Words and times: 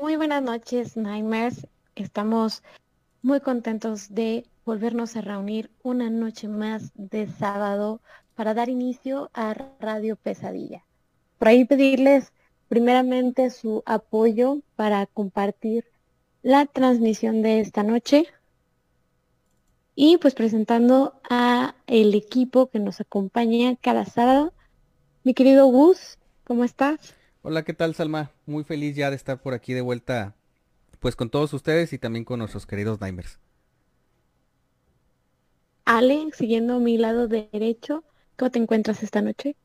Muy 0.00 0.16
buenas 0.16 0.42
noches, 0.42 0.96
Nightmares. 0.96 1.66
Estamos 1.94 2.62
muy 3.20 3.40
contentos 3.40 4.14
de 4.14 4.46
volvernos 4.64 5.14
a 5.14 5.20
reunir 5.20 5.70
una 5.82 6.08
noche 6.08 6.48
más 6.48 6.92
de 6.94 7.26
sábado 7.26 8.00
para 8.34 8.54
dar 8.54 8.70
inicio 8.70 9.30
a 9.34 9.52
Radio 9.78 10.16
Pesadilla. 10.16 10.86
Por 11.36 11.48
ahí 11.48 11.66
pedirles 11.66 12.32
primeramente 12.68 13.50
su 13.50 13.82
apoyo 13.84 14.62
para 14.74 15.04
compartir 15.04 15.84
la 16.42 16.64
transmisión 16.64 17.42
de 17.42 17.60
esta 17.60 17.82
noche 17.82 18.26
y 19.94 20.16
pues 20.16 20.34
presentando 20.34 21.20
a 21.28 21.74
el 21.86 22.14
equipo 22.14 22.68
que 22.70 22.78
nos 22.78 23.02
acompaña 23.02 23.76
cada 23.76 24.06
sábado. 24.06 24.54
Mi 25.24 25.34
querido 25.34 25.66
Gus, 25.66 26.16
¿cómo 26.44 26.64
estás? 26.64 27.19
Hola, 27.42 27.64
¿qué 27.64 27.74
tal 27.74 27.94
Salma? 27.94 28.30
Muy 28.46 28.64
feliz 28.64 28.96
ya 28.96 29.10
de 29.10 29.16
estar 29.16 29.42
por 29.42 29.52
aquí 29.52 29.74
de 29.74 29.82
vuelta 29.82 30.34
pues 31.00 31.16
con 31.16 31.30
todos 31.30 31.52
ustedes 31.54 31.92
y 31.92 31.98
también 31.98 32.24
con 32.24 32.40
nuestros 32.40 32.66
queridos 32.66 33.00
Nimers. 33.00 33.38
Ale, 35.84 36.30
siguiendo 36.32 36.80
mi 36.80 36.96
lado 36.96 37.28
derecho, 37.28 38.02
¿cómo 38.38 38.50
te 38.50 38.58
encuentras 38.58 39.02
esta 39.02 39.20
noche? 39.20 39.56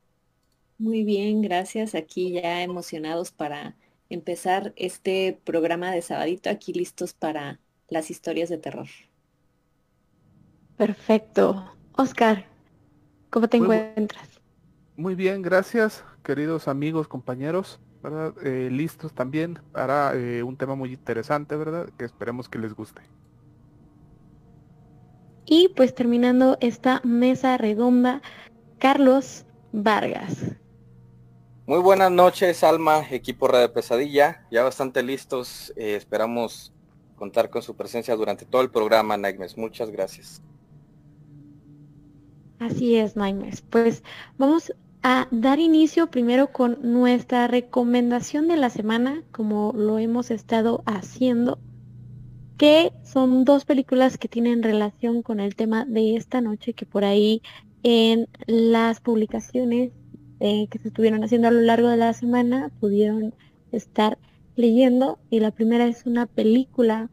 Muy 0.77 1.03
bien, 1.03 1.41
gracias. 1.41 1.95
Aquí 1.95 2.31
ya 2.31 2.63
emocionados 2.63 3.31
para 3.31 3.75
empezar 4.09 4.73
este 4.77 5.39
programa 5.43 5.91
de 5.91 6.01
sabadito, 6.01 6.49
aquí 6.49 6.71
listos 6.73 7.13
para 7.13 7.59
las 7.89 8.09
historias 8.11 8.49
de 8.49 8.57
terror. 8.57 8.87
Perfecto. 10.77 11.75
Oscar, 11.97 12.45
¿cómo 13.29 13.47
te 13.49 13.57
encuentras? 13.57 14.41
Muy 14.97 15.15
bien, 15.15 15.41
gracias, 15.41 16.03
queridos 16.25 16.67
amigos, 16.67 17.07
compañeros, 17.07 17.79
¿verdad? 18.03 18.33
Eh, 18.43 18.69
listos 18.71 19.13
también 19.13 19.59
para 19.71 20.13
eh, 20.15 20.43
un 20.43 20.57
tema 20.57 20.75
muy 20.75 20.91
interesante, 20.91 21.55
¿verdad? 21.55 21.87
Que 21.97 22.03
esperemos 22.03 22.49
que 22.49 22.59
les 22.59 22.73
guste. 22.73 23.01
Y 25.45 25.69
pues 25.69 25.93
terminando 25.93 26.57
esta 26.59 26.99
mesa 27.03 27.57
redonda, 27.57 28.21
Carlos 28.79 29.45
Vargas. 29.71 30.55
Muy 31.67 31.79
buenas 31.79 32.11
noches, 32.11 32.63
Alma, 32.63 33.05
equipo 33.11 33.47
Radio 33.47 33.71
Pesadilla. 33.71 34.45
Ya 34.51 34.63
bastante 34.63 35.03
listos. 35.03 35.71
Eh, 35.75 35.95
esperamos 35.95 36.73
contar 37.15 37.49
con 37.49 37.61
su 37.61 37.75
presencia 37.75 38.15
durante 38.15 38.45
todo 38.45 38.63
el 38.63 38.71
programa, 38.71 39.15
Nightmares. 39.15 39.57
Muchas 39.57 39.91
gracias. 39.91 40.41
Así 42.59 42.95
es, 42.95 43.15
Nightmares. 43.15 43.61
Pues 43.61 44.03
vamos 44.37 44.73
a 45.07 45.27
dar 45.29 45.59
inicio 45.59 46.07
primero 46.07 46.51
con 46.51 46.79
nuestra 46.81 47.45
recomendación 47.45 48.47
de 48.47 48.57
la 48.57 48.71
semana, 48.71 49.21
como 49.31 49.71
lo 49.75 49.99
hemos 49.99 50.31
estado 50.31 50.81
haciendo, 50.87 51.59
que 52.57 52.91
son 53.03 53.45
dos 53.45 53.65
películas 53.65 54.17
que 54.17 54.27
tienen 54.27 54.63
relación 54.63 55.21
con 55.21 55.39
el 55.39 55.55
tema 55.55 55.85
de 55.85 56.15
esta 56.15 56.41
noche, 56.41 56.73
que 56.73 56.87
por 56.87 57.05
ahí 57.05 57.43
en 57.83 58.27
las 58.47 58.99
publicaciones 58.99 59.91
eh, 60.39 60.65
que 60.71 60.79
se 60.79 60.87
estuvieron 60.87 61.23
haciendo 61.23 61.49
a 61.49 61.51
lo 61.51 61.61
largo 61.61 61.89
de 61.89 61.97
la 61.97 62.13
semana 62.13 62.71
pudieron 62.79 63.35
estar 63.71 64.17
leyendo 64.55 65.19
y 65.29 65.39
la 65.39 65.51
primera 65.51 65.85
es 65.85 66.07
una 66.07 66.25
película 66.25 67.11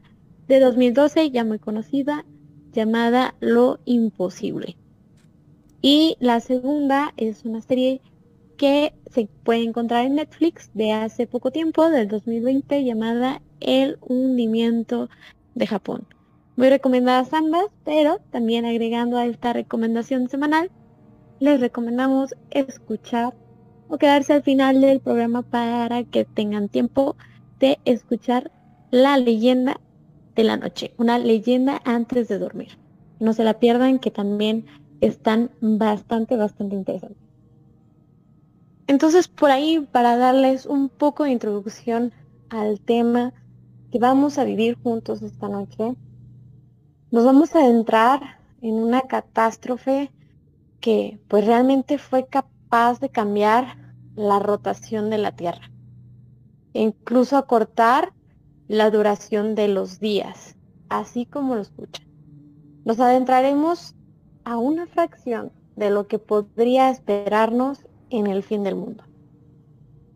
de 0.49 0.61
2012 0.61 1.31
ya 1.31 1.45
muy 1.45 1.59
conocida 1.59 2.25
llamada 2.73 3.35
Lo 3.41 3.81
Imposible. 3.85 4.79
Y 5.83 6.17
la 6.21 6.39
segunda 6.39 7.13
es 7.17 7.45
una 7.45 7.61
serie 7.61 8.01
que 8.57 8.95
se 9.11 9.29
puede 9.43 9.65
encontrar 9.65 10.07
en 10.07 10.15
Netflix 10.15 10.71
de 10.75 10.93
hace 10.93 11.27
poco 11.27 11.51
tiempo, 11.51 11.91
del 11.91 12.07
2020, 12.07 12.85
llamada 12.85 13.43
El 13.59 13.99
hundimiento 14.01 15.11
de 15.57 15.67
Japón. 15.67 16.07
Muy 16.55 16.69
recomendadas 16.69 17.33
ambas, 17.33 17.67
pero 17.85 18.21
también 18.31 18.65
agregando 18.65 19.19
a 19.19 19.27
esta 19.27 19.53
recomendación 19.53 20.29
semanal 20.29 20.71
les 21.41 21.61
recomendamos 21.61 22.37
escuchar 22.53 23.35
o 23.89 23.99
quedarse 23.99 24.33
al 24.35 24.45
final 24.45 24.81
del 24.81 25.01
programa 25.01 25.43
para 25.43 26.05
que 26.05 26.25
tengan 26.25 26.69
tiempo 26.69 27.17
de 27.59 27.81
escuchar 27.85 28.53
la 28.93 29.17
leyenda 29.19 29.81
de 30.37 30.45
la 30.45 30.57
noche, 30.57 30.95
una 30.99 31.19
leyenda 31.19 31.83
antes 31.85 32.29
de 32.29 32.39
dormir. 32.39 32.79
No 33.19 33.33
se 33.33 33.43
la 33.43 33.59
pierdan, 33.59 33.99
que 33.99 34.13
también 34.13 34.67
están 35.03 35.51
bastante, 35.61 36.37
bastante 36.37 36.77
interesantes. 36.77 37.21
Entonces, 38.87 39.27
por 39.27 39.51
ahí, 39.51 39.87
para 39.91 40.17
darles 40.17 40.65
un 40.65 40.89
poco 40.89 41.25
de 41.25 41.33
introducción 41.33 42.13
al 42.51 42.81
tema 42.81 43.35
que 43.91 43.99
vamos 43.99 44.39
a 44.39 44.45
vivir 44.45 44.79
juntos 44.81 45.21
esta 45.23 45.49
noche, 45.49 45.97
nos 47.11 47.25
vamos 47.25 47.55
a 47.55 47.59
adentrar 47.59 48.39
en 48.61 48.75
una 48.75 49.03
catástrofe 49.03 50.13
que 50.81 51.21
pues 51.29 51.47
realmente 51.47 51.99
fue 51.99 52.27
capaz 52.27 53.01
de 53.01 53.11
cambiar 53.11 53.77
la 54.15 54.39
rotación 54.39 55.11
de 55.11 55.19
la 55.19 55.33
Tierra 55.33 55.71
e 56.75 56.81
incluso 56.81 57.37
acortar 57.37 58.13
la 58.69 58.91
duración 58.91 59.57
de 59.57 59.67
los 59.69 59.99
días, 59.99 60.57
así 60.89 61.27
como 61.27 61.57
lo 61.57 61.63
escuchan. 61.63 62.07
Nos 62.85 63.01
adentraremos 63.01 63.97
a 64.45 64.57
una 64.57 64.87
fracción 64.87 65.53
de 65.77 65.91
lo 65.91 66.07
que 66.07 66.19
podría 66.19 66.91
esperarnos 66.91 67.87
en 68.11 68.27
el 68.27 68.43
fin 68.43 68.63
del 68.63 68.77
mundo. 68.77 69.05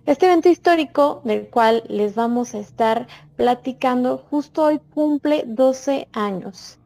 Este 0.06 0.26
evento 0.26 0.48
histórico 0.48 1.20
del 1.24 1.48
cual 1.48 1.82
les 1.88 2.14
vamos 2.14 2.54
a 2.54 2.58
estar 2.58 3.08
platicando 3.34 4.18
justo 4.18 4.64
hoy 4.64 4.80
cumple 4.94 5.44
12 5.46 6.08
años. 6.12 6.78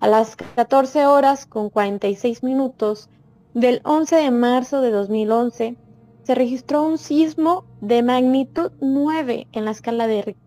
A 0.00 0.08
las 0.08 0.36
14 0.36 1.06
horas 1.06 1.44
con 1.46 1.68
46 1.68 2.42
minutos 2.42 3.10
del 3.52 3.80
11 3.84 4.16
de 4.16 4.30
marzo 4.30 4.80
de 4.80 4.90
2011 4.90 5.76
se 6.22 6.34
registró 6.34 6.82
un 6.82 6.98
sismo 6.98 7.64
de 7.80 8.02
magnitud 8.02 8.72
9 8.80 9.48
en 9.52 9.64
la 9.64 9.70
escala 9.70 10.06
de 10.06 10.22
Richter. 10.22 10.46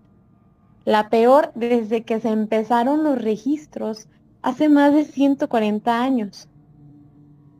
La 0.85 1.09
peor 1.09 1.51
desde 1.55 2.03
que 2.03 2.19
se 2.19 2.29
empezaron 2.29 3.03
los 3.03 3.21
registros 3.21 4.07
hace 4.41 4.69
más 4.69 4.93
de 4.93 5.05
140 5.05 6.01
años. 6.01 6.47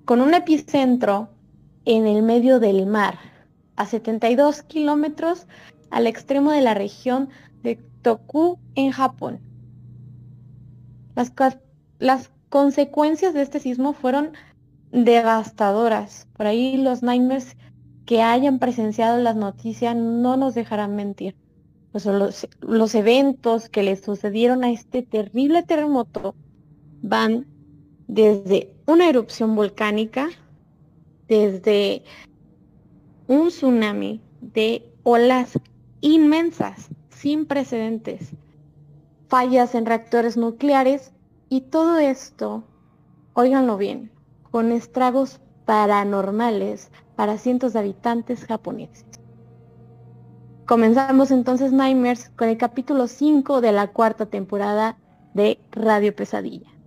Con 0.06 0.22
un 0.22 0.34
epicentro 0.34 1.30
en 1.86 2.08
el 2.08 2.24
medio 2.24 2.60
del 2.60 2.86
mar, 2.86 3.20
a 3.76 3.86
72 3.86 4.64
kilómetros 4.64 5.48
al 5.90 6.08
extremo 6.08 6.52
de 6.52 6.62
la 6.62 6.74
región 6.74 7.30
de 7.64 7.76
Toku 8.02 8.60
en 8.76 8.92
Japón. 8.92 9.40
Las 12.00 12.32
consecuencias 12.50 13.34
de 13.34 13.42
este 13.42 13.60
sismo 13.60 13.94
fueron 13.94 14.34
devastadoras. 14.92 16.28
Por 16.36 16.48
ahí 16.48 16.78
los 16.78 17.04
Nightmares 17.04 17.56
que 18.06 18.22
hayan 18.22 18.60
presenciado 18.60 19.22
las 19.22 19.36
noticias 19.36 19.96
no 19.96 20.38
nos 20.38 20.56
dejarán 20.56 20.96
mentir. 20.96 21.36
Pues 21.92 22.06
los, 22.06 22.48
los 22.62 22.96
eventos 22.96 23.70
que 23.70 23.84
le 23.84 23.96
sucedieron 23.96 24.64
a 24.64 24.72
este 24.72 25.02
terrible 25.04 25.64
terremoto 25.64 26.36
van 27.02 27.46
desde 28.08 28.74
una 28.86 29.08
erupción 29.10 29.56
volcánica, 29.56 30.30
desde 31.28 32.04
un 33.28 33.50
tsunami 33.50 34.22
de 34.42 34.92
olas 35.04 35.60
inmensas, 36.02 36.90
sin 37.10 37.46
precedentes, 37.46 38.32
fallas 39.28 39.76
en 39.76 39.86
reactores 39.86 40.38
nucleares 40.38 41.12
y 41.50 41.62
todo 41.62 42.00
esto, 42.00 42.64
óiganlo 43.34 43.78
bien, 43.78 44.12
con 44.50 44.72
estragos 44.72 45.40
paranormales 45.66 46.90
para 47.16 47.38
cientos 47.38 47.74
de 47.74 47.80
habitantes 47.80 48.46
japoneses. 48.46 49.06
Comenzamos 50.66 51.32
entonces 51.32 51.72
Nightmares 51.72 52.30
con 52.36 52.50
el 52.50 52.58
capítulo 52.58 53.08
5 53.08 53.62
de 53.62 53.72
la 53.72 53.88
cuarta 53.88 54.28
temporada 54.28 54.98
de 55.34 55.60
Radio 55.72 56.16
Pesadilla. 56.16 56.79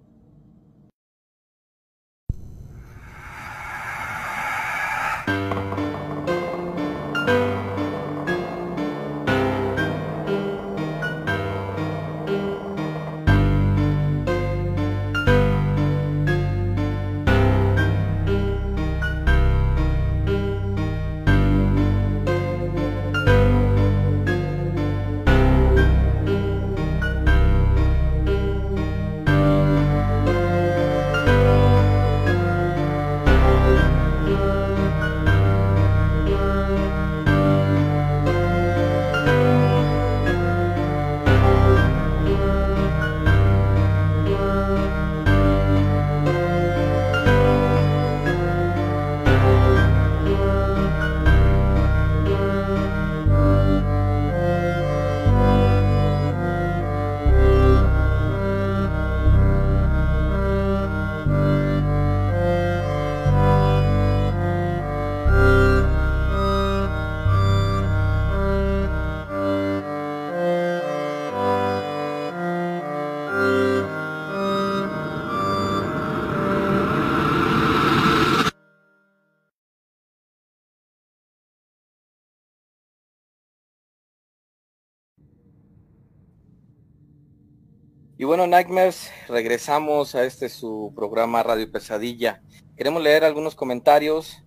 Y 88.22 88.24
bueno, 88.24 88.46
Nightmares, 88.46 89.10
regresamos 89.26 90.14
a 90.14 90.24
este 90.24 90.48
su 90.48 90.92
programa 90.94 91.42
Radio 91.42 91.69
Pesadilla. 91.72 92.40
Queremos 92.76 93.02
leer 93.02 93.24
algunos 93.24 93.56
comentarios 93.56 94.44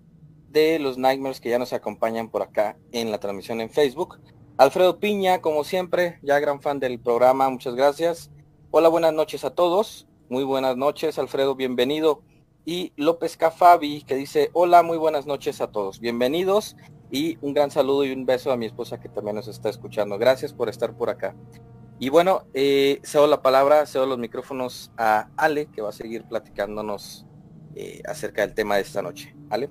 de 0.48 0.80
los 0.80 0.98
Nightmares 0.98 1.42
que 1.42 1.50
ya 1.50 1.60
nos 1.60 1.74
acompañan 1.74 2.30
por 2.30 2.42
acá 2.42 2.78
en 2.94 3.12
la 3.12 3.20
transmisión 3.20 3.60
en 3.60 3.70
Facebook. 3.70 4.22
Alfredo 4.56 5.02
Piña, 5.02 5.42
como 5.42 5.66
siempre, 5.66 6.20
ya 6.22 6.40
gran 6.40 6.62
fan 6.62 6.80
del 6.80 7.02
programa, 7.02 7.50
muchas 7.50 7.76
gracias. 7.76 8.32
Hola, 8.72 8.88
buenas 8.88 9.12
noches 9.12 9.44
a 9.44 9.50
todos. 9.50 10.08
Muy 10.30 10.46
buenas 10.46 10.78
noches, 10.78 11.20
Alfredo, 11.20 11.56
bienvenido. 11.56 12.22
Y 12.64 12.94
López 12.96 13.36
Cafabi, 13.36 14.04
que 14.04 14.16
dice, 14.16 14.52
hola, 14.54 14.84
muy 14.84 14.98
buenas 14.98 15.26
noches 15.26 15.60
a 15.60 15.70
todos. 15.70 16.00
Bienvenidos 16.00 16.78
y 17.12 17.38
un 17.42 17.54
gran 17.54 17.72
saludo 17.72 18.06
y 18.06 18.14
un 18.14 18.26
beso 18.26 18.54
a 18.54 18.58
mi 18.58 18.68
esposa 18.68 19.02
que 19.02 19.10
también 19.10 19.36
nos 19.36 19.50
está 19.50 19.68
escuchando. 19.68 20.18
Gracias 20.18 20.54
por 20.54 20.70
estar 20.70 20.96
por 20.96 21.10
acá. 21.10 21.36
Y 21.98 22.10
bueno, 22.10 22.44
eh, 22.54 23.00
cedo 23.04 23.28
la 23.28 23.42
palabra, 23.42 23.86
cedo 23.86 24.06
los 24.06 24.18
micrófonos 24.18 24.92
a 24.98 25.30
Ale, 25.38 25.68
que 25.68 25.82
va 25.82 25.90
a 25.90 25.94
seguir 25.94 26.24
platicándonos 26.24 27.26
eh, 27.76 28.02
acerca 28.06 28.46
del 28.46 28.54
tema 28.54 28.76
de 28.76 28.82
esta 28.82 29.02
noche. 29.02 29.34
Ale. 29.50 29.70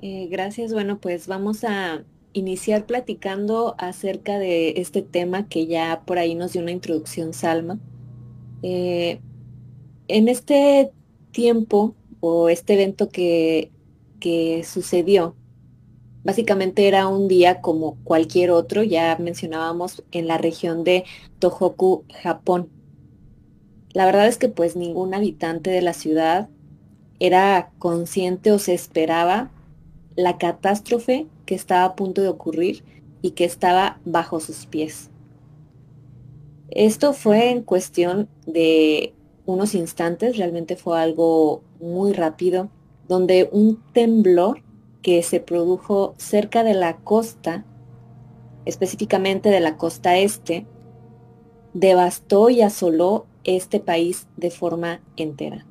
Eh, 0.00 0.28
gracias. 0.30 0.72
Bueno, 0.72 1.00
pues 1.00 1.26
vamos 1.26 1.64
a 1.64 2.04
iniciar 2.32 2.86
platicando 2.86 3.74
acerca 3.78 4.38
de 4.38 4.74
este 4.76 5.02
tema 5.02 5.48
que 5.48 5.66
ya 5.66 6.02
por 6.06 6.18
ahí 6.18 6.36
nos 6.36 6.52
dio 6.52 6.62
una 6.62 6.70
introducción 6.70 7.32
Salma. 7.32 7.80
en 8.62 9.18
este 10.08 10.92
tiempo 11.32 11.96
o 12.20 12.48
este 12.48 12.74
evento 12.74 13.08
que, 13.08 13.72
que 14.20 14.62
sucedió, 14.64 15.34
Básicamente 16.28 16.86
era 16.86 17.08
un 17.08 17.26
día 17.26 17.62
como 17.62 17.96
cualquier 18.04 18.50
otro, 18.50 18.82
ya 18.82 19.16
mencionábamos 19.18 20.04
en 20.12 20.26
la 20.26 20.36
región 20.36 20.84
de 20.84 21.04
Tohoku, 21.38 22.04
Japón. 22.22 22.68
La 23.94 24.04
verdad 24.04 24.26
es 24.26 24.36
que 24.36 24.50
pues 24.50 24.76
ningún 24.76 25.14
habitante 25.14 25.70
de 25.70 25.80
la 25.80 25.94
ciudad 25.94 26.50
era 27.18 27.70
consciente 27.78 28.52
o 28.52 28.58
se 28.58 28.74
esperaba 28.74 29.50
la 30.16 30.36
catástrofe 30.36 31.26
que 31.46 31.54
estaba 31.54 31.84
a 31.84 31.96
punto 31.96 32.20
de 32.20 32.28
ocurrir 32.28 32.84
y 33.22 33.30
que 33.30 33.46
estaba 33.46 33.98
bajo 34.04 34.38
sus 34.38 34.66
pies. 34.66 35.08
Esto 36.68 37.14
fue 37.14 37.48
en 37.48 37.62
cuestión 37.62 38.28
de 38.46 39.14
unos 39.46 39.74
instantes, 39.74 40.36
realmente 40.36 40.76
fue 40.76 41.00
algo 41.00 41.62
muy 41.80 42.12
rápido, 42.12 42.68
donde 43.08 43.48
un 43.50 43.82
temblor 43.94 44.67
que 45.08 45.22
se 45.22 45.40
produjo 45.40 46.12
cerca 46.18 46.64
de 46.64 46.74
la 46.74 46.98
costa, 46.98 47.64
específicamente 48.66 49.48
de 49.48 49.60
la 49.60 49.78
costa 49.78 50.18
este, 50.18 50.66
devastó 51.72 52.50
y 52.50 52.60
asoló 52.60 53.24
este 53.42 53.80
país 53.80 54.26
de 54.36 54.50
forma 54.50 55.00
entera. 55.16 55.64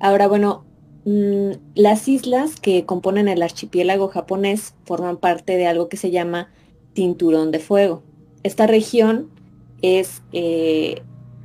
Ahora, 0.00 0.28
bueno, 0.28 0.66
mm, 1.06 1.52
las 1.76 2.06
islas 2.06 2.60
que 2.60 2.84
componen 2.84 3.26
el 3.26 3.42
archipiélago 3.42 4.08
japonés 4.08 4.74
forman 4.84 5.16
parte 5.16 5.56
de 5.56 5.66
algo 5.66 5.88
que 5.88 5.96
se 5.96 6.10
llama 6.10 6.50
cinturón 6.94 7.52
de 7.52 7.58
fuego. 7.58 8.02
Esta 8.42 8.66
región 8.66 9.30
es 9.80 10.20
eh, 10.34 11.00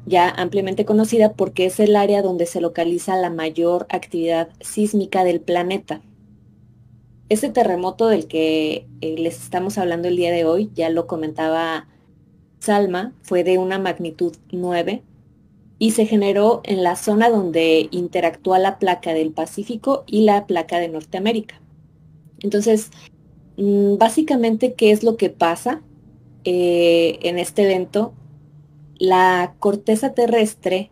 ya 0.06 0.28
ampliamente 0.30 0.84
conocida 0.84 1.32
porque 1.32 1.68
es 1.68 1.80
el 1.80 1.96
área 1.96 2.22
donde 2.22 2.46
se 2.46 2.60
localiza 2.60 3.16
la 3.16 3.30
mayor 3.30 3.88
actividad 3.90 4.50
sísmica 4.60 5.24
del 5.24 5.40
planeta. 5.40 6.02
Ese 7.30 7.50
terremoto 7.50 8.08
del 8.08 8.28
que 8.28 8.88
eh, 9.02 9.16
les 9.18 9.44
estamos 9.44 9.78
hablando 9.78 10.08
el 10.08 10.18
día 10.18 10.32
de 10.32 10.46
hoy, 10.46 10.72
ya 10.74 10.90
lo 10.90 11.06
comentaba 11.06 11.88
Salma, 12.60 13.14
fue 13.22 13.44
de 13.44 13.60
una 13.60 13.78
magnitud 13.78 14.36
9 14.52 15.04
y 15.78 15.92
se 15.92 16.08
generó 16.08 16.62
en 16.66 16.84
la 16.84 16.96
zona 16.96 17.30
donde 17.30 17.88
interactúa 17.92 18.58
la 18.58 18.80
placa 18.80 19.14
del 19.14 19.32
Pacífico 19.32 20.04
y 20.08 20.24
la 20.24 20.48
placa 20.48 20.80
de 20.80 20.90
Norteamérica. 20.90 21.62
Entonces, 22.42 22.90
mm, 23.58 23.98
básicamente, 23.98 24.74
¿qué 24.74 24.92
es 24.92 25.04
lo 25.04 25.16
que 25.16 25.30
pasa 25.30 25.82
eh, 26.46 27.20
en 27.22 27.38
este 27.38 27.64
evento? 27.64 28.14
La 28.98 29.56
corteza 29.60 30.14
terrestre 30.14 30.92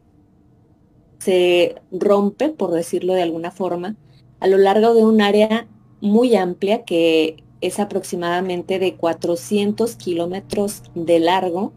se 1.17 1.81
rompe, 1.91 2.49
por 2.49 2.71
decirlo 2.71 3.13
de 3.13 3.23
alguna 3.23 3.49
forma, 3.51 3.95
a 4.39 4.47
lo 4.47 4.57
largo 4.57 4.93
de 4.93 5.03
un 5.03 5.19
área 5.19 5.67
muy 6.01 6.35
amplia 6.35 6.83
que 6.83 7.43
es 7.61 7.79
aproximadamente 7.79 8.79
de 8.79 8.95
400 8.95 9.95
kilómetros 9.95 10.83
de 10.95 11.19
largo 11.19 11.73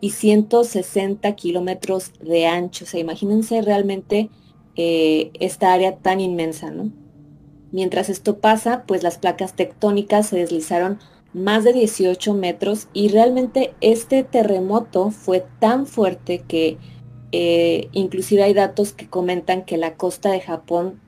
y 0.00 0.10
160 0.10 1.34
kilómetros 1.34 2.12
de 2.20 2.46
ancho. 2.46 2.84
O 2.84 2.88
sea, 2.88 3.00
imagínense 3.00 3.60
realmente 3.62 4.30
eh, 4.76 5.30
esta 5.40 5.72
área 5.72 5.96
tan 5.96 6.20
inmensa, 6.20 6.70
¿no? 6.70 6.90
Mientras 7.72 8.08
esto 8.08 8.38
pasa, 8.38 8.84
pues 8.86 9.02
las 9.02 9.18
placas 9.18 9.54
tectónicas 9.54 10.28
se 10.28 10.38
deslizaron 10.38 10.98
más 11.32 11.62
de 11.62 11.72
18 11.72 12.34
metros 12.34 12.88
y 12.92 13.08
realmente 13.08 13.74
este 13.80 14.24
terremoto 14.24 15.10
fue 15.10 15.44
tan 15.60 15.86
fuerte 15.86 16.42
que 16.48 16.78
eh, 17.30 17.88
inclusive 17.92 18.42
hay 18.42 18.54
datos 18.54 18.92
que 18.92 19.08
comentan 19.08 19.64
que 19.64 19.76
la 19.76 19.94
costa 19.94 20.32
de 20.32 20.40
Japón 20.40 21.00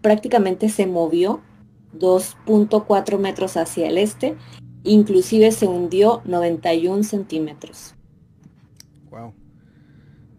prácticamente 0.00 0.70
se 0.70 0.86
movió 0.86 1.42
2.4 1.98 3.18
metros 3.18 3.56
hacia 3.56 3.88
el 3.88 3.98
este, 3.98 4.36
inclusive 4.84 5.52
se 5.52 5.66
hundió 5.66 6.22
91 6.24 7.04
centímetros. 7.04 7.94
Wow. 9.10 9.34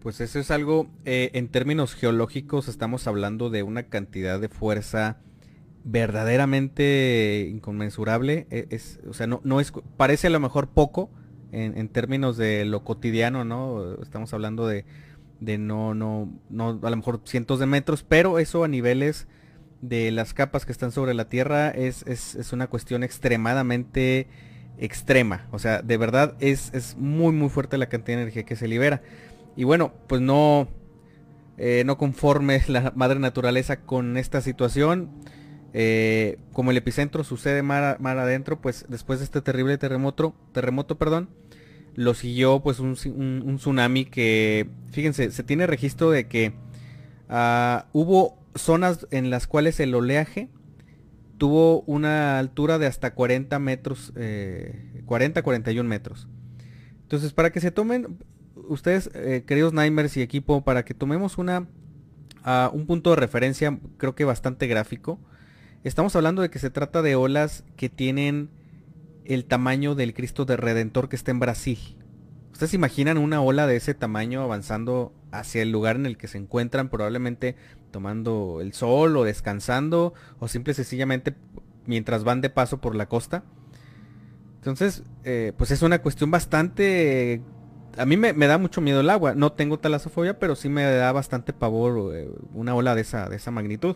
Pues 0.01 0.19
eso 0.19 0.39
es 0.39 0.51
algo, 0.51 0.87
eh, 1.05 1.31
en 1.33 1.47
términos 1.47 1.93
geológicos 1.93 2.67
estamos 2.67 3.07
hablando 3.07 3.49
de 3.49 3.63
una 3.63 3.83
cantidad 3.83 4.39
de 4.39 4.49
fuerza 4.49 5.17
verdaderamente 5.85 7.47
inconmensurable. 7.49 8.47
E, 8.49 8.67
es, 8.71 8.99
o 9.07 9.13
sea, 9.13 9.27
no, 9.27 9.41
no 9.43 9.59
es, 9.59 9.71
parece 9.97 10.27
a 10.27 10.29
lo 10.29 10.39
mejor 10.39 10.69
poco 10.69 11.09
en, 11.51 11.77
en, 11.77 11.87
términos 11.87 12.35
de 12.35 12.65
lo 12.65 12.83
cotidiano, 12.83 13.45
¿no? 13.45 14.01
Estamos 14.01 14.33
hablando 14.33 14.67
de, 14.67 14.85
de 15.39 15.57
no, 15.57 15.93
no, 15.93 16.29
no, 16.49 16.79
a 16.81 16.89
lo 16.89 16.95
mejor 16.95 17.21
cientos 17.25 17.59
de 17.59 17.65
metros, 17.65 18.03
pero 18.03 18.39
eso 18.39 18.63
a 18.63 18.67
niveles 18.67 19.27
de 19.83 20.11
las 20.11 20.33
capas 20.33 20.65
que 20.65 20.71
están 20.71 20.93
sobre 20.93 21.13
la 21.13 21.27
Tierra 21.27 21.69
es, 21.69 22.03
es, 22.07 22.53
una 22.53 22.67
cuestión 22.67 23.03
extremadamente 23.03 24.27
extrema. 24.77 25.45
O 25.51 25.59
sea, 25.59 25.81
de 25.81 25.97
verdad 25.97 26.35
es, 26.39 26.73
es, 26.73 26.95
muy 26.97 27.33
muy 27.33 27.49
fuerte 27.49 27.77
la 27.77 27.89
cantidad 27.89 28.17
de 28.17 28.23
energía 28.23 28.45
que 28.45 28.55
se 28.55 28.69
libera. 28.69 29.01
Y 29.57 29.65
bueno, 29.65 29.93
pues 30.07 30.21
no, 30.21 30.69
eh, 31.57 31.83
no 31.85 31.97
conforme 31.97 32.61
la 32.69 32.93
madre 32.95 33.19
naturaleza 33.19 33.81
con 33.81 34.15
esta 34.15 34.39
situación. 34.39 35.11
Eh, 35.73 36.37
como 36.53 36.71
el 36.71 36.77
epicentro 36.77 37.25
sucede 37.25 37.61
mar, 37.61 37.97
adentro, 37.99 38.61
pues 38.61 38.85
después 38.87 39.19
de 39.19 39.25
este 39.25 39.41
terrible 39.41 39.77
terremoto, 39.77 40.33
terremoto, 40.53 40.97
perdón, 40.97 41.29
lo 41.95 42.13
siguió 42.13 42.61
pues 42.61 42.79
un, 42.79 42.95
un, 43.45 43.55
tsunami 43.57 44.05
que, 44.05 44.69
fíjense, 44.91 45.31
se 45.31 45.43
tiene 45.43 45.67
registro 45.67 46.11
de 46.11 46.27
que 46.27 46.53
uh, 47.27 47.81
hubo 47.91 48.42
zonas 48.55 49.07
en 49.11 49.29
las 49.29 49.47
cuales 49.47 49.79
el 49.79 49.93
oleaje 49.95 50.49
tuvo 51.37 51.81
una 51.81 52.39
altura 52.39 52.77
de 52.79 52.87
hasta 52.87 53.13
40 53.13 53.59
metros, 53.59 54.13
40-41 54.13 55.79
eh, 55.79 55.83
metros. 55.83 56.27
Entonces, 57.01 57.33
para 57.33 57.51
que 57.51 57.59
se 57.59 57.71
tomen, 57.71 58.17
ustedes, 58.67 59.09
eh, 59.13 59.43
queridos 59.45 59.73
Nightmares 59.73 60.15
y 60.17 60.21
equipo, 60.21 60.63
para 60.63 60.85
que 60.85 60.93
tomemos 60.93 61.37
una, 61.37 61.67
un 62.71 62.85
punto 62.85 63.09
de 63.09 63.15
referencia, 63.17 63.79
creo 63.97 64.15
que 64.15 64.25
bastante 64.25 64.67
gráfico, 64.67 65.19
estamos 65.83 66.15
hablando 66.15 66.41
de 66.41 66.49
que 66.49 66.59
se 66.59 66.69
trata 66.69 67.01
de 67.01 67.15
olas 67.15 67.63
que 67.75 67.89
tienen 67.89 68.49
el 69.25 69.45
tamaño 69.45 69.95
del 69.95 70.13
Cristo 70.13 70.45
de 70.45 70.57
Redentor 70.57 71.09
que 71.09 71.15
está 71.15 71.31
en 71.31 71.39
Brasil. 71.39 71.97
¿Ustedes 72.53 72.75
imaginan 72.75 73.17
una 73.17 73.41
ola 73.41 73.65
de 73.65 73.75
ese 73.75 73.95
tamaño 73.95 74.43
avanzando 74.43 75.11
hacia 75.31 75.63
el 75.63 75.71
lugar 75.71 75.95
en 75.95 76.05
el 76.05 76.17
que 76.17 76.27
se 76.27 76.37
encuentran, 76.37 76.87
probablemente 76.87 77.55
tomando 77.89 78.59
el 78.61 78.73
sol 78.73 79.17
o 79.17 79.23
descansando 79.23 80.13
o 80.37 80.47
simple 80.47 80.75
sencillamente 80.75 81.33
mientras 81.87 82.23
van 82.23 82.41
de 82.41 82.51
paso 82.51 82.79
por 82.79 82.95
la 82.95 83.07
costa. 83.07 83.43
Entonces, 84.57 85.01
eh, 85.23 85.51
pues 85.57 85.71
es 85.71 85.81
una 85.81 85.99
cuestión 86.03 86.29
bastante... 86.29 87.41
A 87.97 88.05
mí 88.05 88.17
me, 88.17 88.33
da 88.33 88.59
mucho 88.59 88.81
miedo 88.81 89.01
el 89.01 89.09
agua. 89.09 89.33
No 89.33 89.51
tengo 89.53 89.79
talasofobia, 89.79 90.37
pero 90.37 90.55
sí 90.55 90.69
me 90.69 90.83
da 90.83 91.11
bastante 91.11 91.53
pavor 91.53 92.15
eh, 92.15 92.29
una 92.53 92.75
ola 92.75 92.93
de 92.93 93.01
esa, 93.01 93.29
de 93.29 93.35
esa 93.35 93.49
magnitud. 93.49 93.95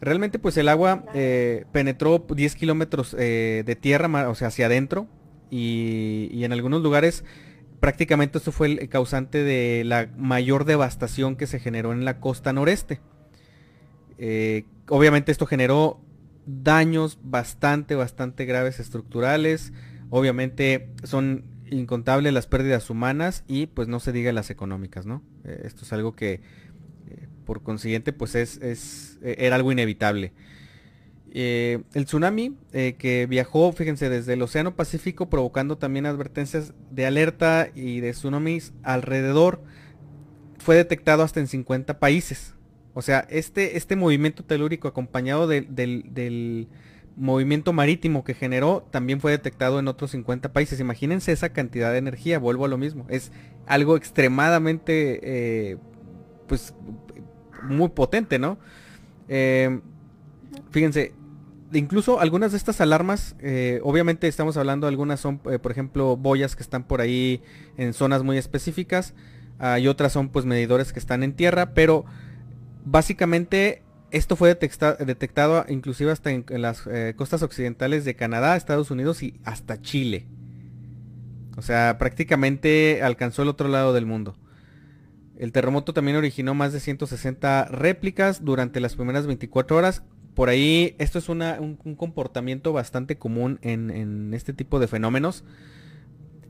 Realmente 0.00 0.38
pues 0.38 0.56
el 0.56 0.68
agua 0.68 1.04
eh, 1.12 1.64
penetró 1.72 2.24
10 2.28 2.54
kilómetros 2.54 3.16
de 3.16 3.78
tierra, 3.80 4.28
o 4.28 4.36
sea, 4.36 4.48
hacia 4.48 4.66
adentro. 4.66 5.08
Y, 5.50 6.28
y 6.32 6.44
en 6.44 6.52
algunos 6.52 6.82
lugares 6.82 7.24
prácticamente 7.80 8.38
esto 8.38 8.52
fue 8.52 8.66
el 8.68 8.88
causante 8.88 9.42
de 9.42 9.82
la 9.84 10.08
mayor 10.16 10.64
devastación 10.64 11.36
que 11.36 11.46
se 11.46 11.60
generó 11.60 11.92
en 11.92 12.04
la 12.04 12.20
costa 12.20 12.52
noreste. 12.52 13.00
Eh, 14.18 14.64
obviamente 14.88 15.32
esto 15.32 15.46
generó 15.46 16.00
daños 16.46 17.18
bastante, 17.22 17.94
bastante 17.94 18.44
graves 18.44 18.80
estructurales. 18.80 19.72
Obviamente 20.10 20.90
son 21.04 21.44
incontables 21.70 22.32
las 22.32 22.46
pérdidas 22.46 22.88
humanas 22.90 23.44
y 23.46 23.66
pues 23.66 23.88
no 23.88 24.00
se 24.00 24.12
diga 24.12 24.32
las 24.32 24.50
económicas, 24.50 25.06
¿no? 25.06 25.22
Eh, 25.44 25.62
esto 25.64 25.84
es 25.84 25.92
algo 25.92 26.14
que 26.14 26.40
por 27.44 27.62
consiguiente 27.62 28.12
pues 28.12 28.34
es, 28.34 28.58
es, 28.58 29.18
era 29.22 29.56
algo 29.56 29.72
inevitable. 29.72 30.32
Eh, 31.32 31.82
el 31.94 32.06
tsunami 32.06 32.56
eh, 32.72 32.96
que 32.98 33.26
viajó, 33.26 33.72
fíjense, 33.72 34.08
desde 34.08 34.32
el 34.32 34.42
Océano 34.42 34.74
Pacífico 34.76 35.28
provocando 35.28 35.76
también 35.76 36.06
advertencias 36.06 36.72
de 36.90 37.06
alerta 37.06 37.68
y 37.74 38.00
de 38.00 38.12
tsunamis 38.12 38.72
alrededor, 38.82 39.62
fue 40.58 40.76
detectado 40.76 41.22
hasta 41.22 41.40
en 41.40 41.46
50 41.46 41.98
países. 41.98 42.54
O 42.94 43.02
sea, 43.02 43.26
este, 43.30 43.76
este 43.76 43.94
movimiento 43.94 44.44
telúrico 44.44 44.88
acompañado 44.88 45.46
del 45.46 46.68
movimiento 47.16 47.72
marítimo 47.72 48.24
que 48.24 48.34
generó 48.34 48.86
también 48.90 49.20
fue 49.20 49.32
detectado 49.32 49.78
en 49.78 49.88
otros 49.88 50.12
50 50.12 50.52
países. 50.52 50.80
Imagínense 50.80 51.32
esa 51.32 51.50
cantidad 51.50 51.92
de 51.92 51.98
energía, 51.98 52.38
vuelvo 52.38 52.64
a 52.64 52.68
lo 52.68 52.78
mismo. 52.78 53.06
Es 53.08 53.32
algo 53.66 53.96
extremadamente, 53.96 55.20
eh, 55.22 55.76
pues, 56.46 56.74
muy 57.62 57.90
potente, 57.90 58.38
¿no? 58.38 58.58
Fíjense, 60.70 61.14
incluso 61.72 62.20
algunas 62.20 62.52
de 62.52 62.58
estas 62.58 62.80
alarmas, 62.80 63.36
eh, 63.40 63.80
obviamente 63.82 64.28
estamos 64.28 64.56
hablando, 64.56 64.86
algunas 64.86 65.20
son, 65.20 65.40
eh, 65.50 65.58
por 65.58 65.72
ejemplo, 65.72 66.16
boyas 66.16 66.56
que 66.56 66.62
están 66.62 66.84
por 66.84 67.00
ahí 67.00 67.42
en 67.76 67.92
zonas 67.92 68.22
muy 68.22 68.38
específicas, 68.38 69.14
y 69.80 69.88
otras 69.88 70.12
son 70.12 70.28
pues 70.28 70.44
medidores 70.44 70.92
que 70.92 71.00
están 71.00 71.24
en 71.24 71.32
tierra, 71.32 71.74
pero 71.74 72.04
básicamente 72.84 73.82
esto 74.10 74.36
fue 74.36 74.48
detectado 74.48 75.64
inclusive 75.68 76.10
hasta 76.10 76.30
en, 76.30 76.44
las 76.48 76.86
eh, 76.86 77.14
costas 77.16 77.42
occidentales 77.42 78.04
de 78.04 78.16
Canadá, 78.16 78.56
Estados 78.56 78.90
Unidos 78.90 79.22
y 79.22 79.38
hasta 79.44 79.80
Chile. 79.80 80.26
O 81.56 81.62
sea, 81.62 81.98
prácticamente 81.98 83.02
alcanzó 83.02 83.42
el 83.42 83.48
otro 83.48 83.68
lado 83.68 83.92
del 83.92 84.06
mundo. 84.06 84.36
El 85.36 85.52
terremoto 85.52 85.92
también 85.92 86.16
originó 86.16 86.54
más 86.54 86.72
de 86.72 86.80
160 86.80 87.66
réplicas 87.66 88.44
durante 88.44 88.80
las 88.80 88.96
primeras 88.96 89.26
24 89.26 89.76
horas 89.76 90.02
por 90.38 90.50
ahí 90.50 90.94
esto 90.98 91.18
es 91.18 91.28
un, 91.28 91.96
comportamiento 91.96 92.72
bastante 92.72 93.18
común 93.18 93.58
en, 93.60 94.32
este 94.34 94.52
tipo 94.52 94.78
de 94.78 94.86
fenómenos. 94.86 95.42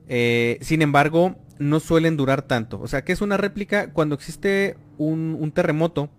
Eh, 0.09 0.59
sin 0.61 0.83
embargo, 0.83 1.37
no 1.59 1.81
suelen 1.81 2.19
durar 2.19 2.43
tanto. 2.43 2.79
O 2.83 2.87
sea, 2.87 3.03
que 3.03 3.13
es 3.13 3.23
una 3.23 3.39
réplica 3.39 3.95
cuando 3.95 4.15
existe 4.15 4.77
un, 4.99 5.51
terremoto. 5.55 6.11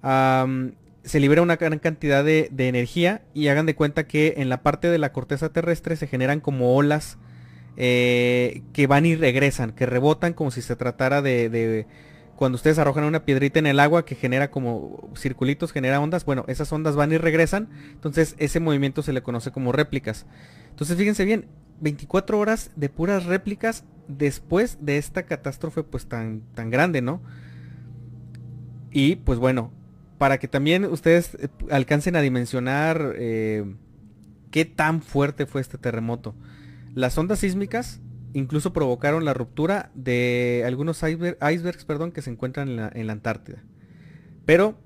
se 0.00 1.20
libera 1.20 1.42
una 1.42 1.56
gran 1.56 1.78
cantidad 1.78 2.24
de, 2.24 2.48
energía 2.56 3.20
y 3.34 3.48
hagan 3.48 3.66
de 3.66 3.74
cuenta 3.74 4.06
que 4.06 4.36
en 4.38 4.48
la 4.48 4.62
parte 4.62 4.88
de 4.88 4.96
la 4.96 5.12
corteza 5.12 5.52
terrestre 5.52 5.94
se 5.94 6.06
generan 6.06 6.40
como 6.40 6.74
olas 6.74 7.18
eh, 7.76 8.62
que 8.72 8.86
van 8.86 9.04
y 9.04 9.14
regresan, 9.14 9.72
que 9.72 9.84
rebotan 9.84 10.32
como 10.32 10.50
si 10.50 10.62
se 10.62 10.74
tratara 10.74 11.20
de 11.20 11.86
cuando 12.38 12.54
ustedes 12.54 12.78
arrojan 12.78 13.02
una 13.02 13.24
piedrita 13.24 13.58
en 13.58 13.66
el 13.66 13.80
agua 13.80 14.04
que 14.04 14.14
genera 14.14 14.52
como 14.52 15.10
circulitos, 15.16 15.72
genera 15.72 16.00
ondas, 16.00 16.24
bueno, 16.24 16.44
esas 16.46 16.72
ondas 16.72 16.94
van 16.94 17.10
y 17.10 17.18
regresan, 17.18 17.68
entonces 17.90 18.36
ese 18.38 18.60
movimiento 18.60 19.02
se 19.02 19.12
le 19.12 19.24
conoce 19.24 19.50
como 19.50 19.72
réplicas. 19.72 20.24
Entonces 20.70 20.96
fíjense 20.96 21.24
bien, 21.24 21.46
24 21.80 22.38
horas 22.38 22.70
de 22.76 22.90
puras 22.90 23.26
réplicas 23.26 23.82
después 24.06 24.78
de 24.80 24.98
esta 24.98 25.24
catástrofe 25.24 25.82
pues 25.82 26.06
tan, 26.06 26.42
tan 26.54 26.70
grande, 26.70 27.02
¿no? 27.02 27.20
Y 28.92 29.16
pues 29.16 29.40
bueno, 29.40 29.72
para 30.16 30.38
que 30.38 30.46
también 30.46 30.84
ustedes 30.84 31.34
eh, 31.40 31.48
alcancen 31.72 32.14
a 32.14 32.20
dimensionar 32.20 33.14
eh, 33.16 33.64
qué 34.52 34.64
tan 34.64 35.02
fuerte 35.02 35.44
fue 35.44 35.60
este 35.60 35.76
terremoto. 35.76 36.36
Las 36.94 37.18
ondas 37.18 37.40
sísmicas 37.40 38.00
incluso 38.34 38.72
provocaron 38.72 39.24
la 39.24 39.34
ruptura 39.34 39.90
de 39.94 40.62
algunos 40.66 41.02
icebergs 41.02 41.84
perdón, 41.84 42.12
que 42.12 42.22
se 42.22 42.30
encuentran 42.30 42.68
en 42.68 43.06
la, 43.06 43.12
Antártida. 43.12 43.62
Pero 44.44 44.78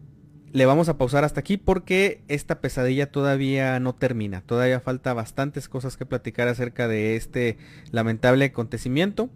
le 0.52 0.66
vamos 0.66 0.88
a 0.88 0.98
pausar 0.98 1.24
hasta 1.24 1.40
aquí 1.40 1.56
porque 1.56 2.22
esta 2.28 2.60
pesadilla 2.60 3.10
todavía 3.10 3.78
no 3.80 3.94
termina. 3.94 4.42
Todavía 4.42 4.80
falta 4.80 5.14
bastantes 5.14 5.68
cosas 5.68 5.96
que 5.96 6.06
platicar 6.06 6.48
acerca 6.48 6.88
de 6.88 7.16
este 7.16 7.58
lamentable 7.90 8.46
acontecimiento. 8.46 9.30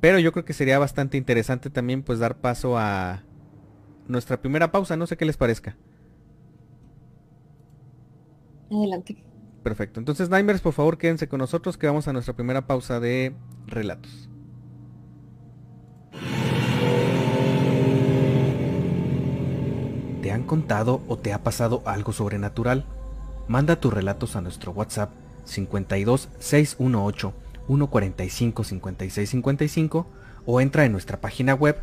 Pero 0.00 0.18
yo 0.18 0.32
creo 0.32 0.44
que 0.44 0.52
sería 0.52 0.78
bastante 0.78 1.16
interesante 1.16 1.70
también 1.70 2.02
pues 2.02 2.18
dar 2.18 2.38
paso 2.38 2.78
a 2.78 3.22
nuestra 4.08 4.40
primera 4.40 4.72
pausa. 4.72 4.96
No 4.96 5.06
sé 5.06 5.16
qué 5.16 5.24
les 5.24 5.36
parezca. 5.36 5.76
Adelante. 8.70 9.29
Perfecto. 9.62 10.00
Entonces, 10.00 10.30
Nightmares, 10.30 10.62
por 10.62 10.72
favor, 10.72 10.96
quédense 10.96 11.28
con 11.28 11.38
nosotros 11.38 11.76
que 11.76 11.86
vamos 11.86 12.08
a 12.08 12.12
nuestra 12.12 12.34
primera 12.34 12.66
pausa 12.66 12.98
de 12.98 13.34
relatos. 13.66 14.28
¿Te 20.22 20.32
han 20.32 20.44
contado 20.44 21.02
o 21.08 21.18
te 21.18 21.32
ha 21.32 21.42
pasado 21.42 21.82
algo 21.84 22.12
sobrenatural? 22.12 22.86
Manda 23.48 23.80
tus 23.80 23.92
relatos 23.92 24.36
a 24.36 24.40
nuestro 24.40 24.72
WhatsApp 24.72 25.10
52 25.44 26.28
618 26.38 27.34
145 27.66 28.64
56 28.64 29.30
55 29.30 30.06
o 30.46 30.60
entra 30.60 30.84
en 30.84 30.92
nuestra 30.92 31.20
página 31.20 31.54
web 31.54 31.82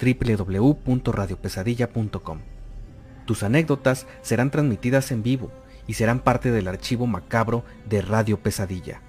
www.radiopesadilla.com. 0.00 2.38
Tus 3.26 3.42
anécdotas 3.44 4.06
serán 4.22 4.50
transmitidas 4.50 5.12
en 5.12 5.22
vivo 5.22 5.52
y 5.86 5.94
serán 5.94 6.20
parte 6.20 6.50
del 6.50 6.68
archivo 6.68 7.06
macabro 7.06 7.64
de 7.88 8.02
Radio 8.02 8.40
Pesadilla. 8.40 9.00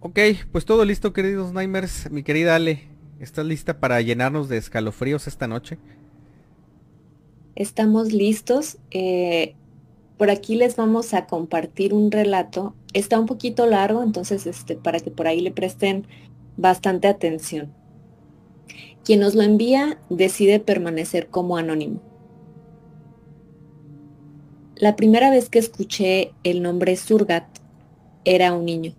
Ok, 0.00 0.20
pues 0.52 0.64
todo 0.64 0.84
listo 0.84 1.12
queridos 1.12 1.52
Nightmares. 1.52 2.10
Mi 2.10 2.22
querida 2.22 2.54
Ale, 2.54 2.88
¿estás 3.18 3.44
lista 3.44 3.80
para 3.80 4.00
llenarnos 4.00 4.48
de 4.48 4.56
escalofríos 4.56 5.26
esta 5.26 5.48
noche? 5.48 5.76
Estamos 7.58 8.12
listos. 8.12 8.78
Eh, 8.92 9.56
por 10.16 10.30
aquí 10.30 10.54
les 10.54 10.76
vamos 10.76 11.12
a 11.12 11.26
compartir 11.26 11.92
un 11.92 12.12
relato. 12.12 12.72
Está 12.92 13.18
un 13.18 13.26
poquito 13.26 13.66
largo, 13.66 14.04
entonces 14.04 14.46
este, 14.46 14.76
para 14.76 15.00
que 15.00 15.10
por 15.10 15.26
ahí 15.26 15.40
le 15.40 15.50
presten 15.50 16.06
bastante 16.56 17.08
atención. 17.08 17.72
Quien 19.04 19.18
nos 19.18 19.34
lo 19.34 19.42
envía 19.42 19.98
decide 20.08 20.60
permanecer 20.60 21.30
como 21.30 21.56
anónimo. 21.56 22.00
La 24.76 24.94
primera 24.94 25.28
vez 25.28 25.48
que 25.48 25.58
escuché 25.58 26.30
el 26.44 26.62
nombre 26.62 26.94
Surgat 26.94 27.44
era 28.24 28.54
un 28.54 28.66
niño. 28.66 28.92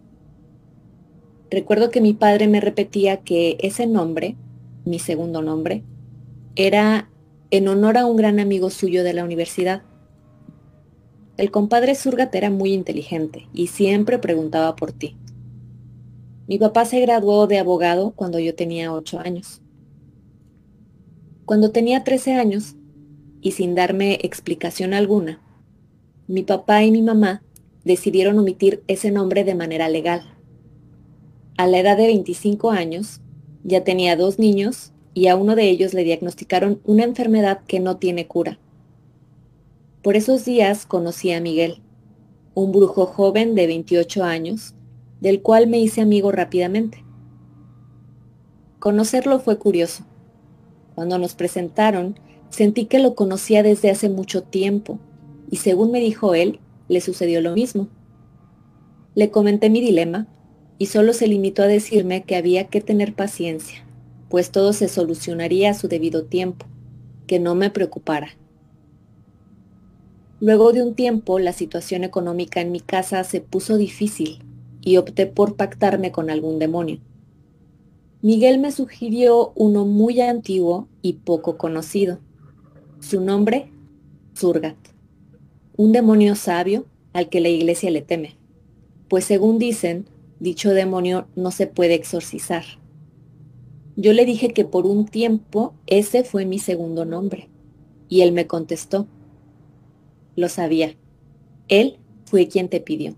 Recuerdo 1.50 1.92
que 1.92 2.02
mi 2.02 2.12
padre 2.12 2.50
me 2.50 2.60
repetía 2.60 3.22
que 3.22 3.56
ese 3.62 3.88
nombre, 3.88 4.36
mi 4.84 5.00
segundo 5.00 5.42
nombre, 5.42 5.82
era 6.58 7.10
en 7.52 7.68
honor 7.68 7.98
a 7.98 8.06
un 8.06 8.16
gran 8.16 8.40
amigo 8.40 8.70
suyo 8.70 9.04
de 9.04 9.14
la 9.14 9.24
universidad. 9.24 9.82
El 11.38 11.52
compadre 11.52 11.96
Surgat 11.96 12.34
era 12.36 12.50
muy 12.50 12.74
inteligente 12.74 13.48
y 13.54 13.68
siempre 13.68 14.20
preguntaba 14.20 14.76
por 14.76 14.92
ti. 14.92 15.16
Mi 16.48 16.60
papá 16.60 16.86
se 16.86 17.00
graduó 17.00 17.48
de 17.48 17.60
abogado 17.60 18.12
cuando 18.16 18.40
yo 18.40 18.56
tenía 18.56 18.94
ocho 18.94 19.20
años. 19.20 19.62
Cuando 21.46 21.72
tenía 21.72 22.04
13 22.04 22.34
años, 22.34 22.76
y 23.42 23.52
sin 23.52 23.74
darme 23.74 24.20
explicación 24.22 24.94
alguna, 24.94 25.42
mi 26.28 26.44
papá 26.44 26.84
y 26.84 26.92
mi 26.92 27.02
mamá 27.02 27.42
decidieron 27.84 28.38
omitir 28.38 28.84
ese 28.88 29.12
nombre 29.12 29.44
de 29.44 29.56
manera 29.56 29.90
legal. 29.90 30.36
A 31.58 31.66
la 31.68 31.80
edad 31.80 31.98
de 31.98 32.08
25 32.08 32.72
años, 32.72 33.22
ya 33.64 33.84
tenía 33.84 34.16
dos 34.16 34.40
niños 34.40 34.92
y 35.20 35.28
a 35.28 35.36
uno 35.36 35.58
de 35.58 35.70
ellos 35.70 35.94
le 35.94 36.06
diagnosticaron 36.06 36.80
una 36.86 37.04
enfermedad 37.04 37.60
que 37.68 37.82
no 37.82 37.98
tiene 37.98 38.26
cura. 38.26 38.58
Por 40.02 40.16
esos 40.16 40.46
días 40.46 40.86
conocí 40.86 41.34
a 41.34 41.42
Miguel, 41.42 41.82
un 42.54 42.72
brujo 42.72 43.06
joven 43.06 43.54
de 43.54 43.68
28 43.68 44.24
años, 44.24 44.76
del 45.20 45.42
cual 45.42 45.68
me 45.68 45.78
hice 45.78 46.00
amigo 46.00 46.32
rápidamente. 46.32 47.04
Conocerlo 48.80 49.42
fue 49.42 49.58
curioso. 49.58 50.06
Cuando 50.96 51.18
nos 51.18 51.36
presentaron, 51.36 52.18
sentí 52.50 52.86
que 52.86 53.00
lo 53.00 53.14
conocía 53.14 53.62
desde 53.62 53.92
hace 53.92 54.08
mucho 54.08 54.44
tiempo, 54.44 55.00
y 55.52 55.58
según 55.58 55.92
me 55.92 56.00
dijo 56.00 56.34
él, 56.34 56.62
le 56.88 57.02
sucedió 57.02 57.42
lo 57.42 57.52
mismo. 57.52 57.90
Le 59.16 59.32
comenté 59.32 59.70
mi 59.70 59.82
dilema, 59.82 60.28
y 60.78 60.86
solo 60.86 61.12
se 61.12 61.28
limitó 61.28 61.64
a 61.64 61.68
decirme 61.68 62.24
que 62.24 62.38
había 62.38 62.68
que 62.68 62.80
tener 62.80 63.14
paciencia, 63.14 63.84
pues 64.30 64.52
todo 64.52 64.74
se 64.74 64.88
solucionaría 64.88 65.72
a 65.72 65.74
su 65.74 65.88
debido 65.88 66.24
tiempo, 66.24 66.66
que 67.28 67.40
no 67.40 67.56
me 67.56 67.70
preocupara. 67.70 68.30
Luego 70.40 70.72
de 70.72 70.82
un 70.82 70.96
tiempo, 70.96 71.38
la 71.40 71.52
situación 71.52 72.04
económica 72.04 72.62
en 72.62 72.72
mi 72.72 72.80
casa 72.80 73.24
se 73.26 73.42
puso 73.42 73.76
difícil 73.76 74.40
y 74.82 74.98
opté 74.98 75.26
por 75.26 75.58
pactarme 75.58 76.12
con 76.12 76.30
algún 76.30 76.60
demonio. 76.60 77.00
Miguel 78.22 78.60
me 78.60 78.72
sugirió 78.72 79.52
uno 79.56 79.86
muy 79.86 80.22
antiguo 80.22 80.88
y 81.02 81.14
poco 81.14 81.58
conocido. 81.58 82.20
Su 83.00 83.22
nombre, 83.22 83.72
Surgat, 84.34 84.78
un 85.76 85.92
demonio 85.92 86.36
sabio 86.36 86.86
al 87.14 87.30
que 87.30 87.42
la 87.42 87.50
iglesia 87.50 87.92
le 87.92 88.02
teme, 88.02 88.36
pues 89.10 89.26
según 89.26 89.58
dicen, 89.60 90.06
dicho 90.40 90.72
demonio 90.72 91.28
no 91.36 91.52
se 91.52 91.68
puede 91.68 91.96
exorcizar. 91.96 92.79
Yo 94.02 94.14
le 94.14 94.24
dije 94.24 94.54
que 94.54 94.64
por 94.64 94.86
un 94.86 95.08
tiempo 95.08 95.74
ese 95.86 96.24
fue 96.24 96.46
mi 96.46 96.58
segundo 96.58 97.04
nombre, 97.04 97.50
y 98.08 98.22
él 98.22 98.32
me 98.32 98.48
contestó, 98.48 99.08
lo 100.38 100.48
sabía. 100.48 100.96
Él 101.68 102.00
fue 102.24 102.48
quien 102.48 102.70
te 102.70 102.80
pidió. 102.80 103.16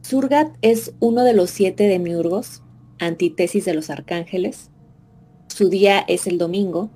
Surgat 0.00 0.56
es 0.62 0.94
uno 0.98 1.24
de 1.24 1.34
los 1.34 1.50
siete 1.50 1.86
demiurgos, 1.88 2.62
antítesis 2.98 3.66
de 3.66 3.74
los 3.74 3.90
arcángeles. 3.90 4.70
Su 5.48 5.68
día 5.68 6.02
es 6.08 6.26
el 6.26 6.38
domingo 6.38 6.88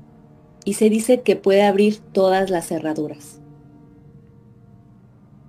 y 0.65 0.73
se 0.73 0.89
dice 0.89 1.21
que 1.21 1.37
puede 1.37 1.65
abrir 1.65 1.99
todas 1.99 2.49
las 2.49 2.69
cerraduras. 2.69 3.43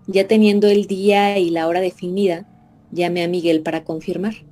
Ya 0.06 0.28
teniendo 0.28 0.68
el 0.68 0.86
día 0.86 1.40
y 1.40 1.50
la 1.50 1.66
hora 1.66 1.80
definida, 1.80 2.46
llamé 2.92 3.24
a 3.24 3.30
Miguel 3.30 3.62
para 3.62 3.86
confirmar 3.86 4.47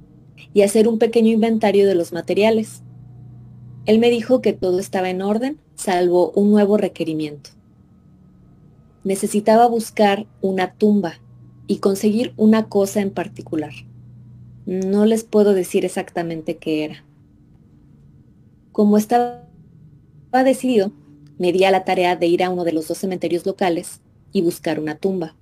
y 0.54 0.62
hacer 0.62 0.88
un 0.88 1.00
pequeño 1.00 1.32
inventario 1.32 1.88
de 1.88 1.96
los 1.96 2.14
materiales. 2.14 2.82
Él 3.86 4.00
me 4.00 4.10
dijo 4.10 4.42
que 4.42 4.54
todo 4.54 4.80
estaba 4.80 5.10
en 5.10 5.22
orden, 5.22 5.60
salvo 5.76 6.32
un 6.32 6.52
nuevo 6.52 6.78
requerimiento 6.78 7.52
necesitaba 9.06 9.68
buscar 9.68 10.26
una 10.42 10.74
tumba 10.74 11.22
y 11.68 11.78
conseguir 11.78 12.34
una 12.36 12.68
cosa 12.68 13.00
en 13.02 13.12
particular. 13.12 13.72
No 14.66 15.06
les 15.06 15.24
puedo 15.24 15.54
decir 15.54 15.86
exactamente 15.86 16.58
qué 16.58 16.84
era. 16.84 17.06
Como 18.72 18.98
estaba 18.98 19.44
decidido, 20.44 20.92
me 21.38 21.54
di 21.54 21.64
a 21.64 21.72
la 21.72 21.86
tarea 21.86 22.16
de 22.16 22.26
ir 22.26 22.44
a 22.44 22.50
uno 22.50 22.64
de 22.64 22.74
los 22.74 22.88
dos 22.88 22.98
cementerios 22.98 23.46
locales 23.46 24.02
y 24.34 24.42
buscar 24.42 24.80
una 24.80 24.98
tumba. 24.98 25.36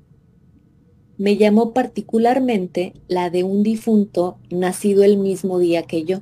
Me 1.17 1.37
llamó 1.37 1.73
particularmente 1.73 2.93
la 3.07 3.29
de 3.29 3.43
un 3.43 3.61
difunto 3.61 4.39
nacido 4.49 5.03
el 5.03 5.17
mismo 5.17 5.59
día 5.59 5.83
que 5.83 6.03
yo, 6.05 6.21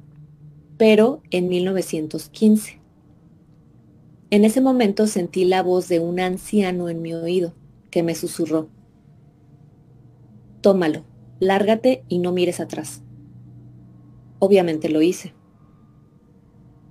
pero 0.78 1.22
en 1.32 1.48
1915. 1.48 2.82
En 4.32 4.44
ese 4.44 4.60
momento 4.60 5.08
sentí 5.08 5.46
la 5.46 5.64
voz 5.64 5.88
de 5.88 6.00
un 6.00 6.20
anciano 6.20 6.90
en 6.90 7.02
mi 7.02 7.14
oído 7.14 7.54
que 7.90 8.04
me 8.04 8.16
susurró. 8.16 8.68
Tómalo, 10.60 11.04
lárgate 11.40 12.04
y 12.10 12.20
no 12.20 12.34
mires 12.34 12.60
atrás. 12.60 13.02
Obviamente 14.40 14.90
lo 14.90 15.02
hice. 15.02 15.34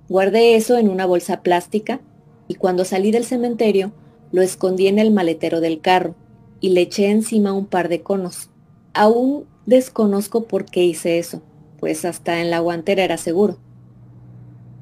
Guardé 0.09 0.55
eso 0.55 0.77
en 0.77 0.89
una 0.89 1.05
bolsa 1.05 1.43
plástica 1.43 2.01
y 2.47 2.55
cuando 2.55 2.83
salí 2.83 3.11
del 3.11 3.25
cementerio 3.25 3.93
lo 4.31 4.41
escondí 4.41 4.87
en 4.87 4.97
el 4.97 5.11
maletero 5.11 5.61
del 5.61 5.81
carro 5.81 6.15
y 6.61 6.69
le 6.69 6.81
eché 6.81 7.09
encima 7.09 7.51
un 7.51 7.65
par 7.65 7.89
de 7.89 8.01
conos. 8.01 8.49
Aún 8.93 9.45
desconozco 9.65 10.45
por 10.45 10.65
qué 10.65 10.85
hice 10.85 11.19
eso, 11.19 11.41
pues 11.79 12.05
hasta 12.05 12.39
en 12.39 12.49
la 12.49 12.59
guantera 12.59 13.03
era 13.03 13.17
seguro. 13.17 13.57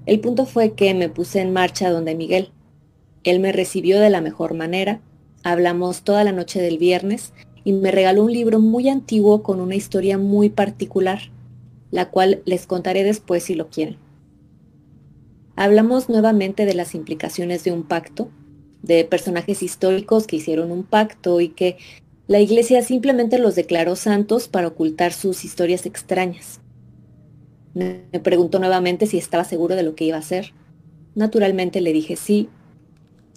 El 0.05 0.19
punto 0.19 0.45
fue 0.45 0.73
que 0.73 0.93
me 0.93 1.09
puse 1.09 1.39
en 1.39 1.53
marcha 1.53 1.89
donde 1.89 2.15
Miguel. 2.15 2.51
Él 3.23 3.39
me 3.39 3.51
recibió 3.51 3.99
de 3.99 4.09
la 4.09 4.21
mejor 4.21 4.53
manera, 4.53 5.01
hablamos 5.43 6.03
toda 6.03 6.23
la 6.23 6.31
noche 6.31 6.61
del 6.61 6.77
viernes 6.77 7.33
y 7.63 7.73
me 7.73 7.91
regaló 7.91 8.23
un 8.23 8.33
libro 8.33 8.59
muy 8.59 8.89
antiguo 8.89 9.43
con 9.43 9.59
una 9.59 9.75
historia 9.75 10.17
muy 10.17 10.49
particular, 10.49 11.19
la 11.91 12.09
cual 12.09 12.41
les 12.45 12.65
contaré 12.65 13.03
después 13.03 13.43
si 13.43 13.55
lo 13.55 13.69
quieren. 13.69 13.97
Hablamos 15.55 16.09
nuevamente 16.09 16.65
de 16.65 16.73
las 16.73 16.95
implicaciones 16.95 17.63
de 17.63 17.71
un 17.71 17.83
pacto, 17.83 18.29
de 18.81 19.03
personajes 19.05 19.61
históricos 19.63 20.27
que 20.27 20.37
hicieron 20.37 20.71
un 20.71 20.83
pacto 20.83 21.41
y 21.41 21.49
que 21.49 21.77
la 22.27 22.39
iglesia 22.39 22.81
simplemente 22.81 23.39
los 23.39 23.55
declaró 23.55 23.95
santos 23.95 24.47
para 24.47 24.67
ocultar 24.67 25.13
sus 25.13 25.43
historias 25.43 25.85
extrañas. 25.85 26.61
Me 27.73 28.03
preguntó 28.23 28.59
nuevamente 28.59 29.05
si 29.05 29.17
estaba 29.17 29.43
seguro 29.43 29.75
de 29.75 29.83
lo 29.83 29.95
que 29.95 30.05
iba 30.05 30.17
a 30.17 30.21
hacer. 30.21 30.53
Naturalmente 31.15 31.81
le 31.81 31.93
dije 31.93 32.15
sí, 32.15 32.49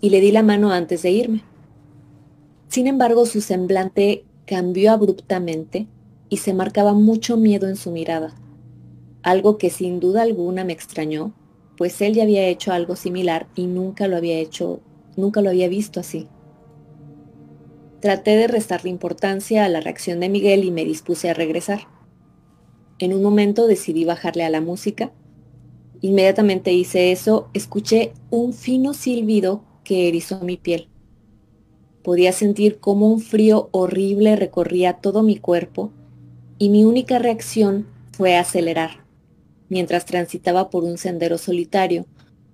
y 0.00 0.10
le 0.10 0.20
di 0.20 0.32
la 0.32 0.42
mano 0.42 0.72
antes 0.72 1.02
de 1.02 1.10
irme. 1.10 1.44
Sin 2.68 2.86
embargo, 2.86 3.24
su 3.24 3.40
semblante 3.40 4.24
cambió 4.46 4.92
abruptamente 4.92 5.86
y 6.28 6.38
se 6.38 6.54
marcaba 6.54 6.92
mucho 6.92 7.36
miedo 7.36 7.68
en 7.68 7.76
su 7.76 7.90
mirada, 7.90 8.34
algo 9.22 9.58
que 9.58 9.70
sin 9.70 10.00
duda 10.00 10.22
alguna 10.22 10.64
me 10.64 10.72
extrañó, 10.72 11.34
pues 11.76 12.00
él 12.00 12.14
ya 12.14 12.24
había 12.24 12.46
hecho 12.46 12.72
algo 12.72 12.96
similar 12.96 13.46
y 13.54 13.66
nunca 13.66 14.08
lo 14.08 14.16
había 14.16 14.38
hecho, 14.38 14.80
nunca 15.16 15.40
lo 15.40 15.50
había 15.50 15.68
visto 15.68 16.00
así. 16.00 16.28
Traté 18.00 18.36
de 18.36 18.48
restarle 18.48 18.90
importancia 18.90 19.64
a 19.64 19.68
la 19.68 19.80
reacción 19.80 20.20
de 20.20 20.28
Miguel 20.28 20.64
y 20.64 20.70
me 20.70 20.84
dispuse 20.84 21.30
a 21.30 21.34
regresar. 21.34 21.82
En 22.98 23.14
un 23.14 23.22
momento 23.22 23.66
decidí 23.66 24.04
bajarle 24.04 24.44
a 24.44 24.50
la 24.50 24.60
música. 24.60 25.12
Inmediatamente 26.00 26.72
hice 26.72 27.12
eso, 27.12 27.48
escuché 27.54 28.12
un 28.30 28.52
fino 28.52 28.92
silbido 28.92 29.62
que 29.84 30.08
erizó 30.08 30.40
mi 30.40 30.56
piel. 30.56 30.88
Podía 32.02 32.32
sentir 32.32 32.80
cómo 32.80 33.08
un 33.08 33.20
frío 33.20 33.68
horrible 33.70 34.34
recorría 34.34 34.94
todo 34.94 35.22
mi 35.22 35.36
cuerpo 35.36 35.92
y 36.58 36.68
mi 36.68 36.84
única 36.84 37.20
reacción 37.20 37.86
fue 38.12 38.36
acelerar. 38.36 39.04
Mientras 39.68 40.04
transitaba 40.04 40.70
por 40.70 40.84
un 40.84 40.98
sendero 40.98 41.38
solitario, 41.38 42.06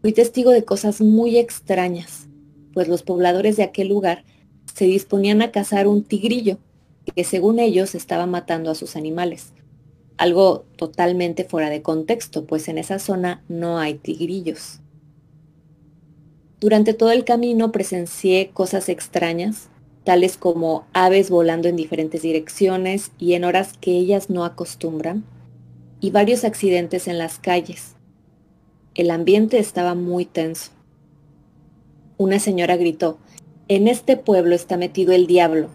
fui 0.03 0.13
testigo 0.13 0.51
de 0.51 0.65
cosas 0.65 1.01
muy 1.01 1.39
extrañas, 1.39 2.28
pues 2.79 2.87
los 2.87 3.03
pobladores 3.03 3.57
de 3.57 3.65
aquel 3.65 3.89
lugar 3.89 4.23
se 4.73 4.85
disponían 4.85 5.43
a 5.43 5.51
cazar 5.51 5.89
un 5.89 6.05
tigrillo 6.05 6.59
que 7.13 7.25
según 7.25 7.59
ellos 7.59 7.97
estaba 7.97 8.25
matando 8.27 8.71
a 8.71 8.77
sus 8.77 8.95
animales, 8.95 9.53
algo 10.17 10.65
totalmente 10.77 11.43
fuera 11.43 11.71
de 11.71 11.83
contexto, 11.83 12.45
pues 12.45 12.69
en 12.69 12.79
esa 12.79 13.01
zona 13.01 13.43
no 13.49 13.81
hay 13.81 13.95
tigrillos. 13.95 14.79
Durante 16.61 16.95
todo 16.95 17.11
el 17.11 17.25
camino 17.25 17.73
presencié 17.73 18.51
cosas 18.55 18.89
extrañas, 18.89 19.71
tales 20.05 20.37
como 20.37 20.87
aves 20.93 21.31
volando 21.31 21.67
en 21.67 21.75
diferentes 21.75 22.23
direcciones 22.23 23.11
y 23.19 23.33
en 23.33 23.43
horas 23.43 23.73
que 23.77 23.91
ellas 23.91 24.31
no 24.31 24.45
acostumbran, 24.45 25.25
y 25.99 26.13
varios 26.13 26.45
accidentes 26.45 27.09
en 27.09 27.19
las 27.19 27.41
calles. 27.41 27.97
El 28.95 29.11
ambiente 29.11 29.59
estaba 29.59 29.97
muy 29.97 30.27
tenso. 30.27 30.78
Una 32.19 32.39
señora 32.39 32.77
gritó, 32.77 33.19
en 33.69 33.89
este 33.89 34.19
pueblo 34.19 34.55
está 34.55 34.77
metido 34.77 35.13
el 35.13 35.27
diablo, 35.27 35.71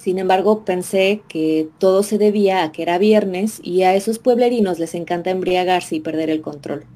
sin 0.00 0.18
embargo, 0.18 0.64
pensé 0.64 1.20
que 1.28 1.68
todo 1.76 2.02
se 2.02 2.16
debía 2.16 2.62
a 2.62 2.72
que 2.72 2.80
era 2.80 2.96
viernes 2.96 3.60
y 3.62 3.82
a 3.82 3.94
esos 3.94 4.18
pueblerinos 4.18 4.78
les 4.78 4.94
encanta 4.94 5.28
embriagarse 5.28 5.96
y 5.96 6.00
perder 6.00 6.30
el 6.30 6.40
control. 6.40 6.86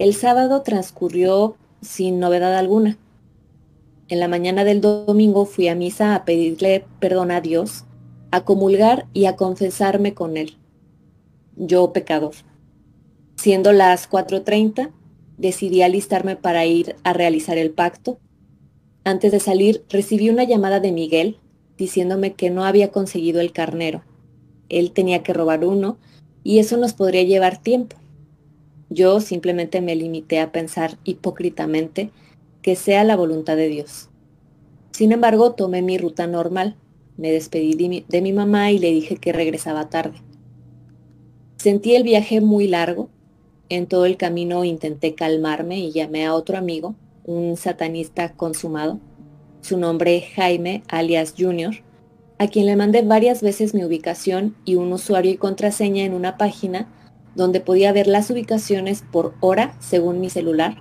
El 0.00 0.12
sábado 0.12 0.62
transcurrió 0.62 1.56
sin 1.82 2.18
novedad 2.18 2.56
alguna. 2.56 2.98
En 4.08 4.18
la 4.18 4.26
mañana 4.26 4.64
del 4.64 4.80
domingo 4.80 5.46
fui 5.46 5.68
a 5.68 5.76
misa 5.76 6.16
a 6.16 6.24
pedirle 6.24 6.84
perdón 6.98 7.30
a 7.30 7.40
Dios, 7.40 7.84
a 8.32 8.44
comulgar 8.44 9.06
y 9.12 9.26
a 9.26 9.36
confesarme 9.36 10.14
con 10.14 10.36
Él. 10.36 10.56
Yo 11.54 11.92
pecador. 11.92 12.34
Siendo 13.36 13.70
las 13.70 14.10
4.30, 14.10 14.90
decidí 15.38 15.82
alistarme 15.82 16.36
para 16.36 16.66
ir 16.66 16.96
a 17.04 17.12
realizar 17.12 17.56
el 17.56 17.70
pacto 17.70 18.18
antes 19.08 19.32
de 19.32 19.40
salir, 19.40 19.84
recibí 19.88 20.28
una 20.28 20.44
llamada 20.44 20.80
de 20.80 20.92
Miguel 20.92 21.38
diciéndome 21.78 22.34
que 22.34 22.50
no 22.50 22.66
había 22.66 22.90
conseguido 22.90 23.40
el 23.40 23.52
carnero. 23.52 24.02
Él 24.68 24.92
tenía 24.92 25.22
que 25.22 25.32
robar 25.32 25.64
uno 25.64 25.96
y 26.44 26.58
eso 26.58 26.76
nos 26.76 26.92
podría 26.92 27.22
llevar 27.22 27.56
tiempo. 27.56 27.96
Yo 28.90 29.22
simplemente 29.22 29.80
me 29.80 29.96
limité 29.96 30.40
a 30.40 30.52
pensar 30.52 30.98
hipócritamente 31.04 32.10
que 32.60 32.76
sea 32.76 33.02
la 33.02 33.16
voluntad 33.16 33.56
de 33.56 33.68
Dios. 33.68 34.10
Sin 34.90 35.12
embargo, 35.12 35.52
tomé 35.52 35.80
mi 35.80 35.96
ruta 35.96 36.26
normal, 36.26 36.76
me 37.16 37.32
despedí 37.32 37.72
de 37.72 37.88
mi, 37.88 38.04
de 38.08 38.20
mi 38.20 38.34
mamá 38.34 38.72
y 38.72 38.78
le 38.78 38.90
dije 38.90 39.16
que 39.16 39.32
regresaba 39.32 39.88
tarde. 39.88 40.18
Sentí 41.56 41.94
el 41.94 42.02
viaje 42.02 42.42
muy 42.42 42.68
largo. 42.68 43.08
En 43.70 43.86
todo 43.86 44.06
el 44.06 44.16
camino 44.16 44.64
intenté 44.64 45.14
calmarme 45.14 45.78
y 45.78 45.92
llamé 45.92 46.24
a 46.24 46.34
otro 46.34 46.56
amigo 46.56 46.94
un 47.24 47.56
satanista 47.58 48.32
consumado, 48.32 48.98
su 49.60 49.76
nombre 49.76 50.22
Jaime 50.34 50.82
alias 50.88 51.34
Junior, 51.36 51.74
a 52.38 52.46
quien 52.46 52.64
le 52.64 52.76
mandé 52.76 53.02
varias 53.02 53.42
veces 53.42 53.74
mi 53.74 53.84
ubicación 53.84 54.56
y 54.64 54.76
un 54.76 54.90
usuario 54.92 55.32
y 55.32 55.36
contraseña 55.36 56.04
en 56.04 56.14
una 56.14 56.38
página 56.38 56.88
donde 57.34 57.60
podía 57.60 57.92
ver 57.92 58.06
las 58.06 58.30
ubicaciones 58.30 59.04
por 59.12 59.34
hora 59.40 59.76
según 59.80 60.20
mi 60.20 60.30
celular, 60.30 60.78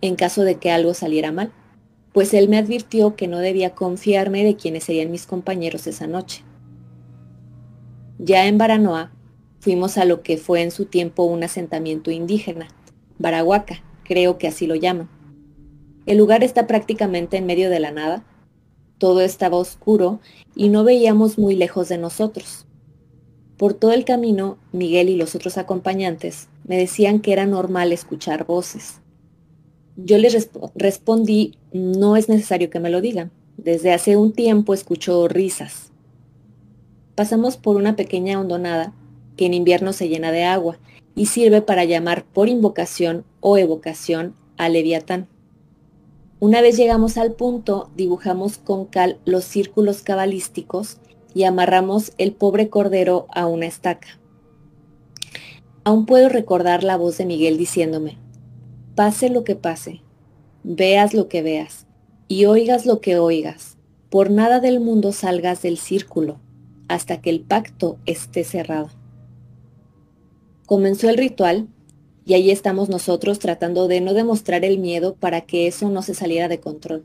en 0.00 0.16
caso 0.16 0.42
de 0.42 0.56
que 0.56 0.72
algo 0.72 0.92
saliera 0.92 1.30
mal, 1.30 1.52
pues 2.12 2.34
él 2.34 2.48
me 2.48 2.58
advirtió 2.58 3.14
que 3.14 3.28
no 3.28 3.38
debía 3.38 3.74
confiarme 3.74 4.44
de 4.44 4.56
quienes 4.56 4.84
serían 4.84 5.10
mis 5.12 5.26
compañeros 5.26 5.86
esa 5.86 6.06
noche. 6.08 6.42
Ya 8.18 8.46
en 8.46 8.58
Baranoa, 8.58 9.12
fuimos 9.64 9.96
a 9.96 10.04
lo 10.04 10.20
que 10.22 10.36
fue 10.36 10.60
en 10.60 10.70
su 10.70 10.84
tiempo 10.84 11.22
un 11.22 11.42
asentamiento 11.42 12.10
indígena, 12.10 12.68
Barahuaca, 13.18 13.82
creo 14.04 14.36
que 14.36 14.46
así 14.46 14.66
lo 14.66 14.74
llaman. 14.74 15.08
El 16.04 16.18
lugar 16.18 16.44
está 16.44 16.66
prácticamente 16.66 17.38
en 17.38 17.46
medio 17.46 17.70
de 17.70 17.80
la 17.80 17.90
nada, 17.90 18.26
todo 18.98 19.22
estaba 19.22 19.56
oscuro 19.56 20.20
y 20.54 20.68
no 20.68 20.84
veíamos 20.84 21.38
muy 21.38 21.56
lejos 21.56 21.88
de 21.88 21.96
nosotros. 21.96 22.66
Por 23.56 23.72
todo 23.72 23.92
el 23.92 24.04
camino, 24.04 24.58
Miguel 24.72 25.08
y 25.08 25.16
los 25.16 25.34
otros 25.34 25.56
acompañantes 25.56 26.48
me 26.64 26.76
decían 26.76 27.20
que 27.20 27.32
era 27.32 27.46
normal 27.46 27.90
escuchar 27.90 28.44
voces. 28.44 29.00
Yo 29.96 30.18
les 30.18 30.50
respondí, 30.74 31.56
no 31.72 32.16
es 32.16 32.28
necesario 32.28 32.68
que 32.68 32.80
me 32.80 32.90
lo 32.90 33.00
digan. 33.00 33.30
Desde 33.56 33.94
hace 33.94 34.18
un 34.18 34.34
tiempo 34.34 34.74
escucho 34.74 35.26
risas. 35.26 35.90
Pasamos 37.14 37.56
por 37.56 37.76
una 37.76 37.96
pequeña 37.96 38.38
hondonada 38.38 38.92
que 39.36 39.46
en 39.46 39.54
invierno 39.54 39.92
se 39.92 40.08
llena 40.08 40.32
de 40.32 40.44
agua 40.44 40.78
y 41.14 41.26
sirve 41.26 41.62
para 41.62 41.84
llamar 41.84 42.24
por 42.24 42.48
invocación 42.48 43.24
o 43.40 43.58
evocación 43.58 44.34
a 44.56 44.68
Leviatán. 44.68 45.28
Una 46.40 46.60
vez 46.60 46.76
llegamos 46.76 47.16
al 47.16 47.32
punto, 47.32 47.90
dibujamos 47.96 48.58
con 48.58 48.86
cal 48.86 49.18
los 49.24 49.44
círculos 49.44 50.02
cabalísticos 50.02 50.98
y 51.34 51.44
amarramos 51.44 52.12
el 52.18 52.32
pobre 52.32 52.68
cordero 52.68 53.26
a 53.30 53.46
una 53.46 53.66
estaca. 53.66 54.18
Aún 55.84 56.06
puedo 56.06 56.28
recordar 56.28 56.82
la 56.84 56.96
voz 56.96 57.18
de 57.18 57.26
Miguel 57.26 57.58
diciéndome, 57.58 58.18
pase 58.94 59.28
lo 59.28 59.44
que 59.44 59.56
pase, 59.56 60.00
veas 60.62 61.14
lo 61.14 61.28
que 61.28 61.42
veas 61.42 61.86
y 62.28 62.46
oigas 62.46 62.86
lo 62.86 63.00
que 63.00 63.18
oigas, 63.18 63.76
por 64.10 64.30
nada 64.30 64.60
del 64.60 64.80
mundo 64.80 65.12
salgas 65.12 65.62
del 65.62 65.78
círculo 65.78 66.40
hasta 66.88 67.20
que 67.20 67.30
el 67.30 67.40
pacto 67.40 67.98
esté 68.06 68.44
cerrado. 68.44 68.90
Comenzó 70.66 71.10
el 71.10 71.18
ritual 71.18 71.68
y 72.24 72.34
ahí 72.34 72.50
estamos 72.50 72.88
nosotros 72.88 73.38
tratando 73.38 73.86
de 73.86 74.00
no 74.00 74.14
demostrar 74.14 74.64
el 74.64 74.78
miedo 74.78 75.14
para 75.14 75.42
que 75.42 75.66
eso 75.66 75.90
no 75.90 76.00
se 76.02 76.14
saliera 76.14 76.48
de 76.48 76.60
control. 76.60 77.04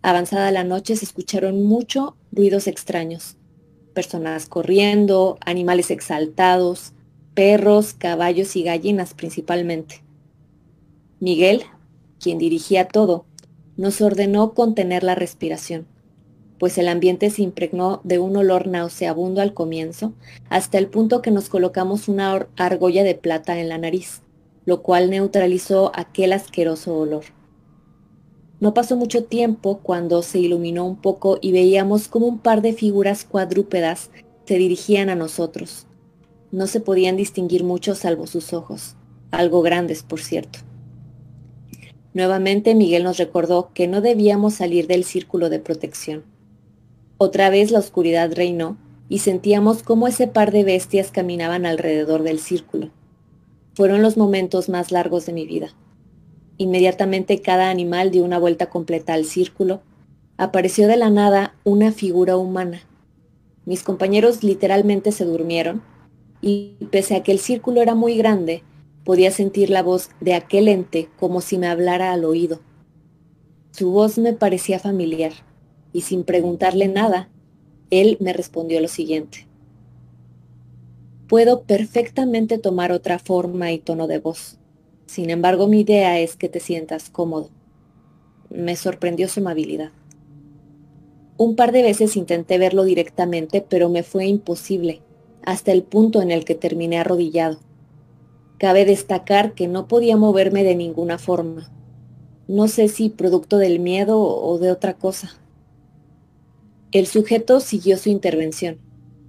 Avanzada 0.00 0.50
la 0.50 0.64
noche 0.64 0.96
se 0.96 1.04
escucharon 1.04 1.62
muchos 1.62 2.14
ruidos 2.32 2.66
extraños. 2.66 3.36
Personas 3.94 4.48
corriendo, 4.48 5.36
animales 5.44 5.90
exaltados, 5.90 6.92
perros, 7.34 7.92
caballos 7.92 8.56
y 8.56 8.62
gallinas 8.62 9.12
principalmente. 9.12 10.02
Miguel, 11.20 11.62
quien 12.18 12.38
dirigía 12.38 12.88
todo, 12.88 13.26
nos 13.76 14.00
ordenó 14.00 14.54
contener 14.54 15.04
la 15.04 15.14
respiración, 15.14 15.86
pues 16.62 16.78
el 16.78 16.86
ambiente 16.86 17.28
se 17.30 17.42
impregnó 17.42 18.00
de 18.04 18.20
un 18.20 18.36
olor 18.36 18.68
nauseabundo 18.68 19.40
al 19.42 19.52
comienzo, 19.52 20.12
hasta 20.48 20.78
el 20.78 20.86
punto 20.86 21.20
que 21.20 21.32
nos 21.32 21.48
colocamos 21.48 22.06
una 22.06 22.46
argolla 22.56 23.02
de 23.02 23.16
plata 23.16 23.58
en 23.58 23.68
la 23.68 23.78
nariz, 23.78 24.22
lo 24.64 24.80
cual 24.80 25.10
neutralizó 25.10 25.90
aquel 25.92 26.32
asqueroso 26.32 26.96
olor. 26.96 27.24
No 28.60 28.74
pasó 28.74 28.94
mucho 28.94 29.24
tiempo 29.24 29.80
cuando 29.82 30.22
se 30.22 30.38
iluminó 30.38 30.86
un 30.86 30.94
poco 30.94 31.36
y 31.40 31.50
veíamos 31.50 32.06
como 32.06 32.28
un 32.28 32.38
par 32.38 32.62
de 32.62 32.74
figuras 32.74 33.24
cuadrúpedas 33.24 34.10
se 34.46 34.54
dirigían 34.54 35.10
a 35.10 35.16
nosotros. 35.16 35.88
No 36.52 36.68
se 36.68 36.78
podían 36.78 37.16
distinguir 37.16 37.64
mucho 37.64 37.96
salvo 37.96 38.28
sus 38.28 38.52
ojos, 38.52 38.94
algo 39.32 39.62
grandes 39.62 40.04
por 40.04 40.20
cierto. 40.20 40.60
Nuevamente 42.14 42.76
Miguel 42.76 43.02
nos 43.02 43.18
recordó 43.18 43.72
que 43.74 43.88
no 43.88 44.00
debíamos 44.00 44.54
salir 44.54 44.86
del 44.86 45.02
círculo 45.02 45.50
de 45.50 45.58
protección. 45.58 46.30
Otra 47.24 47.50
vez 47.50 47.70
la 47.70 47.78
oscuridad 47.78 48.32
reinó 48.34 48.76
y 49.08 49.20
sentíamos 49.20 49.84
cómo 49.84 50.08
ese 50.08 50.26
par 50.26 50.50
de 50.50 50.64
bestias 50.64 51.12
caminaban 51.12 51.66
alrededor 51.66 52.24
del 52.24 52.40
círculo. 52.40 52.90
Fueron 53.74 54.02
los 54.02 54.16
momentos 54.16 54.68
más 54.68 54.90
largos 54.90 55.24
de 55.26 55.32
mi 55.32 55.46
vida. 55.46 55.68
Inmediatamente 56.56 57.40
cada 57.40 57.70
animal 57.70 58.10
dio 58.10 58.24
una 58.24 58.40
vuelta 58.40 58.70
completa 58.70 59.14
al 59.14 59.24
círculo. 59.24 59.82
Apareció 60.36 60.88
de 60.88 60.96
la 60.96 61.10
nada 61.10 61.54
una 61.62 61.92
figura 61.92 62.36
humana. 62.36 62.80
Mis 63.66 63.84
compañeros 63.84 64.42
literalmente 64.42 65.12
se 65.12 65.24
durmieron 65.24 65.80
y 66.40 66.74
pese 66.90 67.14
a 67.14 67.22
que 67.22 67.30
el 67.30 67.38
círculo 67.38 67.82
era 67.82 67.94
muy 67.94 68.16
grande, 68.16 68.64
Podía 69.04 69.30
sentir 69.30 69.70
la 69.70 69.84
voz 69.84 70.10
de 70.20 70.34
aquel 70.34 70.66
ente 70.66 71.08
como 71.20 71.40
si 71.40 71.56
me 71.56 71.68
hablara 71.68 72.12
al 72.12 72.24
oído. 72.24 72.58
Su 73.70 73.92
voz 73.92 74.18
me 74.18 74.32
parecía 74.32 74.80
familiar, 74.80 75.32
y 75.92 76.02
sin 76.02 76.24
preguntarle 76.24 76.88
nada, 76.88 77.28
él 77.90 78.16
me 78.20 78.32
respondió 78.32 78.80
lo 78.80 78.88
siguiente. 78.88 79.46
Puedo 81.28 81.62
perfectamente 81.62 82.58
tomar 82.58 82.92
otra 82.92 83.18
forma 83.18 83.72
y 83.72 83.78
tono 83.78 84.06
de 84.06 84.18
voz. 84.18 84.58
Sin 85.06 85.30
embargo, 85.30 85.66
mi 85.66 85.80
idea 85.80 86.18
es 86.18 86.36
que 86.36 86.48
te 86.48 86.60
sientas 86.60 87.10
cómodo. 87.10 87.50
Me 88.50 88.76
sorprendió 88.76 89.28
su 89.28 89.40
amabilidad. 89.40 89.90
Un 91.36 91.56
par 91.56 91.72
de 91.72 91.82
veces 91.82 92.16
intenté 92.16 92.58
verlo 92.58 92.84
directamente, 92.84 93.64
pero 93.66 93.88
me 93.88 94.02
fue 94.02 94.26
imposible, 94.26 95.00
hasta 95.42 95.72
el 95.72 95.82
punto 95.82 96.22
en 96.22 96.30
el 96.30 96.44
que 96.44 96.54
terminé 96.54 96.98
arrodillado 96.98 97.58
Cabe 98.62 98.84
destacar 98.84 99.54
que 99.54 99.66
no 99.66 99.88
podía 99.88 100.16
moverme 100.16 100.62
de 100.62 100.76
ninguna 100.76 101.18
forma. 101.18 101.68
No 102.46 102.68
sé 102.68 102.86
si 102.86 103.08
producto 103.08 103.58
del 103.58 103.80
miedo 103.80 104.20
o 104.20 104.56
de 104.60 104.70
otra 104.70 104.94
cosa. 104.94 105.32
El 106.92 107.06
sujeto 107.06 107.60
siguió 107.60 107.96
su 107.96 108.10
intervención. 108.10 108.78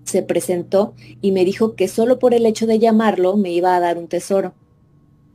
Se 0.03 0.21
presentó 0.21 0.93
y 1.21 1.31
me 1.31 1.45
dijo 1.45 1.75
que 1.75 1.87
solo 1.87 2.19
por 2.19 2.33
el 2.33 2.45
hecho 2.45 2.67
de 2.67 2.77
llamarlo 2.77 3.37
me 3.37 3.51
iba 3.51 3.75
a 3.75 3.79
dar 3.79 3.97
un 3.97 4.07
tesoro. 4.07 4.53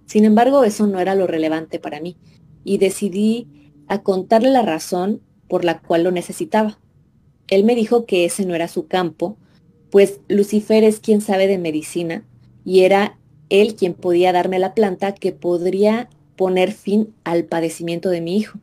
Sin 0.05 0.27
embargo, 0.27 0.63
eso 0.65 0.87
no 0.87 1.01
era 1.01 1.15
lo 1.15 1.27
relevante 1.27 1.79
para 1.79 2.01
mí, 2.01 2.17
y 2.65 2.79
decidí 2.79 3.73
a 3.89 4.03
contarle 4.03 4.51
la 4.51 4.63
razón 4.63 5.23
por 5.49 5.65
la 5.65 5.81
cual 5.81 6.05
lo 6.05 6.11
necesitaba. 6.11 6.79
Él 7.49 7.65
me 7.65 7.75
dijo 7.75 8.05
que 8.05 8.27
ese 8.27 8.45
no 8.45 8.55
era 8.55 8.69
su 8.69 8.87
campo, 8.87 9.37
pues 9.91 10.21
Lucifer 10.29 10.85
es 10.85 11.01
quien 11.01 11.23
sabe 11.23 11.47
de 11.47 11.59
medicina 11.59 12.25
y 12.65 12.81
era 12.81 13.19
él 13.49 13.75
quien 13.75 13.95
podía 13.95 14.33
darme 14.33 14.59
la 14.59 14.75
planta 14.75 15.15
que 15.15 15.33
podría 15.33 16.11
poner 16.37 16.73
fin 16.73 17.15
al 17.25 17.45
padecimiento 17.45 18.11
de 18.11 18.21
mi 18.21 18.37
hijo. 18.37 18.59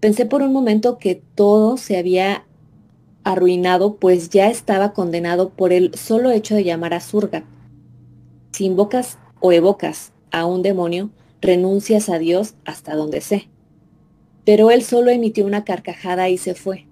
Pensé 0.00 0.24
por 0.24 0.40
un 0.40 0.52
momento 0.52 0.96
que 0.96 1.22
todo 1.34 1.76
se 1.76 1.98
había 1.98 2.46
arruinado, 3.22 3.96
pues 3.96 4.30
ya 4.30 4.48
estaba 4.48 4.94
condenado 4.94 5.50
por 5.50 5.74
el 5.74 5.94
solo 5.94 6.30
hecho 6.30 6.54
de 6.54 6.64
llamar 6.64 6.94
a 6.94 7.00
Surga. 7.00 7.44
Si 8.52 8.64
invocas 8.64 9.18
o 9.40 9.52
evocas 9.52 10.12
a 10.30 10.46
un 10.46 10.62
demonio, 10.62 11.10
renuncias 11.42 12.08
a 12.08 12.18
Dios 12.18 12.54
hasta 12.64 12.96
donde 12.96 13.20
sé. 13.20 13.48
Pero 14.46 14.70
él 14.70 14.82
solo 14.82 15.10
emitió 15.10 15.44
una 15.44 15.64
carcajada 15.64 16.30
y 16.30 16.38
se 16.38 16.54
fue. 16.54 16.86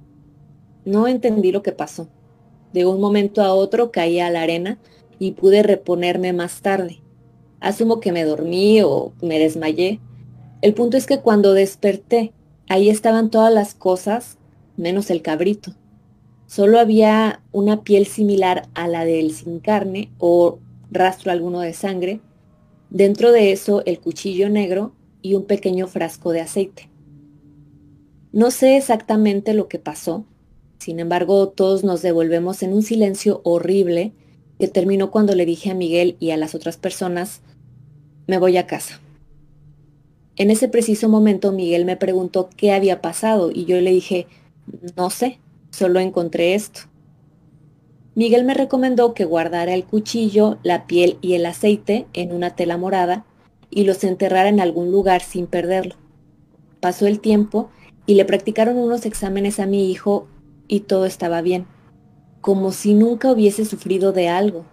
No 0.85 1.09
entendí 1.09 1.51
lo 1.51 1.63
que 1.63 1.73
pasó. 1.73 2.09
De 2.75 2.85
un 2.85 3.01
momento 3.01 3.43
a 3.43 3.55
otro 3.55 3.91
caí 3.91 4.21
a 4.21 4.31
la 4.31 4.43
arena 4.43 4.79
y 5.19 5.33
pude 5.33 5.63
reponerme 5.63 6.35
más 6.35 6.61
tarde. 6.61 7.01
Asumo 7.61 8.01
que 8.01 8.13
me 8.13 8.25
dormí 8.25 8.83
o 8.83 9.13
me 9.23 9.39
desmayé. 9.39 9.99
El 10.61 10.75
punto 10.75 10.99
es 10.99 11.07
que 11.07 11.21
cuando 11.21 11.55
desperté, 11.55 12.33
ahí 12.69 12.91
estaban 12.91 13.31
todas 13.31 13.53
las 13.53 13.75
cosas, 13.75 14.39
menos 14.77 15.11
el 15.11 15.23
cabrito. 15.23 15.75
Solo 16.47 16.79
había 16.79 17.43
una 17.53 17.83
piel 17.83 18.07
similar 18.07 18.69
a 18.75 18.89
la 18.89 19.05
del 19.05 19.33
sin 19.33 19.61
carne 19.61 20.11
o 20.19 20.59
rastro 20.91 21.31
alguno 21.31 21.61
de 21.61 21.75
sangre. 21.75 22.21
Dentro 22.91 23.33
de 23.33 23.53
eso 23.53 23.83
el 23.85 24.01
cuchillo 24.01 24.49
negro 24.49 24.93
y 25.21 25.35
un 25.35 25.45
pequeño 25.45 25.87
frasco 25.87 26.33
de 26.33 26.41
aceite. 26.41 26.89
No 28.33 28.51
sé 28.51 28.77
exactamente 28.77 29.53
lo 29.53 29.69
que 29.69 29.79
pasó, 29.79 30.25
sin 30.79 31.01
embargo 31.01 31.49
todos 31.49 31.85
nos 31.85 32.03
devolvemos 32.03 32.63
en 32.63 32.73
un 32.73 32.83
silencio 32.83 33.41
horrible 33.45 34.13
que 34.59 34.69
terminó 34.69 35.11
cuando 35.11 35.35
le 35.35 35.47
dije 35.47 35.71
a 35.71 35.75
Miguel 35.75 36.17
y 36.19 36.31
a 36.31 36.37
las 36.37 36.55
otras 36.55 36.77
personas, 36.77 37.41
me 38.27 38.39
voy 38.39 38.57
a 38.57 38.67
casa. 38.67 39.01
En 40.39 40.53
ese 40.53 40.69
preciso 40.69 41.09
momento 41.09 41.51
Miguel 41.51 41.85
me 41.85 41.97
preguntó 41.97 42.49
qué 42.57 42.71
había 42.71 43.03
pasado 43.03 43.51
y 43.53 43.65
yo 43.65 43.81
le 43.81 43.91
dije, 43.91 44.29
no 44.97 45.11
sé, 45.11 45.41
solo 45.71 45.99
encontré 45.99 46.55
esto. 46.55 46.83
Miguel 48.15 48.45
me 48.45 48.55
recomendó 48.55 49.15
que 49.15 49.25
guardara 49.25 49.75
el 49.75 49.85
cuchillo, 49.85 50.59
la 50.63 50.87
piel 50.87 51.19
y 51.23 51.35
el 51.35 51.45
aceite 51.45 52.07
en 52.13 52.33
una 52.33 52.55
tela 52.55 52.77
morada 52.77 53.27
y 53.69 53.83
los 53.83 54.05
enterrara 54.05 54.49
en 54.49 54.61
algún 54.61 54.93
lugar 54.93 55.23
sin 55.23 55.49
perderlo. 55.49 55.97
Pasó 56.79 57.09
el 57.09 57.19
tiempo 57.19 57.71
y 58.07 58.15
le 58.15 58.25
practicaron 58.25 58.77
unos 58.77 59.07
exámenes 59.07 59.59
a 59.59 59.67
mi 59.67 59.91
hijo 59.91 60.29
y 60.69 60.81
todo 60.81 61.05
estaba 61.05 61.43
bien, 61.43 61.67
como 62.41 62.71
si 62.71 62.95
nunca 62.95 63.33
hubiese 63.33 63.65
sufrido 63.65 64.13
de 64.13 64.29
algo. 64.29 64.65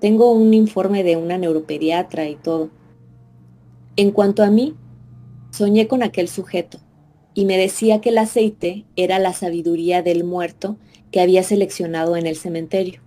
Tengo 0.00 0.32
un 0.32 0.52
informe 0.54 1.04
de 1.04 1.16
una 1.16 1.38
neuropediatra 1.38 2.28
y 2.28 2.34
todo. 2.34 2.70
En 3.96 4.10
cuanto 4.10 4.42
a 4.42 4.50
mí, 4.50 4.74
soñé 5.54 5.86
con 5.86 6.02
aquel 6.02 6.28
sujeto 6.28 6.78
y 7.32 7.44
me 7.44 7.56
decía 7.56 8.00
que 8.00 8.08
el 8.08 8.18
aceite 8.18 8.84
era 8.96 9.20
la 9.20 9.32
sabiduría 9.32 10.02
del 10.02 10.24
muerto 10.24 10.76
que 11.12 11.20
había 11.20 11.44
seleccionado 11.44 12.16
en 12.16 12.26
el 12.26 12.36
cementerio. 12.36 13.00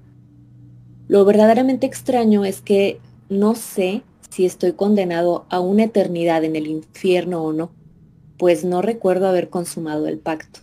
Lo 1.10 1.26
verdaderamente 1.26 1.86
extraño 1.86 2.46
es 2.46 2.62
que 2.62 3.00
no 3.28 3.56
sé 3.56 4.04
si 4.30 4.46
estoy 4.46 4.74
condenado 4.74 5.46
a 5.50 5.60
una 5.60 5.86
eternidad 5.86 6.46
en 6.46 6.56
el 6.56 6.68
infierno 6.68 7.44
o 7.44 7.52
no, 7.52 7.72
pues 8.38 8.64
no 8.64 8.82
recuerdo 8.82 9.28
haber 9.28 9.50
consumado 9.50 10.08
el 10.08 10.18
pacto. 10.18 10.62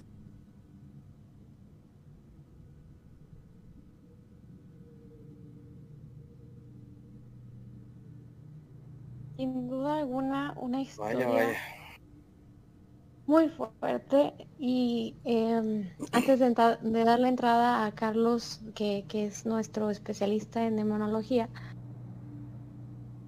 Sin 9.36 9.68
duda 9.68 9.98
alguna, 9.98 10.54
una 10.56 10.80
historia 10.80 11.28
muy 13.26 13.48
fuerte. 13.48 14.34
Y 14.58 15.16
em, 15.24 15.90
antes 16.12 16.38
de, 16.38 16.50
de, 16.82 17.04
dar 17.04 17.20
la 17.20 17.28
entrada 17.28 17.86
a 17.86 17.92
Carlos, 17.92 18.60
que, 18.74 19.04
que 19.08 19.26
es 19.26 19.46
nuestro 19.46 19.90
especialista 19.90 20.64
en 20.66 20.76
demonología, 20.76 21.48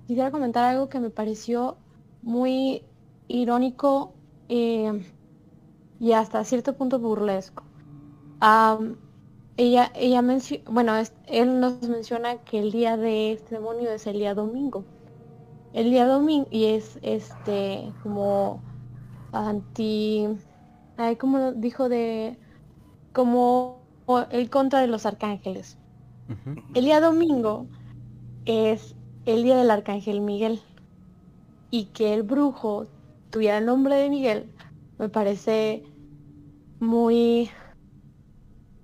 quisiera 0.06 0.30
comentar 0.30 0.64
algo 0.64 0.88
que 0.88 1.00
me 1.00 1.10
pareció 1.10 1.78
muy 2.22 2.84
irónico 3.28 4.14
eh, 4.48 5.04
y 5.98 6.12
hasta 6.12 6.44
cierto 6.44 6.76
punto 6.76 6.98
burlesco. 6.98 7.64
ella, 9.56 9.90
ella 9.94 10.22
bueno, 10.70 10.92
él 11.26 11.60
nos 11.60 11.82
menciona 11.88 12.38
que 12.38 12.58
el 12.58 12.70
día 12.70 12.96
de 12.96 13.32
este 13.32 13.56
demonio 13.56 13.90
es 13.90 14.06
el 14.06 14.18
día 14.18 14.34
domingo. 14.34 14.84
El 15.72 15.90
día 15.90 16.06
domingo 16.06 16.48
y 16.50 16.66
es 16.66 16.98
este 17.02 17.92
como 18.02 18.62
anti, 19.32 20.26
ay, 20.96 21.16
como 21.16 21.52
dijo 21.52 21.88
de 21.88 22.38
como 23.12 23.82
el 24.30 24.50
contra 24.50 24.80
de 24.80 24.86
los 24.86 25.06
arcángeles. 25.06 25.78
El 26.74 26.84
día 26.84 27.00
domingo 27.00 27.66
es 28.44 28.94
el 29.26 29.42
día 29.42 29.56
del 29.56 29.70
arcángel 29.70 30.20
Miguel 30.20 30.60
y 31.70 31.86
que 31.86 32.14
el 32.14 32.22
brujo 32.22 32.86
tuviera 33.30 33.58
el 33.58 33.66
nombre 33.66 33.96
de 33.96 34.08
Miguel 34.08 34.50
me 34.98 35.08
parece 35.08 35.84
muy 36.80 37.50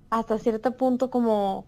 hasta 0.09 0.37
cierto 0.37 0.77
punto 0.77 1.09
como 1.09 1.65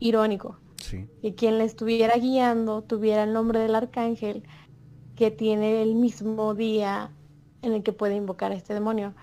irónico. 0.00 0.58
Que 0.90 1.34
quien 1.34 1.58
le 1.58 1.64
estuviera 1.64 2.16
guiando 2.16 2.82
tuviera 2.82 3.24
el 3.24 3.32
nombre 3.32 3.60
del 3.60 3.74
arcángel 3.74 4.44
que 5.16 5.30
tiene 5.30 5.82
el 5.82 5.94
mismo 5.94 6.54
día 6.54 7.12
en 7.62 7.72
el 7.72 7.82
que 7.82 7.92
puede 7.92 8.16
invocar 8.16 8.52
a 8.52 8.54
este 8.54 8.74
demonio. 8.74 9.14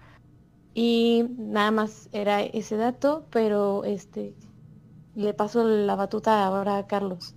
Y 0.74 1.26
nada 1.38 1.72
más 1.72 2.10
era 2.14 2.42
ese 2.42 2.78
dato, 2.78 3.26
pero 3.30 3.84
este 3.84 4.34
le 5.16 5.34
paso 5.34 5.64
la 5.66 5.96
batuta 5.96 6.46
ahora 6.46 6.78
a 6.78 6.88
Carlos. 6.88 7.36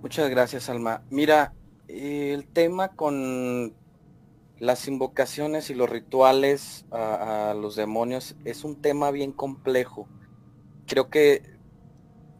Muchas 0.00 0.28
gracias, 0.28 0.68
Alma. 0.68 1.02
Mira, 1.10 1.54
el 1.86 2.46
tema 2.48 2.88
con 2.88 3.72
las 4.58 4.88
invocaciones 4.88 5.70
y 5.70 5.74
los 5.74 5.88
rituales 5.88 6.84
a, 6.90 7.54
los 7.56 7.76
demonios 7.76 8.34
es 8.44 8.64
un 8.64 8.80
tema 8.80 9.10
bien 9.12 9.32
complejo. 9.32 10.08
Creo 10.86 11.08
que 11.08 11.51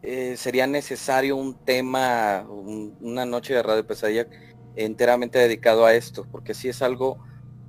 eh, 0.03 0.35
sería 0.35 0.67
necesario 0.67 1.37
un 1.37 1.55
tema, 1.55 2.45
una 2.49 3.25
noche 3.25 3.53
de 3.53 3.63
radio 3.63 3.87
pesadilla 3.87 4.27
enteramente 4.75 5.39
dedicado 5.39 5.85
a 5.85 5.93
esto, 5.93 6.27
porque 6.29 6.53
sí 6.53 6.67
es 6.67 6.81
algo 6.81 7.19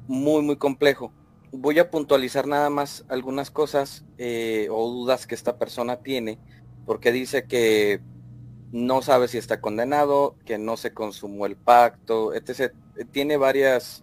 muy, 0.09 0.43
muy 0.43 0.57
complejo. 0.57 1.13
Voy 1.53 1.79
a 1.79 1.91
puntualizar 1.93 2.49
nada 2.49 2.71
más 2.71 3.05
algunas 3.09 3.53
cosas 3.53 4.05
eh, 4.19 4.67
o 4.71 4.91
dudas 4.91 5.29
que 5.29 5.37
esta 5.37 5.59
persona 5.59 5.99
tiene, 5.99 6.41
porque 6.87 7.13
dice 7.13 7.47
que 7.47 8.01
no 8.73 9.03
sabe 9.03 9.29
si 9.29 9.39
está 9.39 9.61
condenado, 9.61 10.37
que 10.45 10.59
no 10.59 10.77
se 10.77 10.93
consumó 10.93 11.47
el 11.47 11.55
pacto, 11.55 12.35
etc. 12.35 12.73
Tiene 13.13 13.37
varias, 13.37 14.03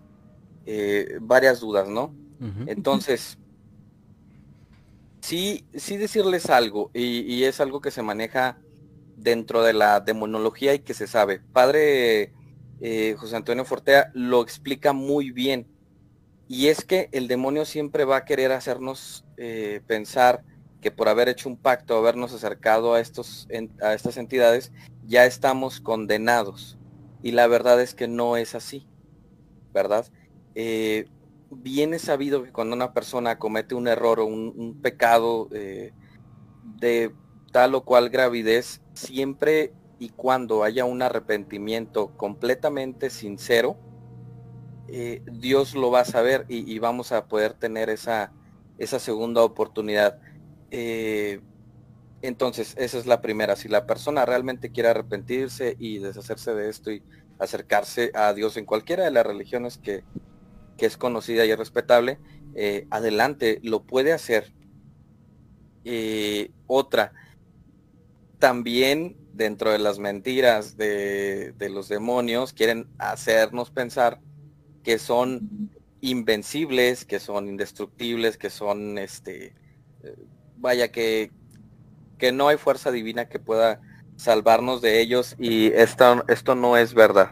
eh, 0.65 1.17
varias 1.19 1.59
dudas, 1.59 1.89
¿no? 1.89 2.15
Entonces, 2.65 3.37
sí, 5.21 5.65
sí 5.73 5.97
decirles 5.97 6.49
algo, 6.49 6.91
y, 6.93 7.43
es 7.43 7.61
algo 7.61 7.81
que 7.81 7.91
se 7.91 8.01
maneja 8.01 8.57
dentro 9.15 9.63
de 9.63 9.73
la 9.73 9.99
demonología 9.99 10.73
y 10.73 10.79
que 10.79 10.93
se 10.93 11.07
sabe. 11.07 11.39
Padre 11.53 12.33
eh, 12.81 13.15
José 13.17 13.35
Antonio 13.35 13.63
Fortea 13.63 14.11
lo 14.13 14.41
explica 14.41 14.93
muy 14.93 15.31
bien. 15.31 15.67
Y 16.47 16.67
es 16.67 16.83
que 16.83 17.07
el 17.13 17.29
demonio 17.29 17.63
siempre 17.63 18.03
va 18.03 18.17
a 18.17 18.25
querer 18.25 18.51
hacernos 18.51 19.23
eh, 19.37 19.81
pensar 19.87 20.43
que 20.81 20.91
por 20.91 21.07
haber 21.07 21.29
hecho 21.29 21.47
un 21.47 21.55
pacto, 21.55 21.95
habernos 21.95 22.33
acercado 22.33 22.93
a, 22.93 22.99
estos, 22.99 23.47
a 23.81 23.93
estas 23.93 24.17
entidades, 24.17 24.71
ya 25.05 25.25
estamos 25.25 25.79
condenados. 25.79 26.77
Y 27.21 27.31
la 27.31 27.47
verdad 27.47 27.79
es 27.79 27.93
que 27.93 28.07
no 28.07 28.35
es 28.35 28.55
así, 28.55 28.87
¿verdad? 29.73 30.07
Eh, 30.55 31.07
bien 31.51 31.93
es 31.93 32.03
sabido 32.03 32.43
que 32.43 32.51
cuando 32.51 32.75
una 32.75 32.93
persona 32.93 33.37
comete 33.37 33.75
un 33.75 33.87
error 33.87 34.19
o 34.19 34.25
un, 34.25 34.79
pecado 34.81 35.49
eh, 35.51 35.93
de 36.79 37.13
tal 37.51 37.75
o 37.75 37.83
cual 37.83 38.09
gravidez, 38.09 38.81
siempre 38.93 39.73
y 39.99 40.09
cuando 40.09 40.63
haya 40.63 40.85
un 40.85 41.01
arrepentimiento 41.01 42.15
completamente 42.17 43.09
sincero, 43.09 43.77
eh, 44.87 45.21
Dios 45.31 45.75
lo 45.75 45.91
va 45.91 46.01
a 46.01 46.05
saber 46.05 46.45
y, 46.49 46.79
vamos 46.79 47.11
a 47.11 47.25
poder 47.25 47.53
tener 47.53 47.89
esa, 47.89 48.31
esa 48.77 48.99
segunda 48.99 49.43
oportunidad. 49.43 50.19
Eh, 50.71 51.39
entonces, 52.21 52.75
esa 52.77 52.97
es 52.97 53.05
la 53.05 53.21
primera. 53.21 53.55
Si 53.55 53.67
la 53.67 53.85
persona 53.85 54.25
realmente 54.25 54.71
quiere 54.71 54.89
arrepentirse 54.89 55.75
y 55.79 55.99
deshacerse 55.99 56.53
de 56.53 56.69
esto 56.69 56.91
y 56.91 57.03
acercarse 57.39 58.11
a 58.13 58.33
Dios 58.33 58.57
en 58.57 58.65
cualquiera 58.65 59.03
de 59.03 59.11
las 59.11 59.25
religiones 59.25 59.77
que, 59.77 60.03
es 60.85 60.97
conocida 60.97 61.45
y 61.45 61.55
respetable, 61.55 62.19
eh, 62.55 62.87
adelante, 62.89 63.59
lo 63.63 63.83
puede 63.83 64.13
hacer. 64.13 64.53
Eh, 65.83 66.51
otra, 66.67 67.13
también 68.39 69.17
dentro 69.33 69.71
de 69.71 69.79
las 69.79 69.99
mentiras 69.99 70.77
de, 70.77 71.53
de, 71.57 71.69
los 71.69 71.87
demonios, 71.87 72.53
quieren 72.53 72.87
hacernos 72.97 73.71
pensar 73.71 74.19
que 74.83 74.99
son 74.99 75.71
invencibles, 76.01 77.05
que 77.05 77.19
son 77.19 77.47
indestructibles, 77.47 78.37
que 78.37 78.49
son 78.49 78.97
este 78.97 79.53
vaya 80.61 80.91
que, 80.91 81.31
que 82.17 82.31
no 82.31 82.47
hay 82.47 82.57
fuerza 82.57 82.91
divina 82.91 83.27
que 83.27 83.39
pueda 83.39 83.81
salvarnos 84.15 84.81
de 84.81 85.01
ellos 85.01 85.35
y 85.39 85.67
esto, 85.73 86.23
esto 86.27 86.55
no 86.55 86.77
es 86.77 86.93
verdad. 86.93 87.31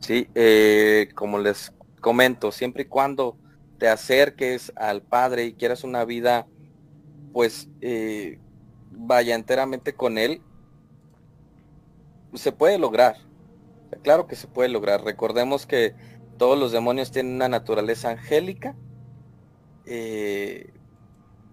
¿sí? 0.00 0.26
Eh, 0.34 1.10
como 1.14 1.38
les 1.38 1.72
comento, 2.02 2.52
siempre 2.52 2.82
y 2.82 2.86
cuando 2.86 3.38
te 3.78 3.88
acerques 3.88 4.70
al 4.76 5.00
Padre 5.00 5.46
y 5.46 5.54
quieras 5.54 5.84
una 5.84 6.04
vida, 6.04 6.46
pues 7.32 7.70
eh, 7.80 8.38
vaya 8.90 9.34
enteramente 9.34 9.94
con 9.94 10.18
Él, 10.18 10.42
se 12.34 12.52
puede 12.52 12.78
lograr. 12.78 13.16
Claro 14.02 14.26
que 14.26 14.36
se 14.36 14.46
puede 14.46 14.68
lograr. 14.68 15.02
Recordemos 15.02 15.66
que 15.66 15.94
todos 16.38 16.58
los 16.58 16.72
demonios 16.72 17.10
tienen 17.10 17.34
una 17.34 17.48
naturaleza 17.48 18.10
angélica. 18.10 18.74
Eh, 19.86 20.72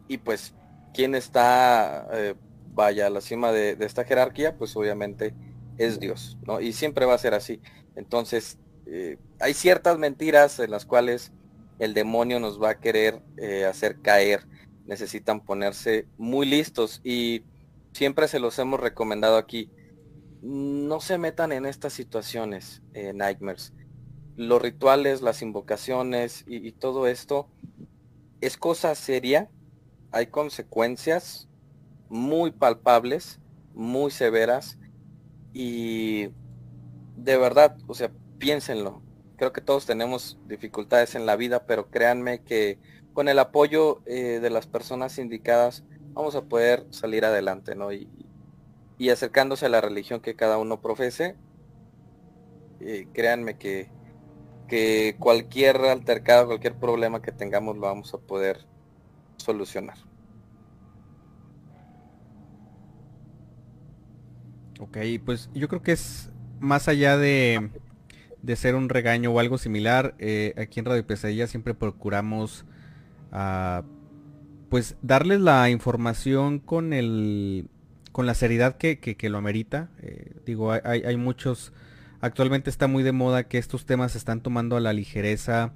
y 0.07 0.17
pues 0.17 0.53
quién 0.93 1.15
está, 1.15 2.07
eh, 2.13 2.35
vaya, 2.73 3.07
a 3.07 3.09
la 3.09 3.21
cima 3.21 3.51
de, 3.51 3.77
esta 3.79 4.05
jerarquía, 4.05 4.57
pues 4.57 4.75
obviamente 4.75 5.33
es 5.77 5.99
Dios, 5.99 6.37
¿no? 6.45 6.59
Y 6.59 6.73
siempre 6.73 7.05
va 7.05 7.13
a 7.13 7.19
ser 7.19 7.33
así. 7.33 7.61
Entonces, 7.95 8.57
eh, 8.85 9.17
hay 9.39 9.53
ciertas 9.53 9.97
mentiras 9.97 10.59
en 10.59 10.71
las 10.71 10.85
cuales 10.85 11.31
el 11.79 11.93
demonio 11.93 12.39
nos 12.39 12.61
va 12.61 12.71
a 12.71 12.79
querer 12.79 13.21
eh, 13.37 13.65
hacer 13.65 13.99
caer. 14.01 14.45
Necesitan 14.85 15.41
ponerse 15.41 16.07
muy 16.17 16.45
listos 16.45 16.99
y 17.03 17.43
siempre 17.93 18.27
se 18.27 18.39
los 18.39 18.57
hemos 18.59 18.79
recomendado 18.79 19.37
aquí. 19.37 19.69
No 20.41 20.99
se 20.99 21.17
metan 21.17 21.51
en 21.51 21.65
estas 21.65 21.93
situaciones, 21.93 22.81
nightmares. 23.13 23.73
Los 24.35 24.61
rituales, 24.61 25.21
las 25.21 25.41
invocaciones 25.41 26.43
y 26.47 26.71
todo 26.71 27.07
esto 27.07 27.47
es 28.41 28.57
cosa 28.57 28.95
seria 28.95 29.49
hay 30.11 30.27
consecuencias 30.27 31.47
muy 32.09 32.51
palpables, 32.51 33.39
muy 33.73 34.11
severas 34.11 34.79
y 35.53 36.29
de 37.15 37.37
verdad, 37.37 37.77
o 37.87 37.93
sea, 37.93 38.11
piénsenlo. 38.39 39.01
Creo 39.39 39.53
que 39.53 39.61
todos 39.61 39.85
tenemos 39.85 40.37
dificultades 40.49 41.15
en 41.15 41.25
la 41.25 41.37
vida, 41.37 41.65
pero 41.65 41.89
créanme 41.89 42.41
que 42.41 42.77
con 43.13 43.29
el 43.29 43.39
apoyo 43.39 44.01
eh, 44.05 44.39
de 44.41 44.49
las 44.49 44.67
personas 44.67 45.17
indicadas 45.17 45.85
vamos 46.11 46.35
a 46.35 46.41
poder 46.41 46.85
salir 46.89 47.23
adelante, 47.23 47.73
¿no? 47.73 47.93
Y, 47.93 48.09
y 48.97 49.09
acercándose 49.11 49.67
a 49.67 49.69
la 49.69 49.79
religión 49.79 50.19
que 50.19 50.35
cada 50.35 50.57
uno 50.57 50.81
profese, 50.81 51.37
eh, 52.81 53.07
créanme 53.13 53.57
que, 53.57 53.89
que 54.67 55.15
cualquier 55.17 55.77
altercado, 55.77 56.47
cualquier 56.47 56.75
problema 56.75 57.21
que 57.21 57.31
tengamos 57.31 57.77
lo 57.77 57.83
vamos 57.83 58.13
a 58.13 58.17
poder 58.17 58.65
solucionar. 59.37 59.97
Ok, 64.81 64.97
pues 65.25 65.49
yo 65.53 65.69
creo 65.69 65.81
que 65.81 65.93
es 65.93 66.29
más 66.59 66.89
allá 66.89 67.17
de, 67.17 67.69
de 68.41 68.55
ser 68.55 68.75
un 68.75 68.89
regaño 68.89 69.31
o 69.31 69.39
algo 69.39 69.57
similar, 69.57 70.15
eh, 70.19 70.53
aquí 70.57 70.79
en 70.79 70.85
Radio 70.85 71.05
Pesadilla 71.05 71.47
siempre 71.47 71.73
procuramos 71.73 72.65
ah, 73.31 73.83
pues 74.69 74.95
darles 75.01 75.41
la 75.41 75.69
información 75.69 76.59
con 76.59 76.93
el 76.93 77.67
con 78.11 78.25
la 78.25 78.33
seriedad 78.33 78.75
que, 78.77 78.99
que, 78.99 79.29
lo 79.29 79.37
amerita. 79.37 79.89
Eh, 80.01 80.33
digo, 80.45 80.71
hay, 80.71 81.03
hay, 81.03 81.15
muchos, 81.15 81.71
actualmente 82.21 82.69
está 82.69 82.87
muy 82.87 83.03
de 83.03 83.11
moda 83.11 83.47
que 83.47 83.57
estos 83.59 83.85
temas 83.85 84.13
se 84.13 84.17
están 84.17 84.41
tomando 84.41 84.75
a 84.75 84.79
la 84.79 84.93
ligereza. 84.93 85.73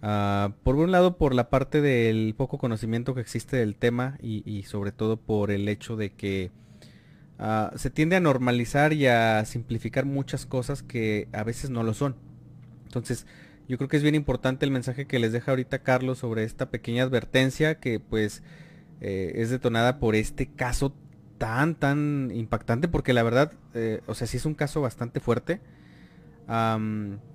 Ah, 0.00 0.52
por 0.62 0.76
un 0.76 0.92
lado 0.92 1.18
por 1.18 1.34
la 1.34 1.50
parte 1.50 1.80
del 1.80 2.34
poco 2.36 2.58
conocimiento 2.58 3.14
que 3.14 3.20
existe 3.20 3.56
del 3.56 3.74
tema 3.74 4.16
y, 4.22 4.48
y 4.50 4.62
sobre 4.62 4.92
todo 4.92 5.16
por 5.16 5.50
el 5.50 5.68
hecho 5.68 5.96
de 5.96 6.12
que 6.12 6.52
Ah, 7.38 7.72
se 7.76 7.90
tiende 7.90 8.16
a 8.16 8.20
normalizar 8.20 8.92
y 8.92 9.06
a 9.06 9.44
simplificar 9.44 10.04
muchas 10.04 10.44
cosas 10.44 10.82
que 10.82 11.28
a 11.32 11.44
veces 11.44 11.70
no 11.70 11.82
lo 11.84 11.94
son. 11.94 12.16
Entonces, 12.86 13.26
yo 13.68 13.76
creo 13.76 13.88
que 13.88 13.96
es 13.96 14.02
bien 14.02 14.14
importante 14.14 14.64
el 14.64 14.72
mensaje 14.72 15.06
que 15.06 15.18
les 15.18 15.32
deja 15.32 15.52
ahorita 15.52 15.80
Carlos 15.80 16.18
sobre 16.18 16.42
esta 16.44 16.70
pequeña 16.70 17.04
advertencia 17.04 17.78
que 17.78 18.00
pues 18.00 18.42
eh, 19.00 19.32
es 19.36 19.50
detonada 19.50 20.00
por 20.00 20.16
este 20.16 20.46
caso 20.46 20.92
tan, 21.38 21.76
tan 21.76 22.32
impactante, 22.34 22.88
porque 22.88 23.12
la 23.12 23.22
verdad, 23.22 23.52
eh, 23.74 24.00
o 24.06 24.14
sea, 24.14 24.26
sí 24.26 24.36
es 24.38 24.46
un 24.46 24.54
caso 24.54 24.80
bastante 24.80 25.20
fuerte. 25.20 25.60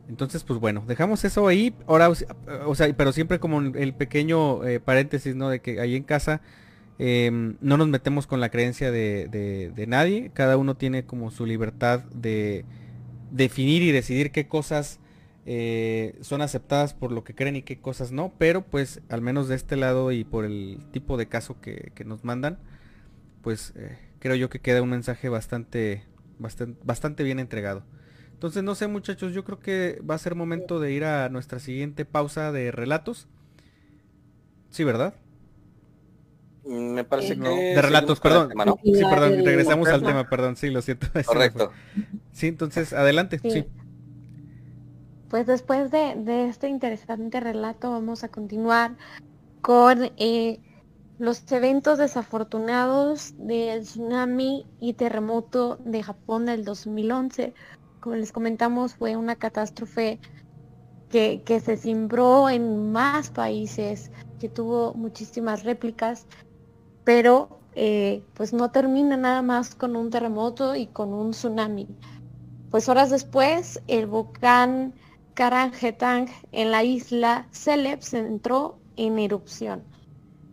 entonces, 0.09 0.43
pues 0.43 0.59
bueno, 0.59 0.83
dejamos 0.87 1.23
eso 1.23 1.47
ahí. 1.47 1.73
Ahora, 1.87 2.09
o 2.09 2.75
sea, 2.75 2.93
pero 2.97 3.13
siempre 3.13 3.39
como 3.39 3.61
el 3.61 3.93
pequeño 3.93 4.65
eh, 4.65 4.79
paréntesis, 4.81 5.35
¿no? 5.35 5.49
De 5.49 5.61
que 5.61 5.79
ahí 5.79 5.95
en 5.95 6.03
casa 6.03 6.41
Em, 6.99 7.57
no 7.61 7.77
nos 7.77 7.87
metemos 7.87 8.27
con 8.27 8.39
la 8.39 8.49
creencia 8.49 8.91
de, 8.91 9.85
nadie. 9.87 10.31
Cada 10.33 10.57
uno 10.57 10.75
tiene 10.75 11.05
como 11.05 11.31
su 11.31 11.45
libertad 11.45 12.01
de 12.13 12.65
definir 13.31 13.81
y 13.81 13.91
decidir 13.91 14.31
qué 14.31 14.47
cosas 14.47 14.99
eh, 15.45 16.17
son 16.21 16.41
aceptadas 16.41 16.93
por 16.93 17.11
lo 17.11 17.23
que 17.23 17.35
creen 17.35 17.55
y 17.55 17.63
qué 17.63 17.79
cosas 17.79 18.11
no. 18.11 18.33
Pero 18.37 18.63
pues 18.65 19.01
al 19.09 19.21
menos 19.21 19.47
de 19.47 19.55
este 19.55 19.75
lado 19.75 20.11
y 20.11 20.23
por 20.23 20.45
el 20.45 20.79
tipo 20.91 21.17
de 21.17 21.27
caso 21.27 21.59
que, 21.61 21.91
nos 22.05 22.23
mandan, 22.23 22.59
pues 23.41 23.73
eh, 23.75 23.97
creo 24.19 24.35
yo 24.35 24.49
que 24.49 24.59
queda 24.59 24.81
un 24.81 24.89
mensaje 24.89 25.29
bastante, 25.29 26.03
bastante, 26.39 26.79
bastante 26.83 27.23
bien 27.23 27.39
entregado. 27.39 27.83
Entonces 28.33 28.63
no 28.63 28.75
sé 28.75 28.87
muchachos, 28.87 29.33
yo 29.33 29.45
creo 29.45 29.59
que 29.59 30.01
va 30.09 30.15
a 30.15 30.19
ser 30.19 30.35
momento 30.35 30.79
de 30.79 30.91
ir 30.91 31.05
a 31.05 31.29
nuestra 31.29 31.59
siguiente 31.59 32.05
pausa 32.05 32.51
de 32.51 32.71
relatos. 32.71 33.27
Sí, 34.69 34.83
¿verdad? 34.83 35.15
Me 36.65 37.03
parece 37.03 37.37
que... 37.37 37.49
De 37.49 37.81
relatos, 37.81 38.19
perdón. 38.19 38.51
Sí, 38.83 39.01
perdón, 39.09 39.43
regresamos 39.43 39.87
al 39.89 40.01
tema, 40.01 40.29
perdón, 40.29 40.55
sí, 40.55 40.69
lo 40.69 40.81
siento. 40.81 41.07
Correcto. 41.25 41.71
Sí, 42.31 42.47
entonces, 42.47 42.93
adelante, 42.93 43.39
sí. 43.39 43.65
Pues 45.29 45.45
después 45.47 45.91
de, 45.91 46.47
este 46.47 46.69
interesante 46.69 47.39
relato 47.39 47.91
vamos 47.91 48.23
a 48.23 48.29
continuar 48.29 48.95
con 49.61 50.11
eh, 50.17 50.59
los 51.19 51.51
eventos 51.51 51.97
desafortunados 51.97 53.33
del 53.37 53.81
tsunami 53.81 54.65
y 54.79 54.93
terremoto 54.93 55.79
de 55.83 56.03
Japón 56.03 56.45
del 56.45 56.63
2011. 56.63 57.53
Como 57.99 58.15
les 58.15 58.31
comentamos, 58.31 58.95
fue 58.95 59.17
una 59.17 59.35
catástrofe 59.35 60.19
que, 61.09 61.41
que 61.43 61.59
se 61.59 61.77
cimbró 61.77 62.49
en 62.49 62.91
más 62.91 63.31
países, 63.31 64.11
que 64.39 64.49
tuvo 64.49 64.93
muchísimas 64.93 65.63
réplicas 65.63 66.27
pero 67.03 67.59
eh, 67.75 68.23
pues 68.33 68.53
no 68.53 68.71
termina 68.71 69.17
nada 69.17 69.41
más 69.41 69.75
con 69.75 69.95
un 69.95 70.09
terremoto 70.09 70.75
y 70.75 70.87
con 70.87 71.13
un 71.13 71.31
tsunami. 71.31 71.87
Pues 72.69 72.89
horas 72.89 73.09
después, 73.09 73.81
el 73.87 74.07
volcán 74.07 74.93
Karangetang 75.33 76.27
en 76.51 76.71
la 76.71 76.83
isla 76.83 77.47
Celeb 77.51 78.01
se 78.01 78.19
entró 78.19 78.77
en 78.95 79.19
erupción. 79.19 79.83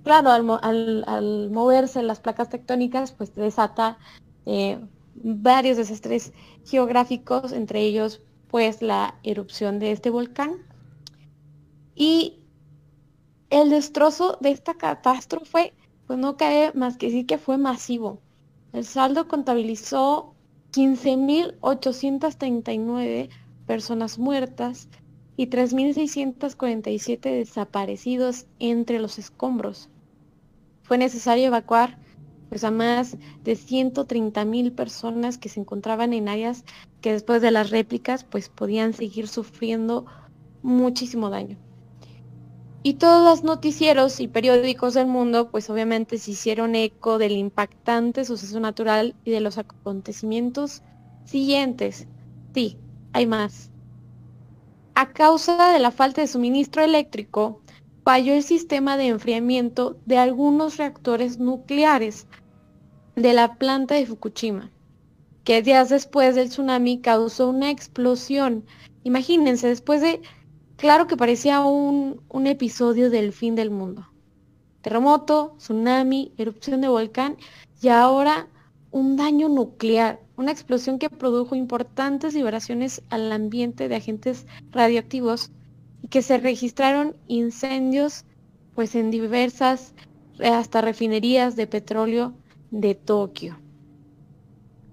Claro, 0.03 0.31
al, 0.31 1.51
moverse 1.51 2.03
las 2.03 2.21
placas 2.21 2.49
tectónicas, 2.49 3.13
pues 3.13 3.35
desata 3.35 3.99
eh, 4.47 4.79
varios 5.15 5.77
desastres 5.77 6.33
geográficos, 6.65 7.53
entre 7.53 7.81
ellos 7.83 8.23
pues 8.49 8.83
la 8.83 9.15
erupción 9.23 9.79
de 9.79 9.93
este 9.93 10.11
volcán. 10.11 10.57
Y 11.95 12.41
el 13.51 13.71
destrozo 13.71 14.39
de 14.41 14.51
esta 14.51 14.75
catástrofe 14.75 15.75
pues 16.11 16.18
no 16.18 16.37
cae 16.37 16.75
más 16.75 16.96
que 16.96 17.07
decir 17.07 17.25
que 17.25 17.38
fue 17.38 17.57
masivo. 17.57 18.18
El 18.73 18.85
saldo 18.85 19.29
contabilizó 19.29 20.35
15.839 20.73 23.29
personas 23.64 24.18
muertas 24.18 24.88
y 25.37 25.46
3.647 25.46 27.20
desaparecidos 27.20 28.46
entre 28.59 28.99
los 28.99 29.20
escombros. 29.20 29.88
Fue 30.83 30.99
necesario 30.99 31.46
evacuar 31.46 31.96
pues, 32.49 32.64
a 32.64 32.73
más 32.73 33.16
de 33.44 33.53
130.000 33.53 34.75
personas 34.75 35.38
que 35.38 35.49
se 35.49 35.61
encontraban 35.61 36.12
en 36.12 36.29
áreas 36.29 36.64
que 37.01 37.12
después 37.12 37.40
de 37.40 37.53
las 37.53 37.70
réplicas 37.70 38.25
pues 38.25 38.49
podían 38.49 38.94
seguir 38.94 39.29
sufriendo 39.29 40.07
muchísimo 40.61 41.31
daño. 41.31 41.69
Y 42.83 42.95
todos 42.95 43.23
los 43.23 43.45
noticieros 43.45 44.21
y 44.21 44.29
periódicos 44.29 44.95
del 44.95 45.07
mundo, 45.07 45.51
pues 45.51 45.69
obviamente 45.69 46.16
se 46.16 46.31
hicieron 46.31 46.75
eco 46.75 47.19
del 47.19 47.33
impactante 47.33 48.25
suceso 48.25 48.59
natural 48.59 49.14
y 49.25 49.33
de 49.33 49.40
los 49.40 49.59
acontecimientos 49.59 50.83
siguientes. 51.25 52.09
Sí, 52.55 52.79
hay 53.12 53.27
más. 53.27 53.71
A 54.95 55.13
causa 55.13 55.73
de 55.73 55.79
la 55.79 55.90
falta 55.90 56.23
de 56.23 56.27
suministro 56.27 56.83
eléctrico, 56.83 57.61
falló 58.02 58.33
el 58.33 58.42
sistema 58.42 58.96
de 58.96 59.09
enfriamiento 59.09 59.98
de 60.07 60.17
algunos 60.17 60.79
reactores 60.79 61.38
nucleares 61.38 62.27
de 63.15 63.35
la 63.35 63.57
planta 63.57 63.94
de 63.94 64.07
Fukushima, 64.07 64.71
que 65.44 65.63
días 65.63 65.90
después 65.90 66.35
del 66.35 66.48
tsunami 66.48 67.00
causó 67.00 67.50
una 67.50 67.71
explosión. 67.71 68.65
Imagínense, 69.04 69.69
después 69.69 70.00
de 70.00 70.23
Claro 70.81 71.06
que 71.06 71.18
parecía 71.18 71.60
un, 71.60 72.46
episodio 72.46 73.10
del 73.10 73.35
fin 73.35 73.54
del 73.54 73.70
mundo. 73.70 74.08
Terremoto, 74.81 75.54
tsunami, 75.58 76.33
erupción 76.38 76.81
de 76.81 76.88
volcán 76.88 77.37
y 77.83 77.88
ahora 77.88 78.48
un 78.90 79.18
daño 79.18 79.50
nuclear, 79.50 80.20
una 80.38 80.52
explosión 80.52 80.98
que 80.98 81.10
produjo 81.10 81.54
importantes 81.54 82.33
vibraciones 82.33 83.02
al 83.10 83.31
ambiente 83.31 83.88
de 83.88 83.96
agentes 83.96 84.46
radioactivos 84.70 85.52
y 86.02 86.08
que 86.08 86.22
se 86.22 86.38
registraron 86.38 87.14
incendios 87.28 88.24
pues 88.74 88.94
en 88.94 89.10
diversas 89.10 89.92
hasta 90.42 90.81
refinerías 90.81 91.56
de 91.56 91.66
petróleo 91.66 92.33
de 92.70 92.94
Tokio. 92.94 93.60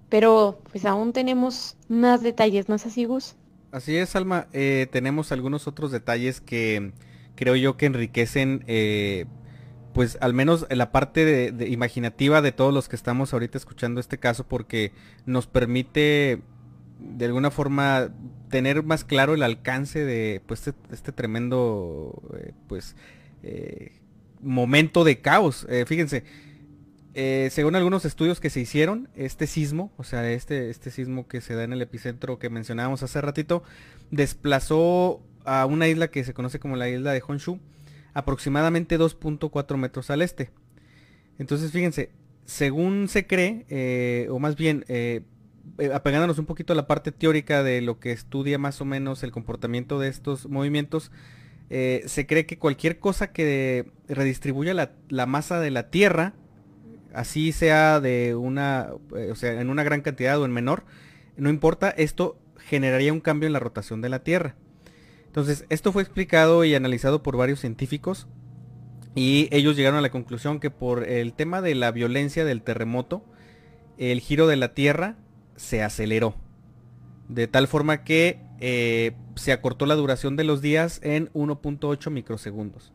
Pero 0.09 0.59
pues 0.69 0.83
aún 0.83 1.13
tenemos 1.13 1.77
más 1.87 2.21
detalles, 2.21 2.67
¿no 2.67 2.75
es? 2.75 3.37
Así 3.77 3.95
es, 3.95 4.15
Alma. 4.15 4.47
Eh, 4.53 4.87
tenemos 4.91 5.31
algunos 5.31 5.67
otros 5.67 5.91
detalles 5.91 6.41
que 6.41 6.93
creo 7.35 7.55
yo 7.55 7.77
que 7.77 7.85
enriquecen, 7.85 8.63
eh, 8.65 9.25
pues 9.93 10.17
al 10.19 10.33
menos 10.33 10.65
la 10.71 10.91
parte 10.91 11.51
de, 11.51 11.69
imaginativa 11.69 12.41
de 12.41 12.51
todos 12.51 12.73
los 12.73 12.89
que 12.89 12.95
estamos 12.95 13.33
ahorita 13.33 13.55
escuchando 13.55 13.99
este 13.99 14.17
caso, 14.17 14.47
porque 14.47 14.93
nos 15.27 15.45
permite 15.45 16.41
de 16.97 17.25
alguna 17.25 17.51
forma 17.51 18.09
tener 18.49 18.81
más 18.81 19.03
claro 19.03 19.35
el 19.35 19.43
alcance 19.43 20.03
de 20.03 20.41
pues 20.47 20.67
este, 20.67 20.73
este 20.91 21.11
tremendo 21.11 22.19
eh, 22.35 22.53
pues 22.67 22.95
momento 24.41 25.03
de 25.03 25.21
caos. 25.21 25.67
fíjense, 25.85 26.23
eh, 27.19 27.49
según 27.51 27.75
algunos 27.75 28.05
estudios 28.05 28.39
que 28.39 28.51
se 28.51 28.59
hicieron, 28.59 29.09
este 29.15 29.47
sismo, 29.47 29.91
o 29.97 30.03
sea, 30.03 30.29
este, 30.31 30.69
este 30.69 30.91
sismo 30.91 31.27
que 31.27 31.41
se 31.41 31.55
da 31.55 31.63
en 31.63 31.73
el 31.73 31.81
epicentro 31.81 32.37
que 32.37 32.51
mencionábamos 32.51 33.01
hace 33.01 33.19
ratito, 33.21 33.63
desplazó 34.11 35.21
a 35.43 35.65
una 35.65 35.87
isla 35.87 36.09
que 36.09 36.23
se 36.23 36.35
conoce 36.35 36.59
como 36.59 36.75
la 36.75 36.89
isla 36.89 37.11
de 37.11 37.23
Honshu, 37.27 37.59
aproximadamente 38.13 38.99
2.4 38.99 39.77
metros 39.77 40.11
al 40.11 40.21
este. 40.21 40.51
Entonces, 41.39 41.71
fíjense, 41.71 42.11
según 42.45 43.07
se 43.07 43.25
cree, 43.25 43.65
eh, 43.69 44.27
o 44.29 44.37
más 44.37 44.55
bien, 44.55 44.85
eh, 44.87 45.23
apegándonos 45.91 46.37
un 46.37 46.45
poquito 46.45 46.73
a 46.73 46.75
la 46.75 46.85
parte 46.85 47.11
teórica 47.11 47.63
de 47.63 47.81
lo 47.81 47.99
que 47.99 48.11
estudia 48.11 48.59
más 48.59 48.79
o 48.79 48.85
menos 48.85 49.23
el 49.23 49.31
comportamiento 49.31 49.97
de 49.97 50.09
estos 50.09 50.47
movimientos, 50.47 51.11
eh, 51.69 52.03
se 52.05 52.27
cree 52.27 52.45
que 52.45 52.57
cualquier 52.59 52.99
cosa 52.99 53.31
que 53.31 53.91
redistribuya 54.07 54.73
la, 54.73 55.25
masa 55.25 55.59
de 55.59 55.71
la 55.71 55.89
Tierra, 55.89 56.33
así 57.17 57.51
sea 57.51 57.99
de 57.99 58.35
una, 58.35 58.89
eh, 59.15 59.29
o 59.31 59.35
sea, 59.35 59.59
en 59.59 59.69
una 59.69 59.83
gran 59.83 60.01
cantidad 60.01 60.39
o 60.39 60.45
en 60.45 60.51
menor, 60.51 60.83
no 61.35 61.49
importa, 61.49 61.89
esto 61.89 62.37
generaría 62.57 63.11
un 63.11 63.21
cambio 63.21 63.47
en 63.47 63.53
la 63.53 63.59
rotación 63.59 64.01
de 64.01 64.09
la 64.09 64.23
Tierra. 64.23 64.55
Entonces, 65.25 65.65
esto 65.69 65.91
fue 65.91 66.03
explicado 66.03 66.63
y 66.63 66.75
analizado 66.75 67.23
por 67.23 67.35
varios 67.37 67.59
científicos 67.59 68.27
y 69.15 69.49
ellos 69.51 69.75
llegaron 69.75 69.97
a 69.97 70.01
la 70.01 70.11
conclusión 70.11 70.59
que 70.59 70.69
por 70.69 71.07
el 71.07 71.33
tema 71.33 71.61
de 71.61 71.73
la 71.73 71.91
violencia 71.91 72.45
del 72.45 72.61
terremoto, 72.61 73.23
el 73.97 74.19
giro 74.19 74.45
de 74.45 74.57
la 74.57 74.75
Tierra 74.75 75.15
se 75.55 75.81
aceleró. 75.81 76.35
De 77.29 77.47
tal 77.47 77.67
forma 77.67 78.03
que 78.03 78.39
eh, 78.59 79.13
se 79.35 79.51
acortó 79.51 79.87
la 79.87 79.95
duración 79.95 80.35
de 80.35 80.43
los 80.43 80.61
días 80.61 80.99
en 81.03 81.31
1.8 81.33 82.11
microsegundos. 82.11 82.93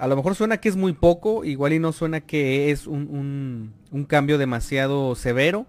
A 0.00 0.06
lo 0.06 0.16
mejor 0.16 0.34
suena 0.34 0.56
que 0.56 0.70
es 0.70 0.76
muy 0.76 0.94
poco, 0.94 1.44
igual 1.44 1.74
y 1.74 1.78
no 1.78 1.92
suena 1.92 2.22
que 2.22 2.70
es 2.70 2.86
un, 2.86 3.74
cambio 4.08 4.38
demasiado 4.38 5.14
severo, 5.14 5.66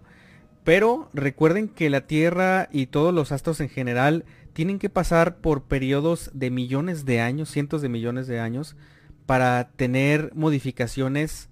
pero 0.63 1.09
recuerden 1.13 1.67
que 1.67 1.89
la 1.89 2.07
Tierra 2.07 2.69
y 2.71 2.86
todos 2.86 3.13
los 3.13 3.34
astros 3.34 3.59
en 3.59 3.67
general 3.67 4.23
tienen 4.53 4.79
que 4.79 4.89
pasar 4.89 5.36
por 5.39 5.63
periodos 5.63 6.32
de 6.34 6.49
millones 6.49 7.03
de 7.03 7.19
años, 7.19 7.49
cientos 7.49 7.82
de 7.82 7.89
millones 7.89 8.25
de 8.27 8.39
años, 8.39 8.77
para 9.25 9.69
tener 9.75 10.32
modificaciones 10.34 11.49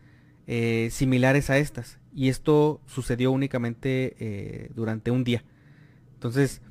eh, 0.47 0.88
similares 0.89 1.49
a 1.49 1.57
estas. 1.57 1.99
Y 2.15 2.30
esto 2.30 2.80
sucedió 2.86 3.32
únicamente 3.32 4.15
eh, 4.19 4.71
durante 4.73 5.11
un 5.11 5.25
día. 5.25 5.43
Entonces, 6.13 6.61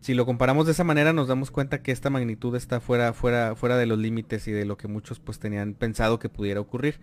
si 0.00 0.14
lo 0.14 0.26
comparamos 0.26 0.66
de 0.66 0.72
esa 0.72 0.84
manera, 0.84 1.12
nos 1.12 1.28
damos 1.28 1.50
cuenta 1.50 1.82
que 1.82 1.92
esta 1.92 2.10
magnitud 2.10 2.54
está 2.54 2.80
fuera, 2.80 3.12
fuera, 3.12 3.54
fuera 3.56 3.76
de 3.76 3.86
los 3.86 3.98
límites 3.98 4.46
y 4.48 4.52
de 4.52 4.64
lo 4.64 4.76
que 4.76 4.88
muchos 4.88 5.18
pues 5.18 5.38
tenían 5.38 5.74
pensado 5.74 6.18
que 6.18 6.28
pudiera 6.28 6.60
ocurrir. 6.60 7.00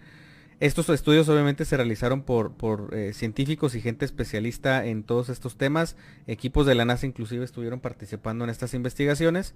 Estos 0.62 0.88
estudios 0.88 1.28
obviamente 1.28 1.66
se 1.66 1.76
realizaron 1.76 2.22
por, 2.22 2.54
por 2.54 2.93
eh, 2.93 3.12
científicos 3.12 3.76
y 3.76 3.82
gente 3.82 4.06
especialista 4.06 4.86
en 4.86 5.04
todos 5.04 5.28
estos 5.28 5.58
temas. 5.58 5.98
Equipos 6.28 6.66
de 6.66 6.76
la 6.76 6.86
NASA 6.86 7.06
inclusive 7.06 7.43
estuvieron 7.43 7.82
participando 7.82 8.46
en 8.46 8.50
estas 8.50 8.74
investigaciones. 8.74 9.54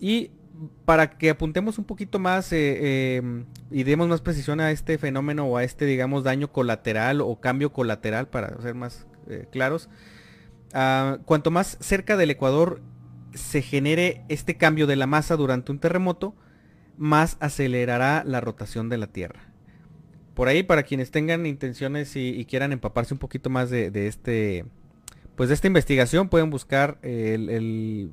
Y 0.00 0.32
para 0.84 1.10
que 1.10 1.30
apuntemos 1.30 1.78
un 1.78 1.84
poquito 1.84 2.18
más 2.18 2.52
eh, 2.52 3.16
em, 3.16 3.44
y 3.70 3.84
demos 3.84 4.08
más 4.08 4.22
precisión 4.22 4.60
a 4.60 4.72
este 4.72 4.98
fenómeno 4.98 5.46
o 5.46 5.56
a 5.56 5.62
este, 5.62 5.84
digamos, 5.84 6.24
daño 6.24 6.50
colateral 6.50 7.20
o 7.20 7.40
cambio 7.40 7.72
colateral, 7.72 8.26
para 8.26 8.60
ser 8.60 8.74
más 8.74 9.06
eh, 9.28 9.46
claros, 9.52 9.88
Ah, 10.76 11.18
cuanto 11.24 11.52
más 11.52 11.78
cerca 11.80 12.16
del 12.16 12.32
Ecuador 12.32 12.82
se 13.32 13.62
genere 13.62 14.22
este 14.28 14.56
cambio 14.56 14.88
de 14.88 14.96
la 14.96 15.06
masa 15.06 15.36
durante 15.36 15.70
un 15.70 15.78
terremoto, 15.78 16.34
más 16.98 17.36
acelerará 17.38 18.24
la 18.26 18.40
rotación 18.40 18.88
de 18.88 18.98
la 18.98 19.06
Tierra. 19.06 19.40
Por 20.34 20.48
ahí, 20.48 20.64
para 20.64 20.82
quienes 20.82 21.12
tengan 21.12 21.46
intenciones 21.46 22.16
y, 22.16 22.44
quieran 22.46 22.72
empaparse 22.72 23.14
un 23.14 23.20
poquito 23.20 23.50
más 23.50 23.70
de, 23.70 24.08
este, 24.08 24.64
pues 25.36 25.48
de 25.48 25.54
esta 25.54 25.68
investigación, 25.68 26.28
pueden 26.28 26.50
buscar 26.50 26.98
el, 27.02 28.10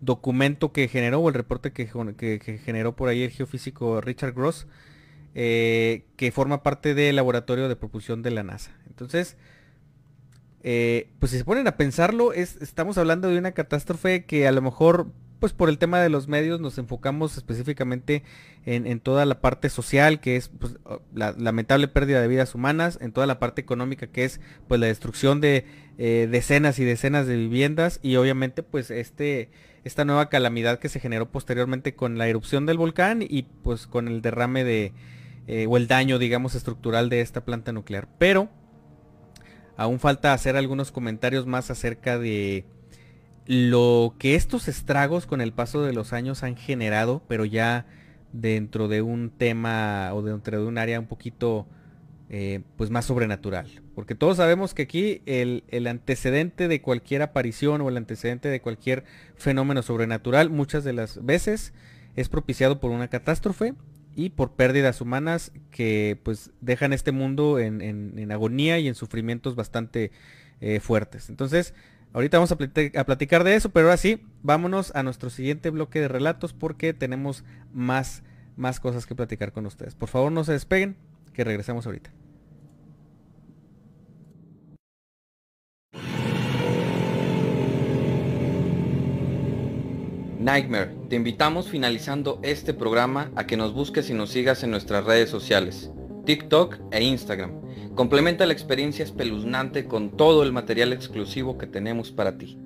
documento 0.00 0.72
que 0.72 0.86
generó 0.86 1.18
o 1.18 1.28
el 1.28 1.34
reporte 1.34 1.72
que, 1.72 2.60
generó 2.64 2.96
por 2.96 3.08
ahí 3.08 3.24
el 3.24 3.30
geofísico 3.30 4.00
Richard 4.00 4.32
Gross, 4.32 4.66
eh, 5.34 6.04
que 6.16 6.32
forma 6.32 6.62
parte 6.62 6.94
del 6.94 7.16
laboratorio 7.16 7.68
de 7.68 7.76
propulsión 7.76 8.22
de 8.22 8.30
la 8.30 8.44
NASA. 8.44 8.70
Entonces, 8.86 9.36
eh, 10.62 11.10
pues 11.18 11.32
si 11.32 11.38
se 11.38 11.44
ponen 11.44 11.68
a 11.68 11.76
pensarlo, 11.76 12.32
estamos 12.32 12.98
hablando 12.98 13.28
de 13.28 13.38
una 13.38 13.52
catástrofe 13.52 14.24
que 14.24 14.48
a 14.48 14.52
lo 14.52 14.60
mejor, 14.60 15.08
pues 15.38 15.52
por 15.52 15.68
el 15.68 15.78
tema 15.78 16.00
de 16.00 16.08
los 16.08 16.26
medios 16.26 16.60
nos 16.60 16.78
enfocamos 16.78 17.36
específicamente 17.36 18.24
en, 18.66 19.00
toda 19.00 19.24
la 19.24 19.40
parte 19.40 19.70
social, 19.70 20.20
que 20.20 20.36
es 20.36 20.48
pues, 20.48 20.76
la 21.14 21.32
lamentable 21.32 21.88
pérdida 21.88 22.20
de 22.20 22.28
vidas 22.28 22.54
humanas, 22.54 22.98
en 23.00 23.12
toda 23.12 23.26
la 23.26 23.38
parte 23.38 23.60
económica, 23.60 24.08
que 24.08 24.24
es 24.24 24.40
pues 24.66 24.80
la 24.80 24.88
destrucción 24.88 25.40
de 25.40 25.64
eh, 25.96 26.28
decenas 26.30 26.78
y 26.78 26.84
decenas 26.84 27.26
de 27.26 27.36
viviendas, 27.36 28.00
y 28.02 28.16
obviamente 28.16 28.62
pues 28.62 28.90
este, 28.90 29.50
esta 29.84 30.04
nueva 30.04 30.28
calamidad 30.28 30.80
que 30.80 30.88
se 30.88 31.00
generó 31.00 31.30
posteriormente 31.30 31.94
con 31.94 32.18
la 32.18 32.28
erupción 32.28 32.66
del 32.66 32.78
volcán 32.78 33.22
y 33.22 33.44
pues 33.62 33.86
con 33.86 34.08
el 34.08 34.22
derrame 34.22 34.64
de, 34.64 34.92
eh, 35.46 35.66
o 35.68 35.76
el 35.76 35.86
daño, 35.86 36.18
digamos, 36.18 36.54
estructural 36.54 37.08
de 37.08 37.20
esta 37.20 37.44
planta 37.44 37.72
nuclear. 37.72 38.08
Pero 38.18 38.50
Aún 39.78 40.00
falta 40.00 40.32
hacer 40.32 40.56
algunos 40.56 40.90
comentarios 40.90 41.46
más 41.46 41.70
acerca 41.70 42.18
de 42.18 42.64
lo 43.46 44.16
que 44.18 44.34
estos 44.34 44.66
estragos 44.66 45.24
con 45.24 45.40
el 45.40 45.52
paso 45.52 45.84
de 45.84 45.92
los 45.92 46.12
años 46.12 46.42
han 46.42 46.56
generado, 46.56 47.22
pero 47.28 47.44
ya 47.44 47.86
dentro 48.32 48.88
de 48.88 49.02
un 49.02 49.30
tema 49.30 50.10
o 50.14 50.22
dentro 50.22 50.60
de 50.60 50.66
un 50.66 50.78
área 50.78 50.98
un 50.98 51.06
poquito 51.06 51.68
eh, 52.28 52.62
pues 52.76 52.90
más 52.90 53.04
sobrenatural. 53.04 53.68
Porque 53.94 54.16
todos 54.16 54.38
sabemos 54.38 54.74
que 54.74 54.82
aquí 54.82 55.22
el, 55.26 55.62
el, 55.68 55.86
antecedente 55.86 56.66
de 56.66 56.82
cualquier 56.82 57.22
aparición 57.22 57.80
o 57.80 57.88
el 57.88 57.98
antecedente 57.98 58.48
de 58.48 58.60
cualquier 58.60 59.04
fenómeno 59.36 59.82
sobrenatural 59.82 60.50
muchas 60.50 60.82
de 60.82 60.94
las 60.94 61.24
veces 61.24 61.72
es 62.16 62.28
propiciado 62.28 62.80
por 62.80 62.90
una 62.90 63.06
catástrofe 63.06 63.74
y 64.18 64.30
por 64.30 64.54
pérdidas 64.54 65.00
humanas 65.00 65.52
que 65.70 66.18
pues 66.24 66.50
dejan 66.60 66.92
este 66.92 67.12
mundo 67.12 67.60
en, 67.60 68.32
agonía 68.32 68.80
y 68.80 68.88
en 68.88 68.96
sufrimientos 68.96 69.54
bastante 69.54 70.10
eh, 70.60 70.80
fuertes. 70.80 71.28
Entonces, 71.28 71.72
ahorita 72.12 72.36
vamos 72.36 72.50
a, 72.50 72.56
platicar 73.04 73.44
de 73.44 73.54
eso, 73.54 73.70
pero 73.70 73.86
ahora 73.86 73.96
sí, 73.96 74.26
vámonos 74.42 74.92
a 74.96 75.04
nuestro 75.04 75.30
siguiente 75.30 75.70
bloque 75.70 76.00
de 76.00 76.08
relatos 76.08 76.52
porque 76.52 76.92
tenemos 76.94 77.44
más, 77.72 78.24
más 78.56 78.80
cosas 78.80 79.06
que 79.06 79.14
platicar 79.14 79.52
con 79.52 79.66
ustedes. 79.66 79.94
Por 79.94 80.08
favor, 80.08 80.32
no 80.32 80.42
se 80.42 80.50
despeguen, 80.50 80.96
que 81.32 81.44
regresemos 81.44 81.86
ahorita. 81.86 82.10
Nightmare, 90.48 90.94
te 91.10 91.16
invitamos 91.16 91.68
finalizando 91.68 92.40
este 92.42 92.72
programa 92.72 93.30
a 93.36 93.46
que 93.46 93.58
nos 93.58 93.74
busques 93.74 94.08
y 94.08 94.14
nos 94.14 94.30
sigas 94.30 94.62
en 94.62 94.70
nuestras 94.70 95.04
redes 95.04 95.28
sociales, 95.28 95.90
TikTok 96.24 96.78
e 96.90 97.04
Instagram. 97.04 97.60
Complementa 97.94 98.46
la 98.46 98.54
experiencia 98.54 99.04
espeluznante 99.04 99.84
con 99.84 100.16
todo 100.16 100.42
el 100.42 100.52
material 100.52 100.94
exclusivo 100.94 101.58
que 101.58 101.66
tenemos 101.66 102.12
para 102.12 102.38
ti. 102.38 102.56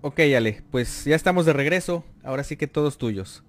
Ok, 0.00 0.20
Ale, 0.34 0.62
pues 0.70 1.04
ya 1.04 1.14
estamos 1.14 1.44
de 1.44 1.52
regreso. 1.52 2.04
Ahora 2.22 2.42
sí 2.42 2.56
que 2.56 2.66
todos 2.66 2.96
tuyos. 2.96 3.44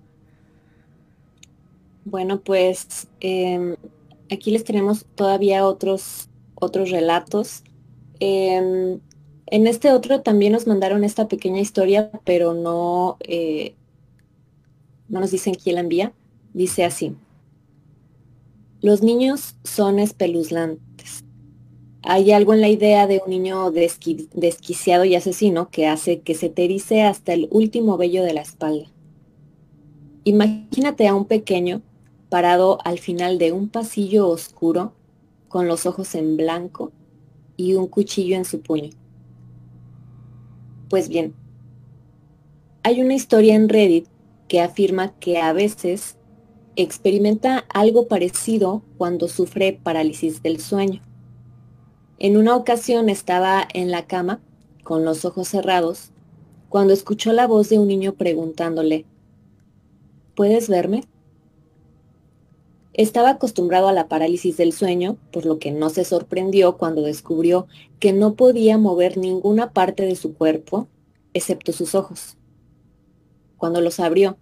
Bueno, 2.04 2.42
pues 2.42 3.08
em, 3.22 3.78
aquí 4.32 4.52
les 4.52 4.64
tenemos 4.64 5.06
todavía 5.16 5.66
otros, 5.66 6.30
otros 6.56 6.90
relatos. 6.90 7.64
Em, 8.20 9.00
en 9.48 9.68
este 9.68 9.92
otro 9.92 10.22
también 10.22 10.54
nos 10.54 10.68
mandaron 10.68 11.04
esta 11.04 11.28
pequeña 11.28 11.62
historia, 11.62 12.12
pero 12.24 12.54
no, 12.54 13.18
eh, 13.22 13.76
no 15.10 15.20
nos 15.20 15.32
dicen 15.32 15.56
quién 15.56 15.76
la 15.76 15.82
envía. 15.82 16.14
Dice 16.54 16.84
así. 16.84 17.16
Los 18.82 19.02
niños 19.02 19.56
son 19.64 20.00
espeluznantes. 20.00 21.24
Hay 22.02 22.32
algo 22.32 22.54
en 22.54 22.62
la 22.62 22.68
idea 22.68 23.08
de 23.08 23.22
un 23.26 23.30
niño 23.30 23.72
desquiciado 23.72 25.06
y 25.06 25.16
asesino 25.16 25.70
que 25.70 25.88
hace 25.88 26.20
que 26.20 26.36
se 26.36 26.50
te 26.50 26.66
erice 26.66 27.02
hasta 27.02 27.32
el 27.34 27.48
último 27.50 27.98
vello 27.98 28.24
de 28.24 28.34
la 28.34 28.42
espalda. 28.42 28.92
Imagínate 30.26 31.08
a 31.08 31.16
un 31.16 31.26
pequeño 31.26 31.82
parado 32.34 32.80
al 32.84 32.98
final 32.98 33.38
de 33.38 33.52
un 33.52 33.70
pasillo 33.70 34.28
oscuro, 34.28 34.94
con 35.50 35.68
los 35.68 35.86
ojos 35.86 36.16
en 36.16 36.36
blanco 36.36 36.92
y 37.58 37.76
un 37.76 37.86
cuchillo 37.86 38.36
en 38.36 38.44
su 38.44 38.62
puño. 38.62 38.90
Pues 40.90 41.10
bien, 41.10 41.36
hay 42.82 43.02
una 43.02 43.14
historia 43.14 43.54
en 43.54 43.70
Reddit 43.70 44.08
que 44.48 44.62
afirma 44.62 45.14
que 45.20 45.38
a 45.38 45.54
veces 45.54 46.18
experimenta 46.76 47.66
algo 47.72 48.08
parecido 48.08 48.82
cuando 48.98 49.28
sufre 49.28 49.80
parálisis 49.84 50.42
del 50.42 50.60
sueño. 50.60 51.04
En 52.18 52.36
una 52.36 52.56
ocasión 52.56 53.10
estaba 53.10 53.68
en 53.76 53.92
la 53.92 54.08
cama, 54.08 54.42
con 54.84 55.06
los 55.06 55.24
ojos 55.24 55.50
cerrados, 55.50 56.10
cuando 56.70 56.94
escuchó 56.94 57.32
la 57.32 57.46
voz 57.46 57.70
de 57.70 57.78
un 57.78 57.90
niño 57.90 58.16
preguntándole, 58.16 59.06
¿puedes 60.34 60.68
verme? 60.68 61.04
Estaba 62.94 63.32
acostumbrado 63.32 63.88
a 63.88 63.94
la 63.94 64.08
parálisis 64.08 64.56
del 64.58 64.72
sueño, 64.72 65.18
por 65.32 65.46
lo 65.46 65.58
que 65.58 65.72
no 65.72 65.90
se 65.90 66.06
sorprendió 66.06 66.78
cuando 66.78 67.02
descubrió 67.02 67.68
que 68.00 68.14
no 68.14 68.36
podía 68.36 68.78
mover 68.78 69.18
ninguna 69.18 69.72
parte 69.72 70.06
de 70.06 70.16
su 70.16 70.36
cuerpo, 70.36 70.88
excepto 71.34 71.72
sus 71.72 71.96
ojos. 71.96 72.38
Cuando 73.58 73.82
los 73.82 74.00
abrió, 74.00 74.38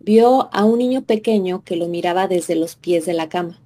vio 0.00 0.50
a 0.52 0.64
un 0.64 0.78
niño 0.78 1.04
pequeño 1.04 1.62
que 1.64 1.76
lo 1.76 1.88
miraba 1.88 2.28
desde 2.28 2.56
los 2.56 2.76
pies 2.76 3.06
de 3.06 3.14
la 3.14 3.28
cama. 3.28 3.60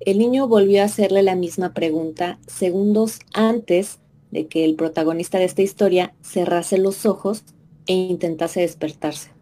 el 0.00 0.18
niño 0.18 0.48
volvió 0.48 0.82
a 0.82 0.84
hacerle 0.84 1.22
la 1.22 1.34
misma 1.34 1.72
pregunta 1.72 2.38
segundos 2.46 3.20
antes 3.32 4.00
de 4.30 4.48
que 4.48 4.64
el 4.64 4.74
protagonista 4.74 5.38
de 5.38 5.44
esta 5.44 5.62
historia 5.62 6.14
cerrase 6.22 6.76
los 6.76 7.06
ojos 7.06 7.44
e 7.86 7.94
intentase 7.94 8.60
despertarse. 8.60 9.33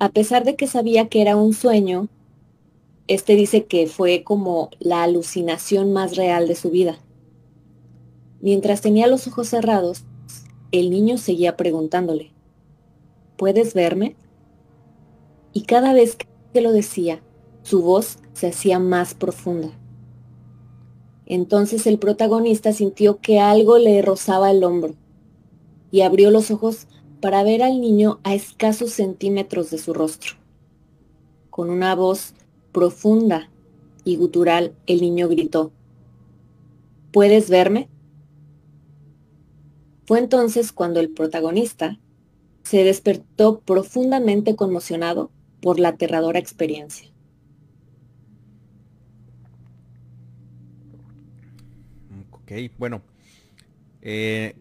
A 0.00 0.08
pesar 0.08 0.44
de 0.44 0.56
que 0.56 0.66
sabía 0.66 1.10
que 1.10 1.20
era 1.20 1.36
un 1.36 1.52
sueño, 1.52 2.08
este 3.06 3.36
dice 3.36 3.66
que 3.66 3.86
fue 3.86 4.24
como 4.24 4.70
la 4.78 5.02
alucinación 5.02 5.92
más 5.92 6.16
real 6.16 6.48
de 6.48 6.54
su 6.54 6.70
vida. 6.70 6.98
Mientras 8.40 8.80
tenía 8.80 9.06
los 9.08 9.26
ojos 9.28 9.48
cerrados, 9.48 10.04
el 10.72 10.90
niño 10.90 11.18
seguía 11.18 11.58
preguntándole, 11.58 12.32
¿puedes 13.36 13.74
verme? 13.74 14.16
Y 15.52 15.64
cada 15.64 15.92
vez 15.92 16.16
que 16.54 16.60
lo 16.62 16.72
decía, 16.72 17.20
su 17.62 17.82
voz 17.82 18.20
se 18.32 18.46
hacía 18.46 18.78
más 18.78 19.12
profunda. 19.12 19.68
Entonces 21.26 21.86
el 21.86 21.98
protagonista 21.98 22.72
sintió 22.72 23.18
que 23.18 23.38
algo 23.38 23.76
le 23.76 24.00
rozaba 24.00 24.50
el 24.50 24.64
hombro 24.64 24.94
y 25.90 26.00
abrió 26.00 26.30
los 26.30 26.50
ojos 26.50 26.86
para 27.20 27.42
ver 27.42 27.62
al 27.62 27.80
niño 27.80 28.20
a 28.24 28.34
escasos 28.34 28.92
centímetros 28.92 29.70
de 29.70 29.78
su 29.78 29.92
rostro. 29.92 30.34
Con 31.50 31.70
una 31.70 31.94
voz 31.94 32.34
profunda 32.72 33.50
y 34.04 34.16
gutural, 34.16 34.74
el 34.86 35.00
niño 35.00 35.28
gritó, 35.28 35.72
¿Puedes 37.12 37.50
verme? 37.50 37.88
Fue 40.06 40.18
entonces 40.18 40.72
cuando 40.72 41.00
el 41.00 41.10
protagonista 41.10 41.98
se 42.62 42.84
despertó 42.84 43.60
profundamente 43.60 44.54
conmocionado 44.54 45.30
por 45.60 45.80
la 45.80 45.88
aterradora 45.90 46.38
experiencia. 46.38 47.08
Ok, 52.30 52.52
bueno, 52.78 53.02
eh, 54.02 54.56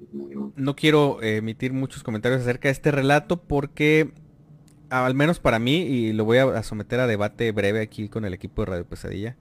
no 0.56 0.76
quiero 0.76 1.22
emitir 1.22 1.74
muchos 1.74 2.04
comentarios 2.04 2.42
acerca 2.42 2.68
de 2.68 2.74
este 2.74 2.92
relato 2.92 3.42
porque, 3.42 4.12
al 4.90 5.16
menos 5.16 5.40
para 5.40 5.60
mí, 5.60 5.78
y 5.78 6.14
lo 6.14 6.26
voy 6.26 6.40
a, 6.40 6.62
someter 6.64 7.00
a 7.00 7.08
debate 7.08 7.52
breve 7.52 7.82
aquí 7.82 8.10
con 8.10 8.26
el 8.26 8.34
equipo 8.34 8.62
de 8.62 8.72
Radio 8.72 8.86
Pesadilla, 8.86 9.38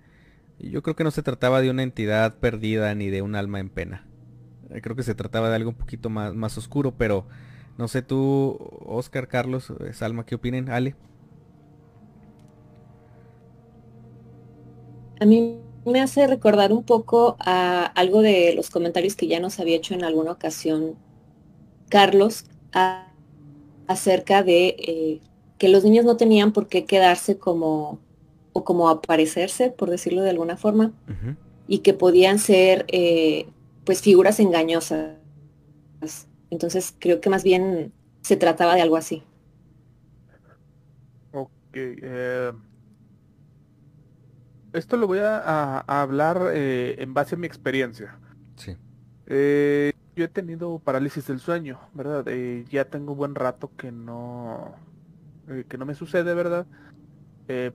yo 0.59 0.83
creo 0.83 0.97
que 0.97 1.05
no 1.05 1.11
se 1.11 1.23
trataba 1.23 1.61
de 1.61 1.71
una 1.71 1.83
entidad 1.83 2.39
perdida 2.39 2.95
ni 2.95 3.11
de 3.11 3.23
un 3.23 3.35
alma 3.35 3.61
en 3.61 3.71
pena. 3.71 4.07
Eh, 4.71 4.81
creo 4.81 4.97
que 4.97 5.03
se 5.03 5.15
trataba 5.15 5.49
de 5.49 5.57
algo 5.57 5.71
un 5.71 5.77
poquito 5.77 6.11
más, 6.11 6.35
más 6.35 6.59
oscuro, 6.59 6.95
pero 6.97 7.27
no 7.77 7.89
sé 7.89 8.03
tú, 8.03 8.59
Oscar, 8.85 9.29
Carlos, 9.29 9.73
eh, 9.81 9.93
Salma, 9.93 10.27
¿qué 10.27 10.35
opinen? 10.35 10.69
Ale. 10.69 10.97
A 15.21 15.27
mí 15.27 15.61
me 15.89 16.01
hace 16.01 16.27
recordar 16.27 16.73
un 16.73 16.85
poco 16.85 17.37
a 17.41 17.85
algo 17.85 18.23
de 18.23 18.55
los 18.55 18.71
comentarios 18.71 19.17
que 19.17 19.27
ya 19.27 19.41
nos 19.41 19.59
había 19.61 19.77
hecho 19.77 19.95
en 19.95 20.05
alguna 20.05 20.33
ocasión 20.33 20.97
Carlos 21.89 22.45
acerca 23.87 24.43
de 24.43 24.77
eh, 24.79 25.21
que 25.59 25.69
los 25.69 25.85
niños 25.85 26.05
no 26.05 26.17
tenían 26.17 26.53
por 26.53 26.69
qué 26.69 26.85
quedarse 26.85 27.39
como 27.39 27.99
o 28.53 28.65
como 28.65 28.89
aparecerse, 28.89 29.71
por 29.71 29.91
decirlo 29.91 30.23
de 30.23 30.31
alguna 30.31 30.57
forma, 30.57 30.93
y 31.67 31.79
que 31.79 31.95
podían 31.95 32.39
ser 32.39 32.85
eh, 32.89 33.47
pues 33.85 34.03
figuras 34.03 34.41
engañosas. 34.41 35.17
Entonces 36.51 36.95
creo 36.99 37.21
que 37.21 37.31
más 37.31 37.45
bien 37.45 37.93
se 38.23 38.37
trataba 38.37 38.75
de 38.75 38.83
algo 38.83 38.97
así. 38.97 39.23
Ok. 41.33 41.51
Eh, 41.75 42.53
esto 44.73 44.97
lo 44.97 45.07
voy 45.07 45.21
a, 45.21 45.81
hablar 45.81 46.51
eh, 46.53 46.97
en 46.99 47.15
base 47.15 47.35
a 47.35 47.39
mi 47.39 47.47
experiencia. 47.47 48.19
Sí. 48.57 48.77
Eh, 49.27 49.93
yo 50.17 50.25
he 50.25 50.29
tenido 50.29 50.79
parálisis 50.79 51.27
del 51.27 51.39
sueño, 51.39 51.79
¿verdad? 51.95 52.27
ya 52.71 52.85
tengo 52.87 53.15
buen 53.15 53.35
rato 53.35 53.71
que 53.77 53.93
no, 53.93 54.75
que 55.69 55.79
no 55.79 55.87
me 55.87 55.95
sucede, 55.95 56.35
¿verdad? 56.35 56.67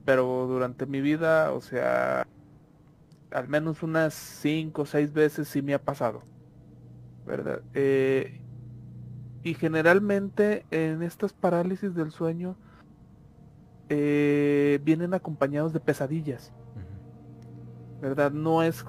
pero 0.04 0.46
durante 0.46 0.86
mi 0.86 1.00
vida, 1.00 1.52
o 1.52 1.60
sea, 1.60 2.26
al 3.32 3.48
menos 3.48 3.82
unas 3.82 4.14
cinco 4.14 4.82
o 4.82 4.86
seis 4.86 5.12
veces 5.12 5.48
sí 5.48 5.62
me 5.62 5.74
ha 5.74 5.82
pasado, 5.82 6.22
¿verdad? 7.26 7.62
y 9.42 9.54
generalmente 9.54 10.66
en 10.70 11.02
estas 11.02 11.32
parálisis 11.32 11.94
del 11.94 12.10
sueño 12.10 12.56
vienen 13.88 15.14
acompañados 15.14 15.72
de 15.72 15.80
pesadillas. 15.80 16.52
¿Verdad? 18.04 18.32
No 18.32 18.62
es, 18.62 18.84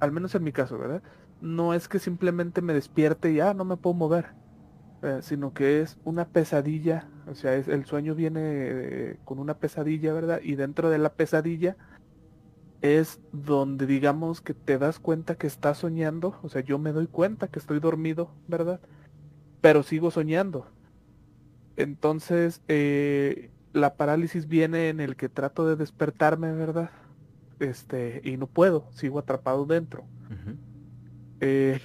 al 0.00 0.10
menos 0.10 0.34
en 0.34 0.42
mi 0.42 0.50
caso, 0.50 0.78
¿verdad? 0.78 1.02
No 1.42 1.74
es 1.74 1.86
que 1.86 1.98
simplemente 1.98 2.62
me 2.62 2.72
despierte 2.72 3.30
y 3.30 3.36
ya 3.36 3.50
ah, 3.50 3.54
no 3.54 3.66
me 3.66 3.76
puedo 3.76 3.92
mover, 3.92 4.28
eh, 5.02 5.18
sino 5.20 5.52
que 5.52 5.82
es 5.82 5.98
una 6.04 6.24
pesadilla, 6.24 7.06
o 7.26 7.34
sea, 7.34 7.54
es, 7.56 7.68
el 7.68 7.84
sueño 7.84 8.14
viene 8.14 8.40
eh, 8.42 9.16
con 9.26 9.38
una 9.38 9.58
pesadilla, 9.58 10.14
¿verdad? 10.14 10.40
Y 10.42 10.54
dentro 10.54 10.88
de 10.88 10.96
la 10.96 11.12
pesadilla 11.12 11.76
es 12.80 13.20
donde 13.32 13.86
digamos 13.86 14.40
que 14.40 14.54
te 14.54 14.78
das 14.78 14.98
cuenta 14.98 15.34
que 15.34 15.46
estás 15.46 15.78
soñando, 15.78 16.38
o 16.42 16.48
sea, 16.48 16.62
yo 16.62 16.78
me 16.78 16.92
doy 16.92 17.06
cuenta 17.06 17.48
que 17.48 17.58
estoy 17.58 17.80
dormido, 17.80 18.30
¿verdad? 18.48 18.80
Pero 19.60 19.82
sigo 19.82 20.10
soñando. 20.10 20.66
Entonces, 21.76 22.62
eh, 22.68 23.50
la 23.74 23.96
parálisis 23.96 24.48
viene 24.48 24.88
en 24.88 25.00
el 25.00 25.16
que 25.16 25.28
trato 25.28 25.66
de 25.66 25.76
despertarme, 25.76 26.52
¿verdad? 26.52 26.90
Este, 27.60 28.20
y 28.24 28.36
no 28.36 28.46
puedo, 28.46 28.86
sigo 28.92 29.18
atrapado 29.18 29.66
dentro. 29.66 30.04
Eh, 31.40 31.80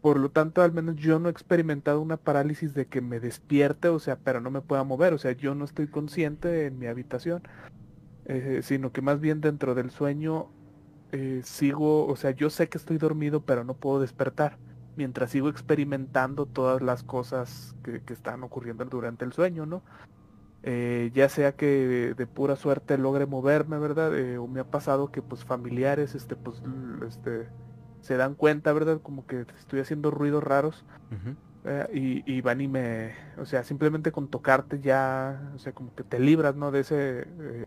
por 0.00 0.18
lo 0.18 0.30
tanto, 0.30 0.62
al 0.62 0.72
menos 0.72 0.96
yo 0.96 1.18
no 1.18 1.28
he 1.28 1.32
experimentado 1.32 2.00
una 2.00 2.16
parálisis 2.16 2.74
de 2.74 2.86
que 2.86 3.00
me 3.00 3.20
despierte, 3.20 3.88
o 3.88 3.98
sea, 3.98 4.16
pero 4.16 4.40
no 4.40 4.50
me 4.50 4.60
pueda 4.60 4.82
mover, 4.82 5.14
o 5.14 5.18
sea, 5.18 5.32
yo 5.32 5.54
no 5.54 5.64
estoy 5.64 5.86
consciente 5.86 6.66
en 6.66 6.78
mi 6.78 6.86
habitación, 6.86 7.42
eh, 8.24 8.60
sino 8.62 8.92
que 8.92 9.00
más 9.00 9.20
bien 9.20 9.40
dentro 9.40 9.74
del 9.74 9.90
sueño 9.90 10.48
eh, 11.12 11.42
sigo, 11.44 12.06
o 12.06 12.16
sea, 12.16 12.32
yo 12.32 12.50
sé 12.50 12.68
que 12.68 12.78
estoy 12.78 12.98
dormido, 12.98 13.44
pero 13.44 13.62
no 13.62 13.74
puedo 13.74 14.00
despertar, 14.00 14.58
mientras 14.96 15.30
sigo 15.30 15.48
experimentando 15.48 16.46
todas 16.46 16.82
las 16.82 17.04
cosas 17.04 17.76
que, 17.84 18.02
que 18.02 18.12
están 18.12 18.42
ocurriendo 18.42 18.84
durante 18.84 19.24
el 19.24 19.32
sueño, 19.32 19.66
¿no? 19.66 19.82
Eh, 20.64 21.10
ya 21.12 21.28
sea 21.28 21.56
que 21.56 22.14
de, 22.16 22.26
pura 22.26 22.54
suerte 22.54 22.96
logre 22.96 23.26
moverme, 23.26 23.78
¿verdad? 23.78 24.16
Eh, 24.16 24.38
o 24.38 24.46
me 24.46 24.60
ha 24.60 24.64
pasado 24.64 25.10
que 25.10 25.20
pues 25.20 25.44
familiares, 25.44 26.14
este, 26.14 26.36
pues, 26.36 26.62
este, 27.08 27.48
se 28.00 28.16
dan 28.16 28.34
cuenta, 28.36 28.72
¿verdad? 28.72 29.00
Como 29.02 29.26
que 29.26 29.44
estoy 29.58 29.80
haciendo 29.80 30.10
ruidos 30.12 30.44
raros. 30.44 30.84
y, 31.92 32.40
van 32.42 32.60
y 32.60 32.68
me, 32.68 33.12
o 33.38 33.44
sea, 33.44 33.64
simplemente 33.64 34.12
con 34.12 34.28
tocarte 34.28 34.80
ya, 34.80 35.52
o 35.54 35.58
sea, 35.58 35.72
como 35.72 35.94
que 35.94 36.04
te 36.04 36.20
libras, 36.20 36.54
¿no? 36.54 36.70
De 36.70 36.80
ese, 36.80 37.26
eh, 37.40 37.66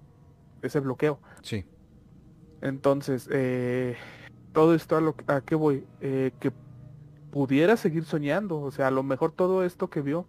ese 0.61 0.79
bloqueo. 0.79 1.19
Sí. 1.41 1.65
Entonces, 2.61 3.29
todo 4.53 4.73
esto 4.73 4.95
a, 4.95 5.01
lo, 5.01 5.15
a 5.27 5.41
qué 5.41 5.55
voy, 5.55 5.85
que 5.99 6.53
pudiera 7.29 7.75
seguir 7.75 8.05
soñando, 8.05 8.61
o 8.61 8.71
sea, 8.71 8.87
a 8.87 8.91
lo 8.91 9.03
mejor 9.03 9.33
todo 9.33 9.65
esto 9.65 9.89
que 9.89 10.01
vio, 10.01 10.27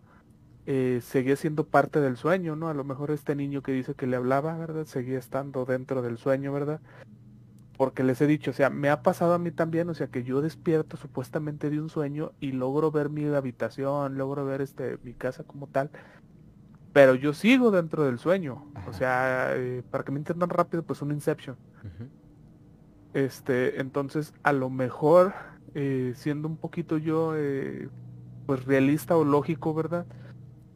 eh, 0.69 0.99
seguía 1.01 1.37
siendo 1.37 1.65
parte 1.65 2.01
del 2.01 2.17
sueño, 2.17 2.57
¿no? 2.57 2.69
A 2.69 2.75
lo 2.75 2.83
mejor 2.83 3.13
este 3.13 3.37
niño 3.37 3.63
que 3.63 3.71
dice 3.71 3.95
que 3.95 4.09
le 4.09 4.17
hablaba, 4.17 4.59
¿verdad? 4.59 4.85
Seguía 4.85 5.17
estando 5.17 5.65
dentro 5.65 6.03
del 6.03 6.19
sueño, 6.19 6.53
¿verdad? 6.53 6.81
Porque 7.77 8.03
les 8.03 8.21
he 8.21 8.27
dicho, 8.27 8.51
o 8.51 8.55
sea, 8.55 8.69
me 8.69 8.91
ha 8.91 9.03
pasado 9.03 9.35
a 9.35 9.39
mí 9.39 9.53
también, 9.53 9.89
o 9.91 9.95
sea, 9.95 10.09
que 10.09 10.25
yo 10.25 10.41
despierto 10.41 10.97
supuestamente 10.97 11.71
de 11.71 11.81
un 11.81 11.89
sueño 11.89 12.33
y 12.41 12.51
logro 12.51 12.91
ver 12.91 13.11
mi 13.11 13.27
habitación, 13.27 14.19
logro 14.19 14.45
ver 14.45 14.61
este 14.61 14.99
mi 15.05 15.13
casa 15.15 15.45
como 15.45 15.69
tal, 15.69 15.91
pero 16.93 17.15
yo 17.15 17.33
sigo 17.33 17.71
dentro 17.71 18.05
del 18.05 18.19
sueño. 18.19 18.67
O 18.89 18.93
sea, 18.93 19.53
eh, 19.55 19.85
para 19.89 20.03
que 20.03 20.11
me 20.11 20.19
entiendan 20.19 20.49
rápido, 20.49 20.83
pues 20.83 21.01
un 21.01 21.13
Inception. 21.13 21.57
Este, 23.15 23.81
entonces, 23.81 24.35
a 24.43 24.53
lo 24.53 24.69
mejor, 24.69 25.33
eh, 25.75 26.13
siendo 26.17 26.49
un 26.49 26.57
poquito 26.57 26.99
yo, 26.99 27.35
pues 28.47 28.65
realista 28.65 29.17
o 29.17 29.25
lógico, 29.25 29.73
¿verdad? 29.73 30.07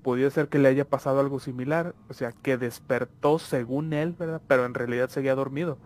Podía 0.02 0.30
ser 0.30 0.48
que 0.48 0.58
le 0.58 0.68
haya 0.68 0.84
pasado 0.84 1.20
algo 1.20 1.40
similar, 1.40 1.94
o 2.08 2.14
sea, 2.14 2.32
que 2.32 2.56
despertó 2.56 3.38
según 3.38 3.92
él, 3.92 4.14
¿verdad? 4.18 4.40
Pero 4.46 4.64
en 4.64 4.74
realidad 4.74 5.08
seguía 5.08 5.34
dormido. 5.34 5.78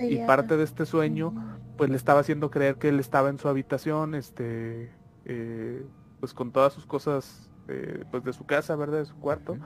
Y 0.00 0.18
parte 0.26 0.56
de 0.56 0.64
este 0.64 0.86
sueño, 0.86 1.32
pues 1.76 1.90
le 1.90 1.96
estaba 1.96 2.20
haciendo 2.20 2.50
creer 2.50 2.76
que 2.76 2.88
él 2.88 2.98
estaba 2.98 3.28
en 3.28 3.38
su 3.38 3.48
habitación, 3.48 4.14
este, 4.14 4.90
eh, 5.24 5.84
pues 6.20 6.34
con 6.34 6.50
todas 6.50 6.72
sus 6.72 6.86
cosas, 6.86 7.50
eh, 7.68 8.04
pues 8.10 8.24
de 8.24 8.32
su 8.32 8.46
casa, 8.46 8.74
¿verdad? 8.76 8.98
De 8.98 9.04
su 9.06 9.16
cuarto. 9.16 9.56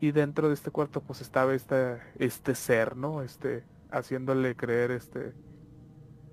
Y 0.00 0.10
dentro 0.10 0.48
de 0.48 0.54
este 0.54 0.70
cuarto, 0.70 1.00
pues 1.00 1.20
estaba 1.20 1.54
este, 1.54 1.98
este 2.18 2.54
ser, 2.54 2.96
¿no? 2.96 3.22
Este, 3.22 3.64
haciéndole 3.90 4.56
creer, 4.56 4.90
este, 4.90 5.32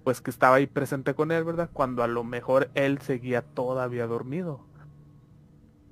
pues 0.03 0.21
que 0.21 0.32
estaba 0.32 0.55
ahí 0.55 0.65
presente 0.67 1.13
con 1.13 1.32
él, 1.32 1.43
¿verdad? 1.43 1.69
Cuando 1.71 2.03
a 2.03 2.07
lo 2.07 2.23
mejor 2.23 2.71
él 2.73 2.99
seguía 2.99 3.43
todavía 3.43 4.07
dormido. 4.07 4.65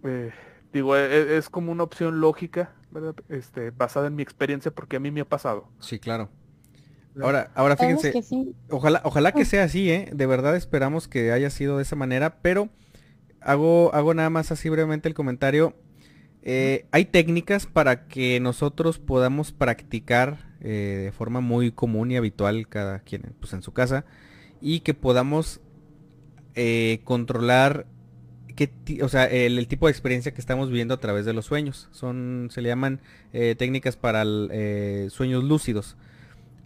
Eh, 0.04 0.32
Digo, 0.74 0.96
e, 0.96 1.06
e, 1.06 1.38
es, 1.38 1.50
como 1.50 1.72
una 1.72 1.84
opción 1.84 2.20
lógica, 2.20 2.74
¿verdad? 2.92 3.16
Este, 3.30 3.72
basada 3.72 4.08
en 4.08 4.16
mi 4.16 4.24
experiencia 4.24 4.72
porque 4.72 4.98
a 4.98 5.00
mí 5.00 5.12
me 5.12 5.22
ha 5.22 5.26
pasado. 5.26 5.70
Sí, 5.80 6.00
claro. 6.00 6.30
Ahora, 7.22 7.52
ahora 7.56 7.76
fíjense, 7.76 8.14
ojalá, 8.70 9.02
ojalá 9.04 9.32
que 9.32 9.42
ah. 9.42 9.46
sea 9.46 9.64
así, 9.64 9.90
¿eh? 9.90 10.10
De 10.14 10.26
verdad 10.28 10.56
esperamos 10.56 11.08
que 11.08 11.32
haya 11.32 11.50
sido 11.50 11.78
de 11.78 11.84
esa 11.84 11.96
manera, 11.96 12.42
pero 12.42 12.70
hago, 13.42 13.94
hago 13.94 14.14
nada 14.14 14.30
más 14.30 14.52
así 14.52 14.70
brevemente 14.70 15.08
el 15.08 15.16
comentario. 15.16 15.74
Eh, 16.44 16.86
hay 16.92 17.06
técnicas 17.06 17.66
para 17.66 18.08
que 18.08 18.40
nosotros 18.40 19.00
podamos 19.00 19.52
practicar 19.52 20.56
eh, 20.62 21.02
de 21.06 21.12
forma 21.12 21.42
muy 21.42 21.72
común 21.72 22.12
y 22.12 22.18
habitual 22.18 22.68
cada 22.68 23.00
quien 23.00 23.36
pues, 23.40 23.54
en 23.54 23.62
su 23.62 23.74
casa 23.74 24.06
y 24.62 24.80
que 24.80 24.94
podamos 24.94 25.60
eh, 26.56 27.02
controlar 27.04 27.86
o 29.02 29.10
sea, 29.10 29.26
el, 29.26 29.68
tipo 29.68 29.88
de 29.88 29.92
experiencia 29.92 30.34
que 30.34 30.42
estamos 30.42 30.70
viviendo 30.70 30.94
a 30.94 31.00
través 31.00 31.26
de 31.26 31.34
los 31.34 31.46
sueños. 31.46 31.88
Son, 31.92 32.50
se 32.52 32.62
le 32.62 32.70
llaman 32.70 33.02
técnicas 33.32 33.98
para 33.98 34.24
sueños 35.10 35.44
lúcidos. 35.44 35.96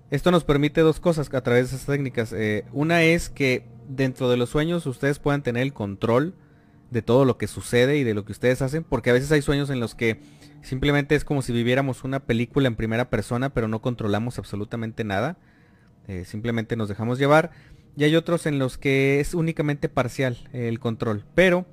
Esto 0.10 0.32
nos 0.32 0.44
permite 0.44 0.82
dos 0.82 1.00
cosas 1.00 1.34
a 1.34 1.42
través 1.42 1.70
de 1.70 1.76
esas 1.76 1.86
técnicas. 1.86 2.34
una 2.72 3.04
es 3.04 3.30
que 3.30 3.66
dentro 3.88 4.30
de 4.30 4.38
los 4.38 4.50
sueños 4.50 4.86
ustedes 4.86 5.20
puedan 5.20 5.44
tener 5.44 5.64
el 5.64 5.74
control 5.74 6.34
de 6.92 7.02
todo 7.02 7.26
lo 7.26 7.38
que 7.38 7.48
sucede 7.48 7.98
y 7.98 8.04
de 8.04 8.14
lo 8.14 8.26
que 8.26 8.34
ustedes 8.34 8.62
hacen, 8.62 8.84
porque 8.84 9.10
a 9.10 9.14
veces 9.14 9.32
hay 9.32 9.42
sueños 9.42 9.70
en 9.70 9.80
los 9.80 9.96
que 9.96 10.20
simplemente 10.62 11.16
es 11.16 11.24
como 11.24 11.42
si 11.42 11.54
viviéramos 11.54 12.04
una 12.04 12.20
película 12.20 12.68
en 12.68 12.76
primera 12.76 13.10
persona, 13.10 13.50
pero 13.50 13.68
no 13.68 13.82
controlamos 13.82 14.38
absolutamente 14.38 15.04
nada, 15.04 15.38
eh, 16.08 16.26
simplemente 16.26 16.76
nos 16.76 16.90
dejamos 16.90 17.18
llevar, 17.18 17.52
y 17.96 18.04
hay 18.04 18.16
otros 18.16 18.46
en 18.46 18.60
los 18.60 18.78
que 18.78 19.20
es 19.20 19.34
únicamente 19.34 19.90
parcial 19.90 20.50
el 20.52 20.80
control, 20.80 21.26
pero 21.34 21.66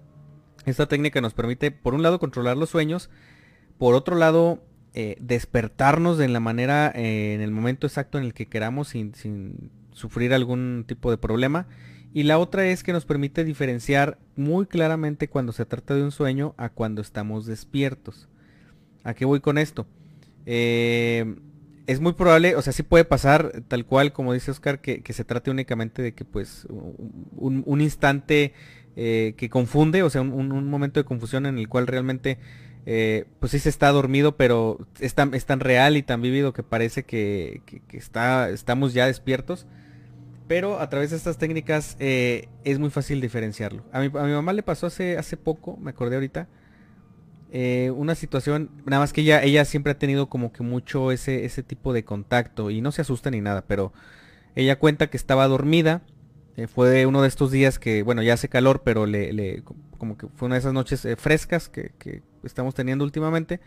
esta 0.64 0.86
técnica 0.86 1.20
nos 1.20 1.34
permite, 1.34 1.70
por 1.70 1.94
un 1.94 2.02
lado, 2.02 2.18
controlar 2.18 2.56
los 2.56 2.70
sueños, 2.70 3.10
por 3.78 3.94
otro 3.94 4.16
lado, 4.16 4.62
eh, 4.94 5.16
despertarnos 5.20 6.18
de 6.18 6.28
la 6.28 6.40
manera, 6.40 6.92
eh, 6.94 7.34
en 7.34 7.40
el 7.40 7.50
momento 7.50 7.86
exacto 7.86 8.18
en 8.18 8.24
el 8.24 8.34
que 8.34 8.46
queramos, 8.46 8.88
sin, 8.88 9.14
sin 9.14 9.70
sufrir 9.92 10.34
algún 10.34 10.84
tipo 10.86 11.10
de 11.10 11.18
problema, 11.18 11.66
y 12.12 12.22
la 12.22 12.38
otra 12.38 12.66
es 12.66 12.82
que 12.82 12.92
nos 12.92 13.04
permite 13.04 13.44
diferenciar 13.44 14.18
muy 14.34 14.66
claramente 14.66 15.28
cuando 15.28 15.52
se 15.52 15.66
trata 15.66 15.94
de 15.94 16.02
un 16.02 16.10
sueño 16.10 16.54
a 16.56 16.70
cuando 16.70 17.02
estamos 17.02 17.46
despiertos. 17.46 18.28
¿A 19.04 19.14
qué 19.14 19.24
voy 19.24 19.40
con 19.40 19.58
esto? 19.58 19.86
Eh, 20.46 21.36
es 21.86 22.00
muy 22.00 22.12
probable, 22.12 22.54
o 22.54 22.60
sea, 22.60 22.72
sí 22.74 22.82
puede 22.82 23.06
pasar 23.06 23.62
tal 23.66 23.86
cual, 23.86 24.12
como 24.12 24.34
dice 24.34 24.50
Oscar, 24.50 24.80
que, 24.80 25.02
se 25.10 25.24
trate 25.24 25.50
únicamente 25.50 26.02
de 26.02 26.12
que 26.12 26.26
pues 26.26 26.66
un, 26.68 27.80
instante 27.80 28.52
eh, 29.00 29.34
que 29.36 29.48
confunde, 29.48 30.02
o 30.02 30.10
sea, 30.10 30.22
un, 30.22 30.68
momento 30.68 30.98
de 30.98 31.04
confusión 31.04 31.46
en 31.46 31.56
el 31.56 31.68
cual 31.68 31.86
realmente 31.86 32.36
eh, 32.84 33.26
pues 33.38 33.52
sí 33.52 33.60
se 33.60 33.68
está 33.68 33.92
dormido, 33.92 34.36
pero 34.36 34.88
es 34.98 35.14
tan, 35.14 35.30
real 35.60 35.96
y 35.96 36.02
tan 36.02 36.20
vivido 36.20 36.52
que 36.52 36.64
parece 36.64 37.04
que, 37.04 37.62
está, 37.92 38.50
estamos 38.50 38.94
ya 38.94 39.06
despiertos. 39.06 39.68
Pero 40.48 40.80
a 40.80 40.90
través 40.90 41.10
de 41.10 41.16
estas 41.16 41.38
técnicas 41.38 41.96
eh, 42.00 42.48
es 42.64 42.80
muy 42.80 42.90
fácil 42.90 43.20
diferenciarlo. 43.20 43.84
A 43.92 44.00
mi, 44.00 44.06
a 44.06 44.24
mi, 44.24 44.32
mamá 44.32 44.52
le 44.52 44.64
pasó 44.64 44.88
hace, 44.88 45.16
hace 45.16 45.36
poco, 45.36 45.76
me 45.76 45.90
acordé 45.90 46.16
ahorita, 46.16 46.48
una 47.94 48.16
situación, 48.16 48.68
nada 48.84 48.98
más 48.98 49.12
que 49.12 49.20
ella, 49.20 49.44
ella 49.44 49.64
siempre 49.64 49.92
ha 49.92 49.98
tenido 50.00 50.28
como 50.28 50.50
que 50.52 50.64
mucho 50.64 51.12
ese, 51.12 51.44
ese 51.44 51.62
tipo 51.62 51.92
de 51.92 52.04
contacto 52.04 52.68
y 52.68 52.80
no 52.80 52.90
se 52.90 53.02
asusta 53.02 53.30
ni 53.30 53.40
nada, 53.40 53.64
pero 53.64 53.92
ella 54.56 54.76
cuenta 54.76 55.06
que 55.06 55.16
estaba 55.16 55.46
dormida. 55.46 56.02
Eh, 56.58 56.66
fue 56.66 57.06
uno 57.06 57.22
de 57.22 57.28
estos 57.28 57.50
días 57.50 57.78
que, 57.78 58.02
bueno, 58.02 58.22
ya 58.22 58.34
hace 58.34 58.50
calor, 58.50 58.82
pero 58.84 59.06
le, 59.06 59.32
le 59.32 59.62
como 59.96 60.18
que 60.18 60.26
fue 60.36 60.46
una 60.46 60.56
de 60.56 60.60
esas 60.60 60.74
noches 60.74 61.06
frescas 61.16 61.68
que, 61.68 62.22
estamos 62.44 62.74
teniendo 62.74 63.04
últimamente. 63.04 63.60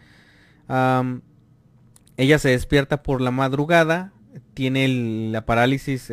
ella 2.17 2.39
se 2.39 2.49
despierta 2.49 3.01
por 3.01 3.21
la 3.21 3.31
madrugada, 3.31 4.13
tiene 4.53 4.87
la 5.31 5.45
parálisis 5.45 6.11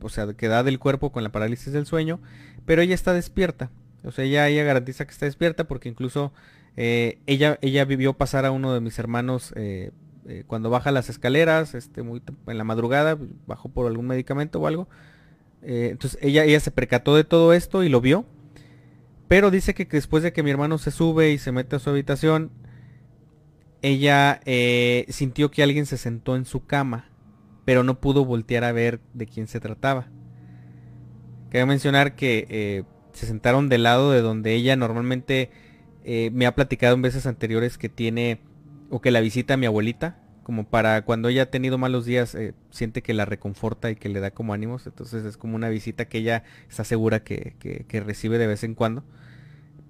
o 0.00 0.08
sea, 0.08 0.32
que 0.34 0.48
da 0.48 0.62
del 0.62 0.78
cuerpo 0.78 1.10
con 1.10 1.22
la 1.22 1.30
parálisis 1.30 1.72
del 1.72 1.86
sueño, 1.86 2.20
pero 2.64 2.82
ella 2.82 2.94
está 2.94 3.12
despierta. 3.12 3.70
O 4.04 4.12
sea, 4.12 4.24
ella, 4.24 4.48
ella 4.48 4.64
garantiza 4.64 5.04
que 5.04 5.12
está 5.12 5.26
despierta 5.26 5.64
porque 5.64 5.88
incluso 5.88 6.32
eh, 6.76 7.18
ella, 7.26 7.58
ella 7.62 7.84
vivió 7.84 8.12
pasar 8.14 8.46
a 8.46 8.50
uno 8.50 8.72
de 8.72 8.80
mis 8.80 8.98
hermanos 8.98 9.52
eh, 9.56 9.90
eh, 10.26 10.44
cuando 10.46 10.70
baja 10.70 10.90
las 10.90 11.08
escaleras, 11.08 11.74
este, 11.74 12.02
muy 12.02 12.22
en 12.46 12.58
la 12.58 12.64
madrugada, 12.64 13.18
bajó 13.46 13.68
por 13.68 13.86
algún 13.86 14.06
medicamento 14.06 14.60
o 14.60 14.66
algo. 14.66 14.88
Entonces 15.66 16.18
ella, 16.22 16.44
ella 16.44 16.60
se 16.60 16.70
percató 16.70 17.16
de 17.16 17.24
todo 17.24 17.52
esto 17.52 17.82
y 17.82 17.88
lo 17.88 18.00
vio. 18.00 18.24
Pero 19.28 19.50
dice 19.50 19.74
que 19.74 19.84
después 19.84 20.22
de 20.22 20.32
que 20.32 20.42
mi 20.42 20.50
hermano 20.50 20.78
se 20.78 20.90
sube 20.90 21.32
y 21.32 21.38
se 21.38 21.52
mete 21.52 21.76
a 21.76 21.78
su 21.80 21.90
habitación, 21.90 22.52
ella 23.82 24.40
sintió 25.08 25.50
que 25.50 25.62
alguien 25.62 25.86
se 25.86 25.98
sentó 25.98 26.36
en 26.36 26.44
su 26.44 26.64
cama 26.64 27.10
pero 27.66 27.82
no 27.82 28.00
pudo 28.00 28.24
voltear 28.24 28.64
a 28.64 28.72
ver 28.72 29.00
de 29.12 29.26
quién 29.26 29.48
se 29.48 29.60
trataba. 29.60 30.06
Quería 31.50 31.66
mencionar 31.66 32.14
que 32.14 32.46
eh, 32.48 32.84
se 33.12 33.26
sentaron 33.26 33.68
del 33.68 33.82
lado 33.82 34.12
de 34.12 34.22
donde 34.22 34.54
ella 34.54 34.76
normalmente 34.76 35.50
eh, 36.04 36.30
me 36.32 36.46
ha 36.46 36.54
platicado 36.54 36.94
en 36.94 37.02
veces 37.02 37.26
anteriores 37.26 37.76
que 37.76 37.88
tiene 37.88 38.40
o 38.88 39.00
que 39.00 39.10
la 39.10 39.20
visita 39.20 39.54
a 39.54 39.56
mi 39.56 39.66
abuelita, 39.66 40.16
como 40.46 40.62
para 40.62 41.02
cuando 41.02 41.28
ella 41.28 41.42
ha 41.42 41.50
tenido 41.50 41.76
malos 41.76 42.04
días, 42.04 42.36
eh, 42.36 42.54
siente 42.70 43.02
que 43.02 43.14
la 43.14 43.24
reconforta 43.24 43.90
y 43.90 43.96
que 43.96 44.08
le 44.08 44.20
da 44.20 44.30
como 44.30 44.54
ánimos, 44.54 44.86
entonces 44.86 45.24
es 45.24 45.36
como 45.36 45.56
una 45.56 45.68
visita 45.68 46.04
que 46.04 46.18
ella 46.18 46.44
está 46.70 46.84
segura 46.84 47.24
que, 47.24 47.56
que 47.58 48.00
recibe 48.00 48.38
de 48.38 48.46
vez 48.46 48.62
en 48.62 48.76
cuando. 48.76 49.02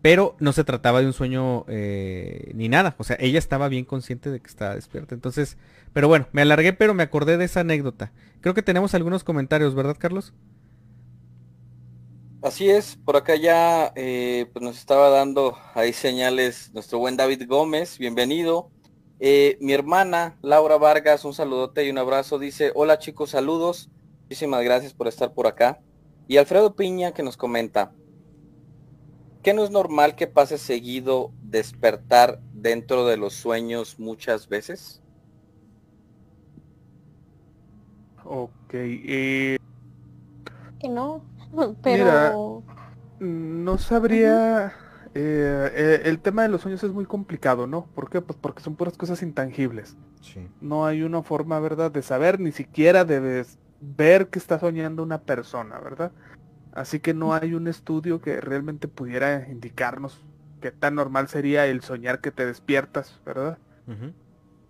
Pero 0.01 0.35
no 0.41 0.55
se 0.55 0.65
trataba 0.65 1.01
de 1.01 1.09
un 1.09 1.13
sueño 1.13 1.67
eh, 1.69 2.53
ni 2.55 2.71
nada. 2.71 2.95
O 2.97 3.05
sea, 3.05 3.19
ella 3.21 3.39
estaba 3.39 3.69
bien 3.69 3.85
consciente 3.85 4.31
de 4.31 4.41
que 4.41 4.47
estaba 4.47 4.75
despierta. 4.75 5.15
Entonces, 5.15 5.59
pero 5.93 6.09
bueno, 6.09 6.27
me 6.33 6.41
alargué, 6.41 6.73
pero 6.73 6.95
me 6.95 7.03
acordé 7.03 7.37
de 7.37 7.45
esa 7.45 7.61
anécdota. 7.61 8.13
Creo 8.41 8.55
que 8.55 8.63
tenemos 8.63 8.95
algunos 8.95 9.25
comentarios, 9.25 9.75
¿verdad, 9.75 9.97
Carlos? 9.99 10.33
Así 12.41 12.71
es, 12.71 12.97
por 13.05 13.17
acá 13.17 13.37
ya 13.37 13.93
eh, 13.95 14.47
pues 14.55 14.63
nos 14.63 14.79
estaba 14.79 15.11
dando 15.11 15.59
ahí 15.75 15.93
señales 15.93 16.71
nuestro 16.73 16.99
buen 16.99 17.19
David 17.19 17.43
Gómez, 17.47 17.99
bienvenido. 17.99 18.71
Eh, 19.19 19.57
mi 19.61 19.73
hermana 19.73 20.37
Laura 20.43 20.77
Vargas, 20.77 21.25
un 21.25 21.33
saludote 21.33 21.85
y 21.85 21.91
un 21.91 21.99
abrazo, 21.99 22.39
dice, 22.39 22.73
hola 22.75 22.99
chicos, 22.99 23.31
saludos, 23.31 23.89
muchísimas 24.23 24.63
gracias 24.63 24.93
por 24.93 25.09
estar 25.09 25.33
por 25.33 25.47
acá. 25.47 25.81
Y 26.29 26.37
Alfredo 26.37 26.75
Piña 26.75 27.13
que 27.13 27.23
nos 27.23 27.37
comenta, 27.37 27.93
qué 29.43 29.55
no 29.55 29.65
es 29.65 29.71
normal 29.71 30.17
que 30.17 30.27
pase 30.27 30.59
seguido 30.59 31.33
despertar 31.43 32.41
dentro 32.53 33.07
de 33.07 33.17
los 33.17 33.33
sueños 33.33 33.99
muchas 33.99 34.49
veces? 34.49 35.03
Ok. 38.25 38.75
Eh... 38.75 39.57
Que 40.79 40.89
no, 40.89 41.23
pero... 41.83 42.63
no 43.19 43.79
sabría... 43.79 44.75
Eh, 45.19 45.73
eh, 45.75 46.03
el 46.05 46.19
tema 46.19 46.43
de 46.43 46.51
los 46.51 46.61
sueños 46.61 46.85
es 46.85 46.93
muy 46.93 47.07
complicado, 47.07 47.67
¿no? 47.67 47.87
¿Por 47.95 48.11
qué? 48.11 48.21
Pues 48.21 48.39
porque 48.39 48.63
son 48.63 48.77
puras 48.77 48.99
cosas 48.99 49.23
intangibles. 49.23 49.97
Sí. 50.21 50.47
No 50.61 50.85
hay 50.85 51.03
una 51.03 51.23
forma, 51.23 51.59
¿verdad?, 51.59 51.91
de 51.91 52.03
saber, 52.03 52.39
ni 52.39 52.53
siquiera 52.53 53.07
de 53.07 53.47
ver 53.81 54.29
que 54.29 54.39
está 54.39 54.59
soñando 54.59 55.03
una 55.03 55.23
persona, 55.23 55.81
¿verdad? 55.81 56.13
Así 56.75 57.01
que 57.01 57.15
no 57.15 57.33
hay 57.33 57.55
un 57.55 57.67
estudio 57.67 58.21
que 58.21 58.43
realmente 58.43 58.89
pudiera 58.89 59.49
indicarnos 59.49 60.23
qué 60.61 60.71
tan 60.71 60.95
normal 60.95 61.29
sería 61.29 61.67
el 61.67 61.81
soñar 61.81 62.21
que 62.21 62.31
te 62.31 62.45
despiertas, 62.45 63.19
¿verdad? 63.25 63.57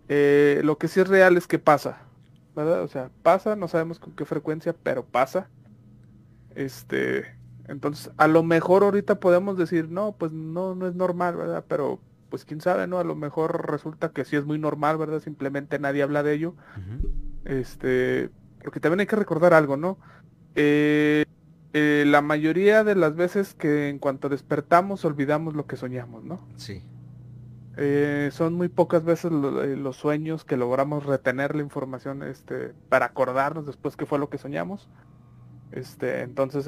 Eh, 0.08 0.60
lo 0.62 0.78
que 0.78 0.86
sí 0.86 1.00
es 1.00 1.08
real 1.08 1.36
es 1.36 1.48
que 1.48 1.58
pasa, 1.58 1.98
¿verdad? 2.54 2.82
O 2.82 2.88
sea, 2.88 3.10
pasa, 3.24 3.56
no 3.56 3.66
sabemos 3.66 3.98
con 3.98 4.14
qué 4.14 4.24
frecuencia, 4.24 4.76
pero 4.80 5.04
pasa. 5.04 5.48
Este, 6.54 7.35
entonces, 7.68 8.10
a 8.16 8.26
lo 8.28 8.42
mejor 8.42 8.82
ahorita 8.82 9.20
podemos 9.20 9.58
decir, 9.58 9.88
no, 9.90 10.12
pues 10.12 10.32
no, 10.32 10.74
no 10.74 10.86
es 10.86 10.94
normal, 10.94 11.36
¿verdad? 11.36 11.64
Pero, 11.68 12.00
pues 12.30 12.44
quién 12.44 12.60
sabe, 12.60 12.86
¿no? 12.86 12.98
A 12.98 13.04
lo 13.04 13.14
mejor 13.14 13.70
resulta 13.70 14.10
que 14.10 14.24
sí 14.24 14.36
es 14.36 14.44
muy 14.44 14.58
normal, 14.58 14.98
¿verdad? 14.98 15.20
Simplemente 15.20 15.78
nadie 15.78 16.02
habla 16.02 16.22
de 16.22 16.34
ello. 16.34 16.54
Este, 17.44 18.30
porque 18.62 18.80
también 18.80 19.00
hay 19.00 19.06
que 19.06 19.16
recordar 19.16 19.54
algo, 19.54 19.76
¿no? 19.76 19.98
Eh, 20.54 21.24
eh, 21.72 22.04
la 22.06 22.22
mayoría 22.22 22.84
de 22.84 22.94
las 22.94 23.16
veces 23.16 23.52
que 23.52 23.88
en 23.88 23.98
cuanto 23.98 24.28
despertamos 24.28 25.04
olvidamos 25.04 25.54
lo 25.54 25.66
que 25.66 25.76
soñamos, 25.76 26.24
¿no? 26.24 26.40
Sí. 26.56 26.82
Eh, 27.76 28.30
son 28.32 28.54
muy 28.54 28.68
pocas 28.68 29.04
veces 29.04 29.30
eh, 29.30 29.76
los 29.76 29.96
sueños 29.96 30.46
que 30.46 30.56
logramos 30.56 31.04
retener 31.04 31.54
la 31.54 31.60
información 31.60 32.22
este, 32.22 32.72
para 32.88 33.04
acordarnos 33.04 33.66
después 33.66 33.94
qué 33.96 34.06
fue 34.06 34.18
lo 34.18 34.30
que 34.30 34.38
soñamos. 34.38 34.88
Este, 35.70 36.22
entonces, 36.22 36.66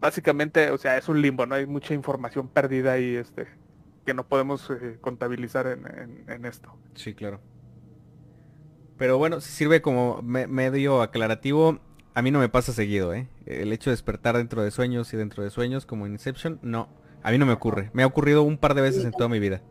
básicamente, 0.00 0.70
o 0.70 0.78
sea, 0.78 0.96
es 0.96 1.08
un 1.08 1.20
limbo, 1.20 1.46
¿no? 1.46 1.54
Hay 1.54 1.66
mucha 1.66 1.94
información 1.94 2.48
perdida 2.48 2.92
ahí 2.92 3.16
este, 3.16 3.46
que 4.04 4.14
no 4.14 4.26
podemos 4.26 4.70
contabilizar 5.00 5.66
en, 5.66 6.44
esto. 6.44 6.74
Sí, 6.94 7.14
claro. 7.14 7.40
Pero 8.96 9.18
bueno, 9.18 9.40
sirve 9.40 9.80
como 9.80 10.20
medio 10.22 11.02
aclarativo 11.02 11.80
a 12.18 12.22
mí 12.22 12.32
no 12.32 12.40
me 12.40 12.48
pasa 12.48 12.72
seguido, 12.72 13.14
¿eh? 13.14 13.28
El 13.46 13.72
hecho 13.72 13.90
de 13.90 13.92
despertar 13.92 14.36
dentro 14.36 14.64
de 14.64 14.72
sueños 14.72 15.14
y 15.14 15.16
dentro 15.16 15.44
de 15.44 15.50
sueños 15.50 15.86
como 15.86 16.04
Inception, 16.04 16.58
no. 16.62 16.88
A 17.22 17.30
mí 17.30 17.38
no 17.38 17.46
me 17.46 17.52
ocurre. 17.52 17.90
Me 17.92 18.02
ha 18.02 18.06
ocurrido 18.06 18.42
un 18.42 18.58
par 18.58 18.74
de 18.74 18.82
veces 18.82 19.04
en 19.04 19.12
toda 19.12 19.28
mi 19.28 19.38
vida. 19.38 19.62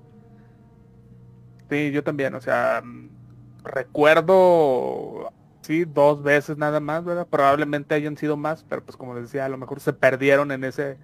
Sí, 1.69 1.91
yo 1.91 2.05
también. 2.05 2.35
O 2.35 2.39
sea, 2.39 2.81
recuerdo 3.65 5.33
sí, 5.67 5.83
dos 5.83 6.23
veces 6.23 6.57
nada 6.57 6.79
más, 6.79 7.03
¿verdad? 7.03 7.27
Probablemente 7.27 7.93
hayan 7.93 8.15
sido 8.15 8.37
más, 8.37 8.63
pero 8.63 8.85
pues 8.85 8.95
como 8.95 9.13
les 9.13 9.23
decía, 9.23 9.43
a 9.43 9.49
lo 9.49 9.57
mejor 9.57 9.81
se 9.81 9.91
perdieron 9.91 10.53
en 10.53 10.63
ese 10.63 10.97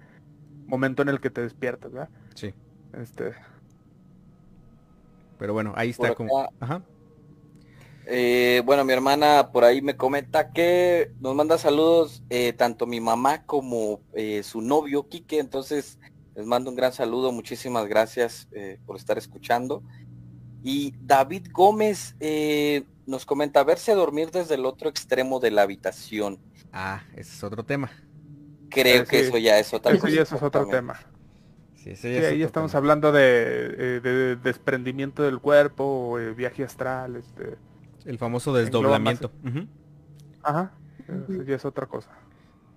momento 0.66 1.02
en 1.02 1.10
el 1.10 1.20
que 1.20 1.28
te 1.28 1.42
despiertas, 1.42 1.92
¿verdad? 1.92 2.08
Sí. 2.34 2.54
Este, 2.94 3.34
Pero 5.38 5.52
bueno, 5.52 5.74
ahí 5.76 5.90
está 5.90 6.14
como... 6.14 6.48
Ajá. 6.58 6.82
Eh, 8.06 8.62
bueno, 8.64 8.84
mi 8.84 8.94
hermana 8.94 9.50
por 9.52 9.64
ahí 9.64 9.82
me 9.82 9.96
comenta 9.96 10.50
que 10.50 11.12
nos 11.20 11.34
manda 11.34 11.58
saludos 11.58 12.22
eh, 12.30 12.54
tanto 12.54 12.86
mi 12.86 13.00
mamá 13.00 13.44
como 13.44 14.00
eh, 14.14 14.42
su 14.42 14.62
novio 14.62 15.08
Quique, 15.08 15.38
entonces 15.38 15.98
les 16.34 16.46
mando 16.46 16.70
un 16.70 16.76
gran 16.76 16.92
saludo, 16.92 17.32
muchísimas 17.32 17.86
gracias 17.86 18.48
eh, 18.52 18.78
por 18.86 18.96
estar 18.96 19.18
escuchando. 19.18 19.82
Y 20.62 20.94
David 21.02 21.48
Gómez 21.52 22.16
eh, 22.20 22.84
nos 23.06 23.26
comenta 23.26 23.64
verse 23.64 23.94
dormir 23.94 24.30
desde 24.30 24.54
el 24.56 24.66
otro 24.66 24.88
extremo 24.90 25.40
de 25.40 25.50
la 25.50 25.62
habitación. 25.62 26.40
Ah, 26.72 27.04
ese 27.14 27.32
es 27.32 27.42
otro 27.44 27.64
tema. 27.64 27.90
Creo 28.68 29.02
Eh, 29.02 29.06
que 29.06 29.18
sí. 29.18 29.22
eso 29.22 29.38
ya 29.38 29.58
es 29.58 29.72
otra 29.74 29.94
eso 29.94 30.00
cosa. 30.00 30.10
ya 30.10 30.22
eso 30.22 30.36
es 30.36 30.42
otro 30.42 30.66
tema. 30.68 31.00
Sí, 31.74 31.90
ese 31.90 32.10
Sí, 32.10 32.14
ya 32.14 32.20
es 32.20 32.30
ahí 32.30 32.42
otro 32.42 32.44
estamos 32.44 32.72
tema. 32.72 32.78
hablando 32.78 33.12
de, 33.12 33.22
eh, 33.78 34.00
de 34.02 34.36
desprendimiento 34.36 35.22
del 35.22 35.40
cuerpo, 35.40 36.18
eh, 36.18 36.32
viaje 36.34 36.64
astral, 36.64 37.16
este, 37.16 37.58
El 38.04 38.18
famoso 38.18 38.52
desdoblamiento. 38.54 39.32
Ajá, 40.42 40.72
eso 41.08 41.42
ya 41.42 41.56
es 41.56 41.64
otra 41.64 41.86
cosa. 41.86 42.10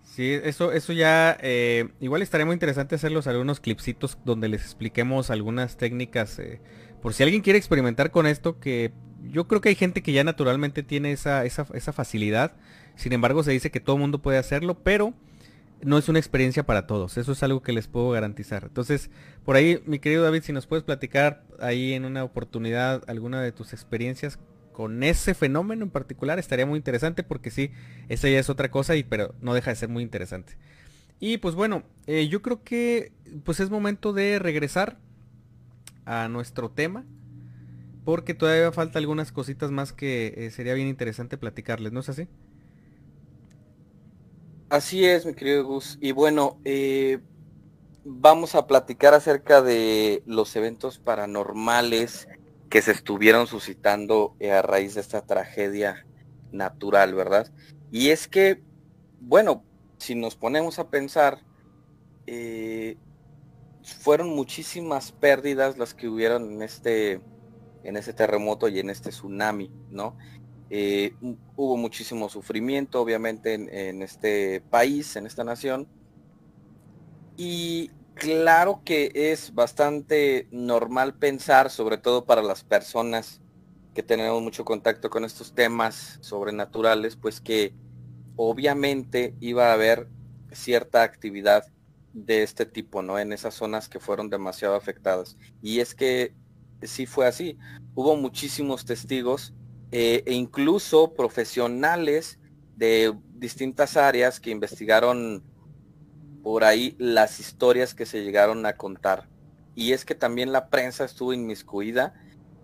Sí, 0.01 0.31
eso, 0.43 0.71
eso 0.71 0.93
ya, 0.93 1.37
eh, 1.41 1.89
igual 1.99 2.21
estaría 2.21 2.45
muy 2.45 2.53
interesante 2.53 2.95
hacerlos 2.95 3.27
algunos 3.27 3.59
clipsitos 3.59 4.17
donde 4.23 4.47
les 4.47 4.61
expliquemos 4.63 5.29
algunas 5.29 5.77
técnicas, 5.77 6.39
eh, 6.39 6.61
por 7.01 7.13
si 7.13 7.23
alguien 7.23 7.41
quiere 7.41 7.59
experimentar 7.59 8.09
con 8.11 8.25
esto, 8.25 8.59
que 8.59 8.93
yo 9.23 9.47
creo 9.47 9.61
que 9.61 9.69
hay 9.69 9.75
gente 9.75 10.01
que 10.01 10.13
ya 10.13 10.23
naturalmente 10.23 10.83
tiene 10.83 11.11
esa, 11.11 11.45
esa, 11.45 11.67
esa 11.73 11.93
facilidad, 11.93 12.53
sin 12.95 13.13
embargo 13.13 13.43
se 13.43 13.51
dice 13.51 13.71
que 13.71 13.79
todo 13.79 13.95
el 13.95 14.01
mundo 14.01 14.21
puede 14.21 14.37
hacerlo, 14.37 14.79
pero 14.83 15.13
no 15.81 15.97
es 15.97 16.09
una 16.09 16.19
experiencia 16.19 16.63
para 16.63 16.87
todos, 16.87 17.17
eso 17.17 17.31
es 17.31 17.43
algo 17.43 17.61
que 17.61 17.73
les 17.73 17.87
puedo 17.87 18.09
garantizar. 18.09 18.63
Entonces, 18.63 19.09
por 19.45 19.55
ahí, 19.55 19.81
mi 19.85 19.99
querido 19.99 20.23
David, 20.23 20.43
si 20.43 20.53
nos 20.53 20.67
puedes 20.67 20.83
platicar 20.83 21.43
ahí 21.59 21.93
en 21.93 22.05
una 22.05 22.23
oportunidad 22.23 23.03
alguna 23.07 23.41
de 23.41 23.51
tus 23.51 23.73
experiencias 23.73 24.39
con 24.71 25.01
ese 25.01 25.33
fenómeno 25.33 25.83
en 25.83 25.89
particular 25.89 26.37
estaría 26.37 26.67
muy 26.67 26.77
interesante 26.77 27.23
porque 27.23 27.49
sí, 27.49 27.71
esa 28.09 28.29
ya 28.29 28.37
es 28.37 28.49
otra 28.49 28.69
cosa, 28.69 28.95
y, 28.95 29.03
pero 29.03 29.33
no 29.41 29.55
deja 29.55 29.71
de 29.71 29.75
ser 29.75 29.89
muy 29.89 30.03
interesante. 30.03 30.55
Y 31.19 31.37
pues 31.37 31.55
bueno, 31.55 31.83
eh, 32.05 32.27
yo 32.27 32.41
creo 32.41 32.63
que 32.63 33.11
pues 33.43 33.59
es 33.59 33.71
momento 33.71 34.13
de 34.13 34.37
regresar 34.37 34.99
a 36.05 36.27
nuestro 36.27 36.69
tema. 36.69 37.05
Porque 38.07 38.33
todavía 38.33 38.71
falta 38.71 38.99
algunas 38.99 39.33
cositas 39.33 39.69
más 39.69 39.91
que 39.91 40.33
eh, 40.37 40.49
sería 40.49 40.73
bien 40.75 40.87
interesante 40.87 41.37
platicarles, 41.37 41.91
¿no 41.91 41.99
es 41.99 42.07
así? 42.07 42.29
Así 44.69 45.03
es, 45.03 45.25
mi 45.25 45.33
querido 45.33 45.65
Gus. 45.65 45.97
Y 45.99 46.13
bueno, 46.13 46.57
eh, 46.63 47.19
vamos 48.05 48.55
a 48.55 48.65
platicar 48.65 49.13
acerca 49.13 49.61
de 49.61 50.23
los 50.25 50.55
eventos 50.55 50.99
paranormales 50.99 52.29
que 52.69 52.81
se 52.81 52.93
estuvieron 52.93 53.45
suscitando 53.45 54.37
eh, 54.39 54.53
a 54.53 54.61
raíz 54.61 54.95
de 54.95 55.01
esta 55.01 55.25
tragedia 55.25 56.05
natural, 56.53 57.13
¿verdad? 57.13 57.51
Y 57.91 58.11
es 58.11 58.29
que, 58.29 58.63
bueno, 59.19 59.65
si 59.97 60.15
nos 60.15 60.37
ponemos 60.37 60.79
a 60.79 60.89
pensar, 60.89 61.41
fueron 63.99 64.29
muchísimas 64.29 65.11
pérdidas 65.11 65.77
las 65.77 65.93
que 65.93 66.07
hubieron 66.07 66.53
en 66.53 66.61
este, 66.61 67.19
en 67.87 67.97
este 67.97 68.13
terremoto 68.13 68.69
y 68.69 68.79
en 68.79 68.91
este 68.91 69.11
tsunami, 69.11 69.73
¿no? 69.89 70.17
Eh, 70.69 71.17
hu- 71.21 71.39
hubo 71.55 71.77
muchísimo 71.77 72.29
sufrimiento, 72.29 73.01
obviamente, 73.01 73.55
en, 73.55 73.69
en 73.73 74.03
este 74.03 74.61
país, 74.69 75.15
en 75.17 75.27
esta 75.27 75.43
nación. 75.45 75.89
Y 77.35 77.95
claro 78.13 78.81
que 78.83 79.11
es 79.13 79.53
bastante 79.53 80.47
normal 80.51 81.17
pensar, 81.17 81.69
sobre 81.69 81.97
todo 81.97 82.25
para 82.25 82.41
las 82.41 82.63
personas 82.63 83.41
que 83.93 84.03
tenemos 84.03 84.41
mucho 84.41 84.65
contacto 84.65 85.09
con 85.09 85.25
estos 85.25 85.53
temas 85.53 86.17
sobrenaturales, 86.21 87.15
pues 87.17 87.41
que 87.41 87.75
obviamente 88.35 89.37
iba 89.39 89.69
a 89.71 89.73
haber 89.73 90.11
cierta 90.51 91.03
actividad 91.03 91.65
de 92.13 92.43
este 92.43 92.65
tipo, 92.65 93.03
¿no? 93.03 93.19
En 93.19 93.33
esas 93.33 93.55
zonas 93.55 93.89
que 93.89 93.99
fueron 94.01 94.29
demasiado 94.29 94.75
afectadas. 94.75 95.37
Y 95.61 95.81
es 95.81 95.95
que 95.95 96.35
sí 96.81 97.05
fue 97.05 97.27
así. 97.27 97.57
Hubo 97.95 98.15
muchísimos 98.15 98.85
testigos 98.85 99.53
eh, 99.91 100.23
e 100.25 100.33
incluso 100.33 101.13
profesionales 101.13 102.39
de 102.75 103.15
distintas 103.33 103.97
áreas 103.97 104.39
que 104.39 104.51
investigaron 104.51 105.43
por 106.43 106.63
ahí 106.63 106.95
las 106.99 107.39
historias 107.39 107.93
que 107.93 108.05
se 108.05 108.23
llegaron 108.23 108.65
a 108.65 108.77
contar. 108.77 109.27
Y 109.75 109.93
es 109.93 110.05
que 110.05 110.15
también 110.15 110.51
la 110.51 110.69
prensa 110.69 111.05
estuvo 111.05 111.33
inmiscuida, 111.33 112.13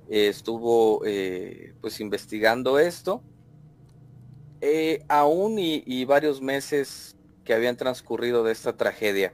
eh, 0.10 0.28
estuvo 0.28 1.04
eh, 1.06 1.74
pues 1.82 2.00
investigando 2.00 2.80
esto. 2.80 3.24
aún 5.10 5.56
y 5.60 6.06
varios 6.06 6.42
meses 6.42 7.18
que 7.44 7.54
habían 7.54 7.76
transcurrido 7.76 8.44
de 8.44 8.54
esta 8.54 8.78
tragedia. 8.78 9.34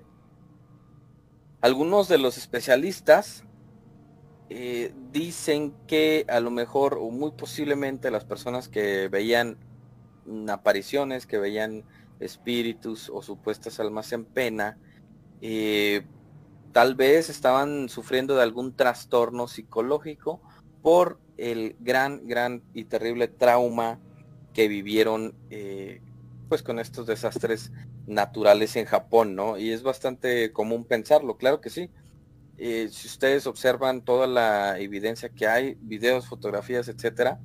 Algunos 1.62 2.08
de 2.08 2.18
los 2.18 2.38
especialistas 2.38 3.44
eh, 4.50 4.94
dicen 5.12 5.74
que 5.88 6.26
a 6.28 6.40
lo 6.40 6.50
mejor 6.50 6.98
o 7.00 7.12
muy 7.12 7.32
posiblemente 7.32 8.10
las 8.10 8.26
personas 8.26 8.68
que 8.68 9.08
veían 9.08 9.58
apariciones, 10.50 11.28
que 11.28 11.38
veían 11.38 11.84
espíritus 12.20 13.10
o 13.14 13.22
supuestas 13.22 13.80
almas 13.80 14.12
en 14.12 14.26
pena, 14.26 14.78
eh, 15.42 16.04
tal 16.72 16.96
vez 16.96 17.30
estaban 17.30 17.90
sufriendo 17.90 18.36
de 18.36 18.44
algún 18.44 18.76
trastorno 18.76 19.48
psicológico 19.48 20.42
por 20.82 21.20
el 21.38 21.76
gran, 21.80 22.28
gran 22.28 22.64
y 22.74 22.86
terrible 22.86 23.28
trauma 23.28 24.00
que 24.54 24.68
vivieron 24.68 25.36
eh, 25.50 26.02
pues 26.48 26.64
con 26.64 26.80
estos 26.80 27.06
desastres 27.06 27.72
naturales 28.08 28.76
en 28.76 28.86
Japón, 28.86 29.36
¿no? 29.36 29.58
Y 29.58 29.72
es 29.72 29.84
bastante 29.84 30.52
común 30.52 30.86
pensarlo, 30.86 31.38
claro 31.38 31.62
que 31.62 31.70
sí. 31.70 31.92
Eh, 32.62 32.90
si 32.92 33.08
ustedes 33.08 33.48
observan 33.48 34.02
toda 34.02 34.28
la 34.28 34.80
evidencia 34.80 35.30
que 35.30 35.48
hay, 35.48 35.78
videos, 35.80 36.28
fotografías, 36.28 36.90
etcétera, 36.90 37.40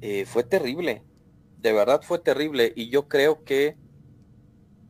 eh, 0.00 0.24
fue 0.26 0.42
terrible, 0.42 1.04
de 1.58 1.72
verdad 1.72 2.02
fue 2.02 2.18
terrible. 2.18 2.72
Y 2.74 2.90
yo 2.90 3.06
creo 3.06 3.44
que 3.44 3.76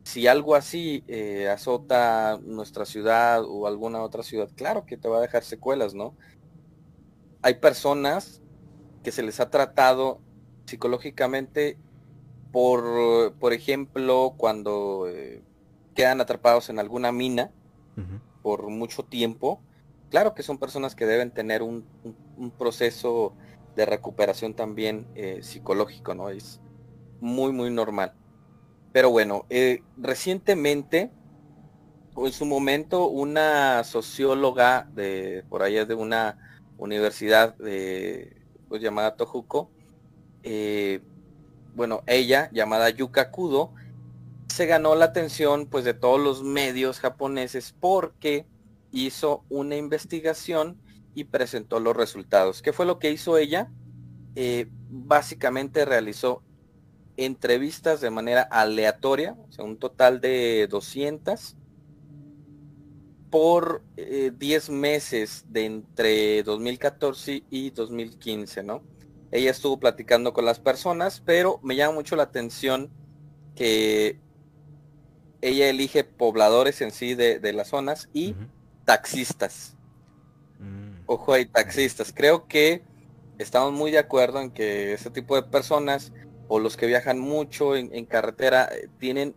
si 0.03 0.25
algo 0.25 0.55
así 0.55 1.03
eh, 1.07 1.49
azota 1.49 2.39
nuestra 2.43 2.85
ciudad 2.85 3.43
o 3.45 3.67
alguna 3.67 4.01
otra 4.01 4.23
ciudad, 4.23 4.49
claro 4.55 4.87
que 4.87 4.97
te 4.97 5.07
va 5.07 5.19
a 5.19 5.21
dejar 5.21 5.43
secuelas, 5.43 5.93
¿no? 5.93 6.15
Hay 7.43 7.55
personas 7.55 8.41
que 9.03 9.11
se 9.11 9.21
les 9.21 9.39
ha 9.39 9.51
tratado 9.51 10.19
psicológicamente 10.65 11.77
por, 12.51 13.35
por 13.35 13.53
ejemplo, 13.53 14.33
cuando 14.35 15.05
quedan 15.93 16.21
atrapados 16.21 16.71
en 16.71 16.79
alguna 16.79 17.11
mina. 17.11 17.51
Por 18.49 18.69
mucho 18.69 19.03
tiempo, 19.05 19.65
claro 20.09 20.33
que 20.35 20.43
son 20.43 20.57
personas 20.59 20.95
que 20.95 21.05
deben 21.05 21.31
tener 21.33 21.61
un, 21.63 21.89
un- 22.03 22.51
proceso 22.57 23.37
de 23.75 23.85
recuperación 23.85 24.55
también 24.55 25.09
eh, 25.15 25.43
psicológico, 25.43 26.15
¿no? 26.15 26.29
Es 26.29 26.61
muy, 27.19 27.51
muy 27.53 27.71
normal. 27.71 28.15
Pero 28.91 29.11
bueno, 29.11 29.45
eh, 29.49 29.85
recientemente, 29.97 31.15
en 32.15 32.31
su 32.33 32.45
momento, 32.45 33.07
una 33.07 33.83
socióloga 33.83 34.87
de 34.91 35.45
por 35.49 35.63
allá 35.63 35.85
de 35.85 35.95
una 35.95 36.37
universidad 36.75 37.57
de, 37.57 38.41
pues, 38.67 38.81
llamada 38.81 39.15
Tohoku, 39.15 39.71
eh, 40.43 41.05
bueno, 41.73 42.03
ella, 42.07 42.49
llamada 42.53 42.89
Yuka 42.91 43.31
Kudo, 43.31 43.73
se 44.49 44.65
ganó 44.65 44.95
la 44.95 45.05
atención 45.05 45.67
pues 45.67 45.85
de 45.85 45.93
todos 45.93 46.19
los 46.19 46.43
medios 46.43 46.99
japoneses 46.99 47.73
porque 47.79 48.45
hizo 48.91 49.45
una 49.49 49.77
investigación 49.77 50.81
y 51.13 51.25
presentó 51.25 51.79
los 51.79 51.95
resultados. 51.95 52.61
¿Qué 52.61 52.73
fue 52.73 52.85
lo 52.85 52.99
que 52.99 53.11
hizo 53.11 53.37
ella? 53.37 53.71
Eh, 54.35 54.67
básicamente 54.89 55.85
realizó 55.85 56.43
entrevistas 57.17 58.01
de 58.01 58.09
manera 58.09 58.41
aleatoria, 58.43 59.35
o 59.47 59.51
sea, 59.51 59.65
un 59.65 59.77
total 59.77 60.21
de 60.21 60.67
200 60.69 61.55
por 63.29 63.83
eh, 63.97 64.31
10 64.35 64.69
meses 64.71 65.45
de 65.49 65.65
entre 65.65 66.43
2014 66.43 67.43
y 67.49 67.69
2015, 67.71 68.63
¿no? 68.63 68.81
Ella 69.31 69.51
estuvo 69.51 69.79
platicando 69.79 70.33
con 70.33 70.45
las 70.45 70.59
personas, 70.59 71.21
pero 71.23 71.59
me 71.61 71.75
llama 71.75 71.95
mucho 71.95 72.15
la 72.15 72.23
atención 72.23 72.89
que 73.55 74.19
ella 75.41 75.69
elige 75.69 76.03
pobladores 76.03 76.81
en 76.81 76.91
sí 76.91 77.15
de, 77.15 77.39
de 77.39 77.53
las 77.53 77.69
zonas 77.69 78.09
y 78.13 78.35
taxistas. 78.85 79.75
Mm. 80.59 81.03
Ojo 81.05 81.33
ahí, 81.33 81.45
taxistas. 81.45 82.11
Creo 82.13 82.47
que 82.47 82.83
estamos 83.37 83.73
muy 83.73 83.91
de 83.91 83.99
acuerdo 83.99 84.41
en 84.41 84.51
que 84.51 84.93
ese 84.93 85.09
tipo 85.09 85.35
de 85.35 85.43
personas 85.43 86.11
o 86.47 86.59
los 86.59 86.75
que 86.75 86.87
viajan 86.87 87.19
mucho 87.19 87.75
en, 87.75 88.05
carretera 88.05 88.67
eh, 88.71 88.89
tienen 88.97 89.35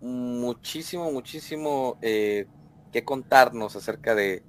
muchísimo, 0.00 1.10
muchísimo 1.10 1.98
eh, 2.00 2.46
que 2.92 3.04
contarnos 3.04 3.74
acerca 3.74 4.14
de, 4.14 4.42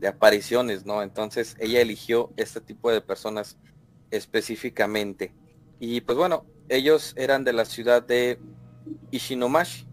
de 0.00 0.08
apariciones, 0.08 0.84
¿no? 0.84 1.02
Entonces 1.02 1.56
ella 1.60 1.80
eligió 1.80 2.32
este 2.36 2.60
tipo 2.60 2.90
de 2.90 3.00
personas 3.00 3.56
específicamente. 4.10 5.32
Y 5.78 6.00
pues 6.00 6.18
bueno, 6.18 6.44
ellos 6.68 7.14
eran 7.16 7.44
de 7.44 7.52
la 7.52 7.64
ciudad 7.64 8.02
de 8.02 8.40
Ishinomashi, 9.12 9.86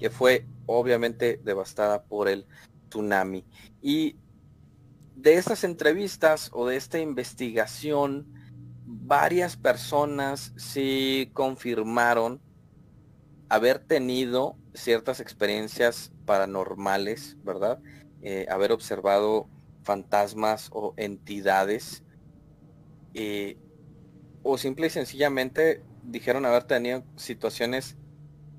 que 0.00 0.10
fue 0.10 0.46
obviamente 0.66 1.40
devastada 1.44 2.02
por 2.02 2.28
el 2.28 2.46
tsunami. 2.88 3.44
Y 3.82 4.16
de 5.14 5.34
estas 5.34 5.62
entrevistas 5.62 6.50
o 6.52 6.66
de 6.66 6.76
esta 6.76 6.98
investigación, 6.98 8.26
varias 8.86 9.56
personas 9.56 10.52
sí 10.56 11.30
confirmaron 11.34 12.40
haber 13.50 13.78
tenido 13.78 14.56
ciertas 14.72 15.20
experiencias 15.20 16.12
paranormales, 16.24 17.36
¿verdad? 17.44 17.80
Eh, 18.22 18.46
haber 18.48 18.72
observado 18.72 19.48
fantasmas 19.82 20.70
o 20.72 20.94
entidades. 20.96 22.02
Eh, 23.12 23.58
o 24.42 24.56
simple 24.56 24.86
y 24.86 24.90
sencillamente 24.90 25.82
dijeron 26.02 26.46
haber 26.46 26.64
tenido 26.64 27.02
situaciones 27.16 27.96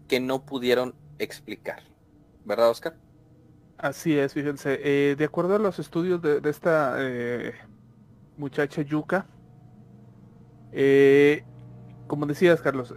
que 0.07 0.19
no 0.19 0.45
pudieron 0.45 0.93
explicar. 1.23 1.83
¿Verdad, 2.45 2.69
Oscar? 2.69 2.95
Así 3.81 4.17
es, 4.17 4.33
fíjense. 4.33 4.79
Eh, 4.83 5.15
de 5.15 5.25
acuerdo 5.25 5.55
a 5.55 5.59
los 5.59 5.79
estudios 5.79 6.21
de, 6.21 6.39
esta 6.47 6.97
eh, 6.99 7.53
muchacha 8.37 8.83
Yuka, 8.83 9.25
eh, 10.71 11.43
como 12.05 12.27
decías, 12.27 12.61
Carlos, 12.61 12.93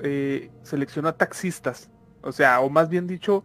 seleccionó 0.62 1.08
a 1.08 1.16
taxistas. 1.16 1.90
O 2.20 2.32
sea, 2.32 2.60
o 2.60 2.68
más 2.68 2.90
bien 2.90 3.06
dicho, 3.06 3.44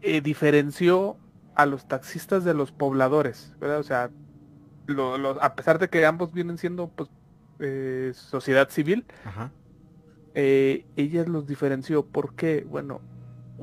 diferenció 0.00 1.18
a 1.54 1.66
los 1.66 1.86
taxistas 1.86 2.44
de 2.44 2.54
los 2.54 2.72
pobladores, 2.72 3.52
¿verdad? 3.60 3.78
O 3.78 3.82
sea, 3.84 4.10
a 5.40 5.54
pesar 5.54 5.78
de 5.78 5.88
que 5.88 6.04
ambos 6.04 6.32
vienen 6.32 6.58
siendo 6.58 6.88
pues, 6.88 7.08
sociedad 8.16 8.70
civil, 8.70 9.06
ella 10.34 11.24
los 11.26 11.46
diferenció. 11.46 12.06
¿Por 12.06 12.34
qué? 12.34 12.66
Bueno, 12.68 13.00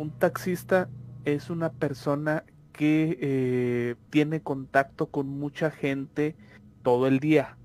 un 0.01 0.11
taxista 0.11 0.89
es 1.25 1.49
una 1.49 1.71
persona 1.71 2.43
que 2.73 3.17
eh, 3.21 3.95
tiene 4.09 4.41
contacto 4.41 5.07
con 5.07 5.27
mucha 5.27 5.69
gente 5.69 6.35
todo 6.83 7.07
el 7.07 7.19
día. 7.19 7.57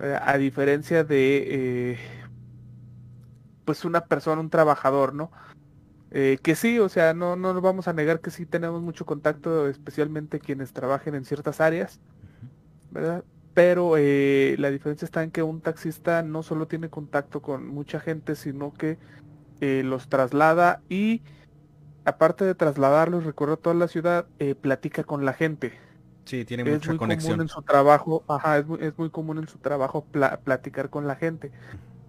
Eh, 0.00 0.16
a 0.20 0.38
diferencia 0.38 1.04
de, 1.04 1.92
eh, 1.92 1.98
pues 3.64 3.84
una 3.84 4.04
persona, 4.06 4.40
un 4.40 4.50
trabajador, 4.50 5.14
¿no? 5.14 5.30
que 6.10 6.56
sí, 6.56 6.80
o 6.80 6.88
sea, 6.88 7.14
no, 7.14 7.36
no 7.36 7.54
nos 7.54 7.62
vamos 7.62 7.86
a 7.86 7.92
negar 7.92 8.18
que 8.18 8.32
sí 8.32 8.44
tenemos 8.44 8.82
mucho 8.82 9.06
contacto, 9.06 9.68
especialmente 9.68 10.40
quienes 10.40 10.72
trabajen 10.72 11.14
en 11.14 11.24
ciertas 11.24 11.60
áreas, 11.60 12.00
¿verdad? 12.90 13.22
Pero 13.54 13.94
la 13.94 14.70
diferencia 14.72 15.04
está 15.04 15.22
en 15.22 15.30
que 15.30 15.44
un 15.44 15.60
taxista 15.60 16.24
no 16.24 16.42
solo 16.42 16.66
tiene 16.66 16.90
contacto 16.90 17.42
con 17.42 17.68
mucha 17.68 18.00
gente, 18.00 18.34
sino 18.34 18.74
que 18.74 18.98
los 19.60 20.08
traslada 20.08 20.82
y 20.88 21.22
aparte 22.04 22.44
de 22.44 22.54
trasladarlos, 22.54 23.24
recorrer 23.24 23.56
toda 23.56 23.74
la 23.74 23.88
ciudad, 23.88 24.26
eh, 24.38 24.54
platica 24.54 25.04
con 25.04 25.24
la 25.24 25.32
gente. 25.32 25.72
Sí, 26.24 26.44
tiene 26.44 26.62
es 26.62 26.70
mucha 26.70 26.90
muy 26.90 26.98
conexión. 26.98 27.32
Común 27.32 27.42
en 27.42 27.48
su 27.48 27.62
trabajo, 27.62 28.24
ajá, 28.28 28.58
es 28.58 28.66
muy, 28.66 28.78
es 28.80 28.96
muy 28.98 29.10
común 29.10 29.38
en 29.38 29.48
su 29.48 29.58
trabajo 29.58 30.04
platicar 30.44 30.90
con 30.90 31.06
la 31.06 31.16
gente. 31.16 31.50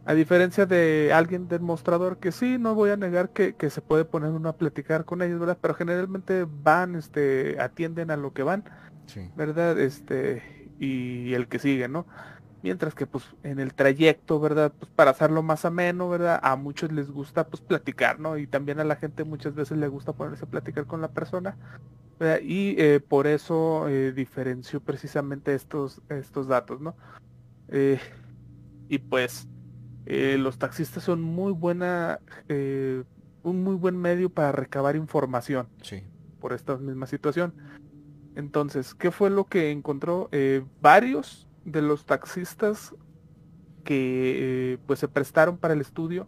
A 0.05 0.13
diferencia 0.13 0.65
de 0.65 1.11
alguien 1.13 1.47
del 1.47 1.61
mostrador 1.61 2.17
que 2.17 2.31
sí, 2.31 2.57
no 2.57 2.73
voy 2.73 2.89
a 2.89 2.97
negar 2.97 3.29
que, 3.29 3.55
que, 3.55 3.69
se 3.69 3.81
puede 3.81 4.03
poner 4.03 4.31
uno 4.31 4.49
a 4.49 4.57
platicar 4.57 5.05
con 5.05 5.21
ellos, 5.21 5.39
¿verdad? 5.39 5.57
Pero 5.61 5.75
generalmente 5.75 6.47
van, 6.63 6.95
este, 6.95 7.59
atienden 7.59 8.09
a 8.09 8.17
lo 8.17 8.33
que 8.33 8.43
van, 8.43 8.63
sí. 9.05 9.29
¿verdad? 9.35 9.79
Este, 9.79 10.71
y 10.79 11.33
el 11.35 11.47
que 11.47 11.59
sigue, 11.59 11.87
¿no? 11.87 12.07
Mientras 12.64 12.93
que 12.93 13.07
pues 13.07 13.26
en 13.43 13.59
el 13.59 13.74
trayecto, 13.74 14.39
¿verdad? 14.39 14.72
Pues 14.78 14.91
para 14.91 15.12
hacerlo 15.12 15.41
más 15.41 15.66
ameno, 15.66 16.09
¿verdad? 16.09 16.39
A 16.43 16.55
muchos 16.55 16.91
les 16.91 17.09
gusta 17.09 17.47
pues 17.47 17.62
platicar, 17.62 18.20
¿no? 18.20 18.38
Y 18.38 18.45
también 18.45 18.80
a 18.80 18.84
la 18.84 18.95
gente 18.95 19.24
muchas 19.24 19.55
veces 19.55 19.78
le 19.80 19.88
gusta 19.88 20.14
ponerse 20.14 20.45
a 20.45 20.49
platicar 20.49 20.86
con 20.86 21.01
la 21.01 21.07
persona. 21.07 21.57
¿verdad? 22.20 22.39
Y 22.43 22.76
eh, 22.78 22.99
por 22.99 23.26
eso 23.26 23.88
eh, 23.89 24.12
diferenció 24.12 24.80
precisamente 24.80 25.55
estos, 25.55 26.01
estos 26.09 26.47
datos, 26.47 26.80
¿no? 26.80 26.95
Eh, 27.70 27.99
y 28.89 28.99
pues 28.99 29.47
los 30.05 30.57
taxistas 30.57 31.03
son 31.03 31.22
muy 31.22 31.53
buena, 31.53 32.20
un 32.49 33.64
muy 33.64 33.76
buen 33.76 33.95
medio 33.95 34.30
para 34.30 34.51
recabar 34.51 34.95
información. 34.95 35.68
Sí. 35.82 36.03
Por 36.39 36.53
esta 36.53 36.76
misma 36.78 37.07
situación. 37.07 37.53
Entonces, 38.36 38.93
¿qué 38.93 39.12
fue 39.12 39.30
lo 39.30 39.45
que 39.45 39.72
encontró? 39.72 40.30
varios 40.82 41.47
de 41.66 41.82
los 41.82 42.05
taxistas 42.05 42.93
que 43.84 44.74
eh, 44.74 44.78
pues 44.86 44.99
se 44.99 45.07
prestaron 45.07 45.57
para 45.57 45.74
el 45.74 45.82
estudio, 45.82 46.28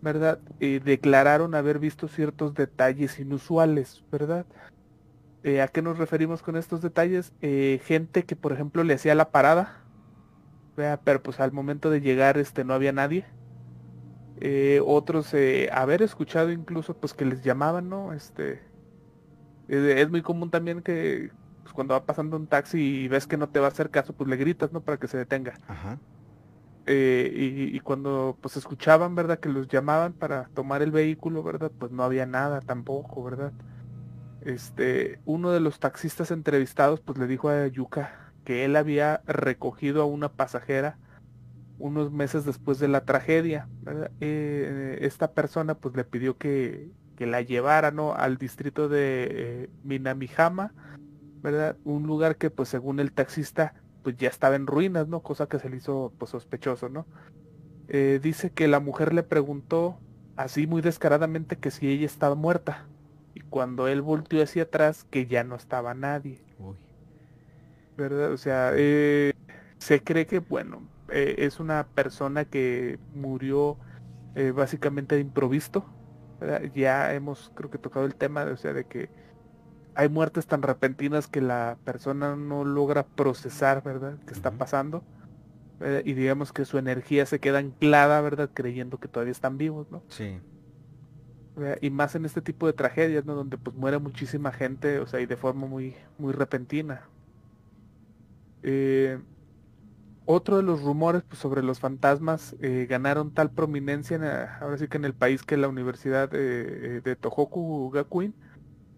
¿verdad? 0.00 0.40
Eh, 0.60 0.80
declararon 0.84 1.54
haber 1.54 1.78
visto 1.78 2.08
ciertos 2.08 2.54
detalles 2.54 3.18
inusuales, 3.20 4.04
¿verdad? 4.10 4.46
Eh, 5.42 5.60
¿A 5.60 5.68
qué 5.68 5.82
nos 5.82 5.98
referimos 5.98 6.42
con 6.42 6.56
estos 6.56 6.82
detalles? 6.82 7.32
gente 7.40 8.24
que 8.24 8.36
por 8.36 8.52
ejemplo 8.52 8.84
le 8.84 8.94
hacía 8.94 9.14
la 9.14 9.30
parada, 9.30 9.82
pero 11.04 11.22
pues 11.22 11.40
al 11.40 11.52
momento 11.52 11.90
de 11.90 12.00
llegar 12.00 12.38
este 12.38 12.64
no 12.64 12.74
había 12.74 12.92
nadie. 12.92 13.24
otros 14.84 15.34
haber 15.72 16.02
escuchado 16.02 16.52
incluso 16.52 16.96
pues 16.96 17.12
que 17.12 17.24
les 17.24 17.42
llamaban, 17.42 17.88
¿no? 17.88 18.12
Este 18.12 18.60
es 19.68 20.10
muy 20.10 20.22
común 20.22 20.50
también 20.50 20.80
que 20.80 21.30
pues 21.72 21.76
cuando 21.76 21.94
va 21.94 22.04
pasando 22.04 22.36
un 22.36 22.46
taxi 22.46 22.78
y 22.78 23.08
ves 23.08 23.26
que 23.26 23.38
no 23.38 23.48
te 23.48 23.58
va 23.58 23.66
a 23.66 23.70
hacer 23.70 23.88
caso, 23.88 24.12
pues 24.12 24.28
le 24.28 24.36
gritas, 24.36 24.72
¿no? 24.72 24.82
Para 24.82 24.98
que 24.98 25.08
se 25.08 25.16
detenga. 25.16 25.54
Ajá. 25.66 25.98
Eh, 26.84 27.70
y, 27.72 27.80
cuando 27.80 28.36
pues 28.40 28.56
escuchaban, 28.56 29.14
¿verdad? 29.14 29.38
Que 29.38 29.48
los 29.48 29.68
llamaban 29.68 30.12
para 30.12 30.48
tomar 30.52 30.82
el 30.82 30.90
vehículo, 30.90 31.42
¿verdad? 31.42 31.70
Pues 31.78 31.92
no 31.92 32.02
había 32.02 32.26
nada 32.26 32.60
tampoco, 32.60 33.24
¿verdad? 33.24 33.52
Este, 34.42 35.20
uno 35.24 35.50
de 35.50 35.60
los 35.60 35.78
taxistas 35.78 36.30
entrevistados 36.30 37.00
pues 37.00 37.16
le 37.16 37.26
dijo 37.26 37.48
a 37.48 37.68
Yuka 37.68 38.32
que 38.44 38.64
él 38.64 38.74
había 38.74 39.22
recogido 39.26 40.02
a 40.02 40.06
una 40.06 40.28
pasajera 40.28 40.98
unos 41.78 42.10
meses 42.10 42.44
después 42.44 42.80
de 42.80 42.88
la 42.88 43.04
tragedia. 43.04 43.68
Eh, 44.20 44.98
esta 45.00 45.32
persona 45.32 45.74
pues 45.74 45.96
le 45.96 46.04
pidió 46.04 46.36
que, 46.36 46.90
que 47.16 47.26
la 47.26 47.40
llevara 47.40 47.92
¿no? 47.92 48.14
al 48.14 48.36
distrito 48.36 48.88
de 48.88 49.28
eh, 49.30 49.70
Minamijama 49.84 50.72
¿verdad? 51.42 51.76
Un 51.84 52.06
lugar 52.06 52.36
que 52.36 52.50
pues 52.50 52.68
según 52.68 53.00
el 53.00 53.12
taxista 53.12 53.74
pues 54.02 54.16
ya 54.16 54.28
estaba 54.28 54.56
en 54.56 54.66
ruinas, 54.66 55.08
¿no? 55.08 55.20
Cosa 55.20 55.46
que 55.46 55.58
se 55.58 55.68
le 55.68 55.76
hizo 55.76 56.12
pues 56.18 56.30
sospechoso, 56.30 56.88
¿no? 56.88 57.06
Eh, 57.88 58.20
dice 58.22 58.50
que 58.50 58.68
la 58.68 58.80
mujer 58.80 59.12
le 59.12 59.22
preguntó 59.22 59.98
así 60.36 60.66
muy 60.66 60.82
descaradamente 60.82 61.56
que 61.56 61.70
si 61.70 61.88
ella 61.88 62.06
estaba 62.06 62.34
muerta. 62.34 62.86
Y 63.34 63.40
cuando 63.40 63.88
él 63.88 64.02
volteó 64.02 64.42
hacia 64.42 64.64
atrás 64.64 65.04
que 65.10 65.26
ya 65.26 65.44
no 65.44 65.56
estaba 65.56 65.94
nadie. 65.94 66.40
¿Verdad? 67.96 68.32
O 68.32 68.36
sea, 68.36 68.72
eh, 68.74 69.32
se 69.78 70.02
cree 70.02 70.26
que, 70.26 70.38
bueno, 70.40 70.82
eh, 71.10 71.36
es 71.38 71.60
una 71.60 71.86
persona 71.86 72.44
que 72.44 72.98
murió 73.14 73.76
básicamente 74.54 75.14
de 75.14 75.20
improviso. 75.20 75.84
Ya 76.74 77.12
hemos, 77.12 77.52
creo 77.54 77.70
que 77.70 77.76
tocado 77.76 78.06
el 78.06 78.14
tema, 78.14 78.44
o 78.44 78.56
sea, 78.56 78.72
de 78.72 78.84
que 78.84 79.10
hay 79.94 80.08
muertes 80.08 80.46
tan 80.46 80.62
repentinas 80.62 81.26
que 81.26 81.40
la 81.40 81.76
persona 81.84 82.36
no 82.36 82.64
logra 82.64 83.04
procesar, 83.04 83.82
¿verdad? 83.82 84.18
Que 84.26 84.32
está 84.32 84.50
pasando. 84.50 85.02
y 86.04 86.12
digamos 86.12 86.52
que 86.52 86.64
su 86.64 86.78
energía 86.78 87.26
se 87.26 87.40
queda 87.40 87.58
anclada, 87.58 88.20
¿verdad? 88.20 88.50
Creyendo 88.54 88.98
que 88.98 89.08
todavía 89.08 89.32
están 89.32 89.58
vivos, 89.58 89.90
¿no? 89.90 90.02
Sí. 90.08 90.40
Y 91.80 91.90
más 91.90 92.14
en 92.14 92.24
este 92.24 92.40
tipo 92.40 92.66
de 92.66 92.72
tragedias, 92.72 93.24
¿no? 93.24 93.34
Donde 93.34 93.58
pues 93.58 93.76
muere 93.76 93.98
muchísima 93.98 94.52
gente, 94.52 95.00
o 95.00 95.06
sea, 95.06 95.20
y 95.20 95.26
de 95.26 95.36
forma 95.36 95.66
muy, 95.66 95.96
muy 96.18 96.32
repentina. 96.32 97.02
Eh, 98.62 99.18
otro 100.24 100.56
de 100.56 100.62
los 100.62 100.82
rumores 100.82 101.24
pues, 101.24 101.40
sobre 101.40 101.64
los 101.64 101.80
fantasmas 101.80 102.54
eh, 102.60 102.86
ganaron 102.88 103.34
tal 103.34 103.50
prominencia, 103.50 104.56
ahora 104.60 104.78
sí 104.78 104.86
que 104.86 104.98
en 104.98 105.04
el 105.04 105.14
país 105.14 105.42
que 105.42 105.56
la 105.56 105.66
Universidad 105.66 106.30
de 106.30 107.16
Tohoku 107.20 107.90
Gakuin, 107.90 108.34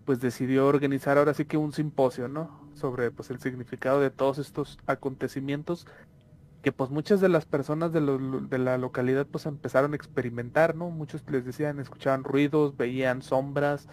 pues 0.05 0.21
decidió 0.21 0.67
organizar 0.67 1.19
ahora 1.19 1.35
sí 1.35 1.45
que 1.45 1.57
un 1.57 1.73
simposio, 1.73 2.29
¿no? 2.29 2.71
Sobre 2.75 3.11
pues 3.11 3.31
el 3.31 3.41
significado 3.41 4.01
de 4.01 4.11
todos 4.11 4.39
estos 4.39 4.79
acontecimientos 4.87 5.87
que 6.65 6.73
pues 6.73 6.89
muchas 6.91 7.21
de 7.21 7.29
las 7.29 7.45
personas 7.45 7.93
de, 7.93 8.01
de, 8.01 8.59
la 8.59 8.79
localidad 8.79 9.27
pues 9.27 9.45
empezaron 9.45 9.93
a 9.93 9.97
experimentar, 9.97 10.75
¿no? 10.75 10.89
Muchos 10.89 11.23
les 11.31 11.45
decían, 11.45 11.79
escuchaban 11.79 12.25
ruidos, 12.25 12.77
veían 12.79 13.21
sombras, 13.21 13.87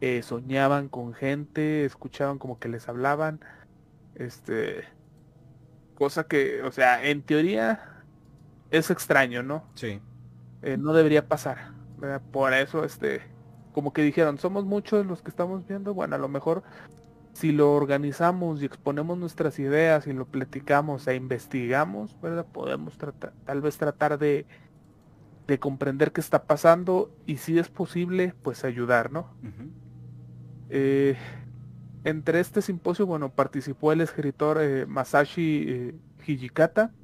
eh, 0.00 0.22
soñaban 0.22 0.88
con 0.88 1.14
gente, 1.14 1.84
escuchaban 1.84 2.38
como 2.38 2.58
que 2.58 2.68
les 2.68 2.88
hablaban, 2.88 3.40
este, 4.16 4.84
cosa 5.94 6.24
que, 6.24 6.62
o 6.62 6.72
sea, 6.72 7.06
en 7.06 7.22
teoría 7.22 8.02
es 8.72 8.90
extraño, 8.90 9.44
¿no? 9.44 9.64
Sí. 9.74 10.00
eh, 10.62 10.76
no 10.76 10.92
debería 10.94 11.28
pasar. 11.28 11.72
Por 12.32 12.52
eso, 12.54 12.84
este, 12.84 13.22
como 13.76 13.92
que 13.92 14.00
dijeron, 14.00 14.38
somos 14.38 14.64
muchos 14.64 15.04
los 15.04 15.20
que 15.20 15.28
estamos 15.28 15.66
viendo, 15.68 15.92
bueno, 15.92 16.16
a 16.16 16.18
lo 16.18 16.28
mejor 16.28 16.62
si 17.34 17.52
lo 17.52 17.74
organizamos 17.74 18.62
y 18.62 18.64
exponemos 18.64 19.18
nuestras 19.18 19.58
ideas 19.58 20.06
y 20.06 20.14
lo 20.14 20.24
platicamos 20.24 21.06
e 21.06 21.14
investigamos, 21.14 22.18
¿verdad? 22.22 22.46
Podemos 22.50 22.96
tratar, 22.96 23.34
tal 23.44 23.60
vez 23.60 23.76
tratar 23.76 24.18
de, 24.18 24.46
de 25.46 25.58
comprender 25.58 26.12
qué 26.12 26.22
está 26.22 26.44
pasando 26.44 27.14
y 27.26 27.36
si 27.36 27.58
es 27.58 27.68
posible, 27.68 28.32
pues 28.40 28.64
ayudar, 28.64 29.12
¿no? 29.12 29.28
Eh, 30.70 31.14
entre 32.04 32.40
este 32.40 32.62
simposio, 32.62 33.04
bueno, 33.04 33.28
participó 33.28 33.92
el 33.92 34.00
escritor 34.00 34.56
eh, 34.58 34.86
Masashi 34.86 35.64
eh, 35.68 35.94
Hijikata, 36.26 36.94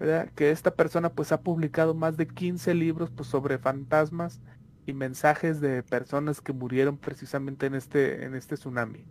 ¿verdad? 0.00 0.28
que 0.34 0.50
esta 0.50 0.74
persona 0.74 1.10
pues 1.10 1.30
ha 1.30 1.40
publicado 1.40 1.94
más 1.94 2.16
de 2.16 2.26
15 2.26 2.74
libros 2.74 3.12
pues, 3.12 3.28
sobre 3.28 3.58
fantasmas 3.58 4.40
y 4.86 4.92
mensajes 4.92 5.60
de 5.60 5.82
personas 5.82 6.40
que 6.40 6.52
murieron 6.52 6.98
precisamente 6.98 7.66
en 7.66 7.74
este, 7.74 8.24
en 8.24 8.34
este 8.34 8.56
tsunami. 8.56 9.04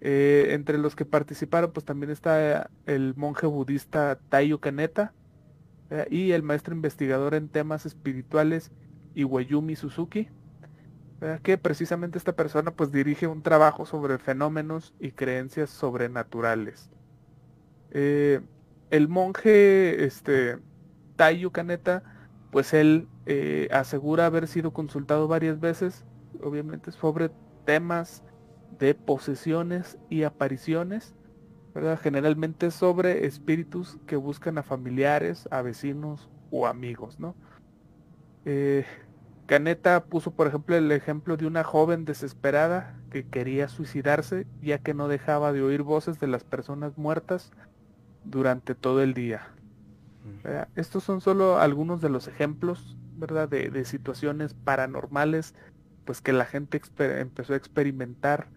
Eh, 0.00 0.48
entre 0.50 0.78
los 0.78 0.94
que 0.94 1.04
participaron, 1.04 1.72
pues 1.72 1.84
también 1.84 2.10
está 2.10 2.70
el 2.86 3.14
monje 3.16 3.46
budista 3.46 4.18
Taiyo 4.28 4.60
Kaneta 4.60 5.12
y 6.10 6.32
el 6.32 6.42
maestro 6.42 6.74
investigador 6.74 7.34
en 7.34 7.48
temas 7.48 7.86
espirituales 7.86 8.72
Iwayumi 9.14 9.76
Suzuki, 9.76 10.28
que 11.42 11.58
precisamente 11.58 12.18
esta 12.18 12.34
persona 12.34 12.72
pues 12.72 12.90
dirige 12.90 13.28
un 13.28 13.42
trabajo 13.42 13.86
sobre 13.86 14.18
fenómenos 14.18 14.94
y 14.98 15.12
creencias 15.12 15.70
sobrenaturales. 15.70 16.90
Eh, 17.90 18.40
el 18.90 19.08
monje 19.08 20.04
este, 20.04 20.58
Taiyo 21.16 21.50
Kaneta, 21.50 22.02
pues 22.50 22.74
él 22.74 23.08
eh, 23.26 23.68
asegura 23.72 24.26
haber 24.26 24.46
sido 24.46 24.72
consultado 24.72 25.28
varias 25.28 25.60
veces, 25.60 26.04
obviamente 26.42 26.92
sobre 26.92 27.30
temas 27.64 28.22
de 28.78 28.94
posesiones 28.94 29.98
y 30.08 30.22
apariciones, 30.22 31.14
¿verdad? 31.74 31.98
Generalmente 32.00 32.70
sobre 32.70 33.26
espíritus 33.26 33.98
que 34.06 34.16
buscan 34.16 34.58
a 34.58 34.62
familiares, 34.62 35.48
a 35.50 35.62
vecinos 35.62 36.30
o 36.50 36.66
amigos, 36.66 37.18
¿no? 37.18 37.34
Eh, 38.44 38.84
Caneta 39.46 40.04
puso, 40.04 40.32
por 40.32 40.48
ejemplo, 40.48 40.76
el 40.76 40.90
ejemplo 40.90 41.36
de 41.36 41.46
una 41.46 41.62
joven 41.62 42.04
desesperada 42.04 42.96
que 43.10 43.26
quería 43.26 43.68
suicidarse 43.68 44.46
ya 44.60 44.78
que 44.78 44.92
no 44.92 45.06
dejaba 45.06 45.52
de 45.52 45.62
oír 45.62 45.82
voces 45.82 46.18
de 46.18 46.26
las 46.26 46.42
personas 46.42 46.98
muertas 46.98 47.52
durante 48.24 48.74
todo 48.74 49.02
el 49.02 49.14
día. 49.14 49.48
Estos 50.74 51.04
son 51.04 51.20
solo 51.20 51.58
algunos 51.58 52.00
de 52.00 52.08
los 52.08 52.26
ejemplos, 52.26 52.96
¿verdad? 53.16 53.48
De, 53.48 53.84
situaciones 53.84 54.54
paranormales, 54.54 55.54
pues 56.04 56.20
que 56.20 56.32
la 56.32 56.44
gente 56.44 56.80
empezó 56.98 57.54
a 57.54 57.56
experimentar 57.56 58.48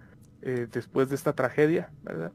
eh, 0.41 0.68
después 0.72 1.10
de 1.10 1.16
esta 1.16 1.34
tragedia, 1.34 1.91
¿verdad? 2.03 2.32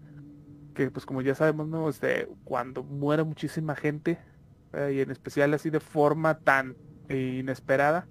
Que 0.74 0.90
pues 0.90 1.06
como 1.06 1.22
ya 1.22 1.34
sabemos, 1.34 1.68
¿no? 1.68 1.88
Este, 1.88 2.28
cuando 2.44 2.82
muere 2.82 3.24
muchísima 3.24 3.76
gente, 3.76 4.18
y 4.92 5.00
en 5.00 5.10
especial 5.12 5.54
así 5.54 5.70
de 5.70 5.78
forma 5.78 6.38
tan 6.38 6.76
eh, 7.08 7.36
inesperada, 7.38 8.08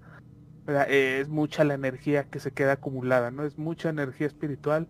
es 0.88 1.28
mucha 1.28 1.64
la 1.64 1.74
energía 1.74 2.24
que 2.24 2.40
se 2.40 2.52
queda 2.52 2.72
acumulada, 2.72 3.30
¿no? 3.30 3.44
Es 3.44 3.58
mucha 3.58 3.90
energía 3.90 4.26
espiritual 4.26 4.88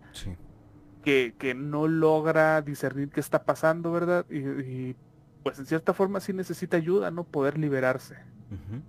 que, 1.03 1.35
que, 1.37 1.55
no 1.55 1.89
logra 1.89 2.63
discernir 2.63 3.11
qué 3.11 3.21
está 3.21 3.45
pasando, 3.45 3.91
¿verdad? 3.91 4.25
Y, 4.31 4.95
pues 5.43 5.59
en 5.59 5.67
cierta 5.67 5.93
forma 5.93 6.21
sí 6.21 6.33
necesita 6.33 6.77
ayuda, 6.77 7.11
¿no? 7.11 7.25
Poder 7.25 7.59
liberarse. 7.59 8.17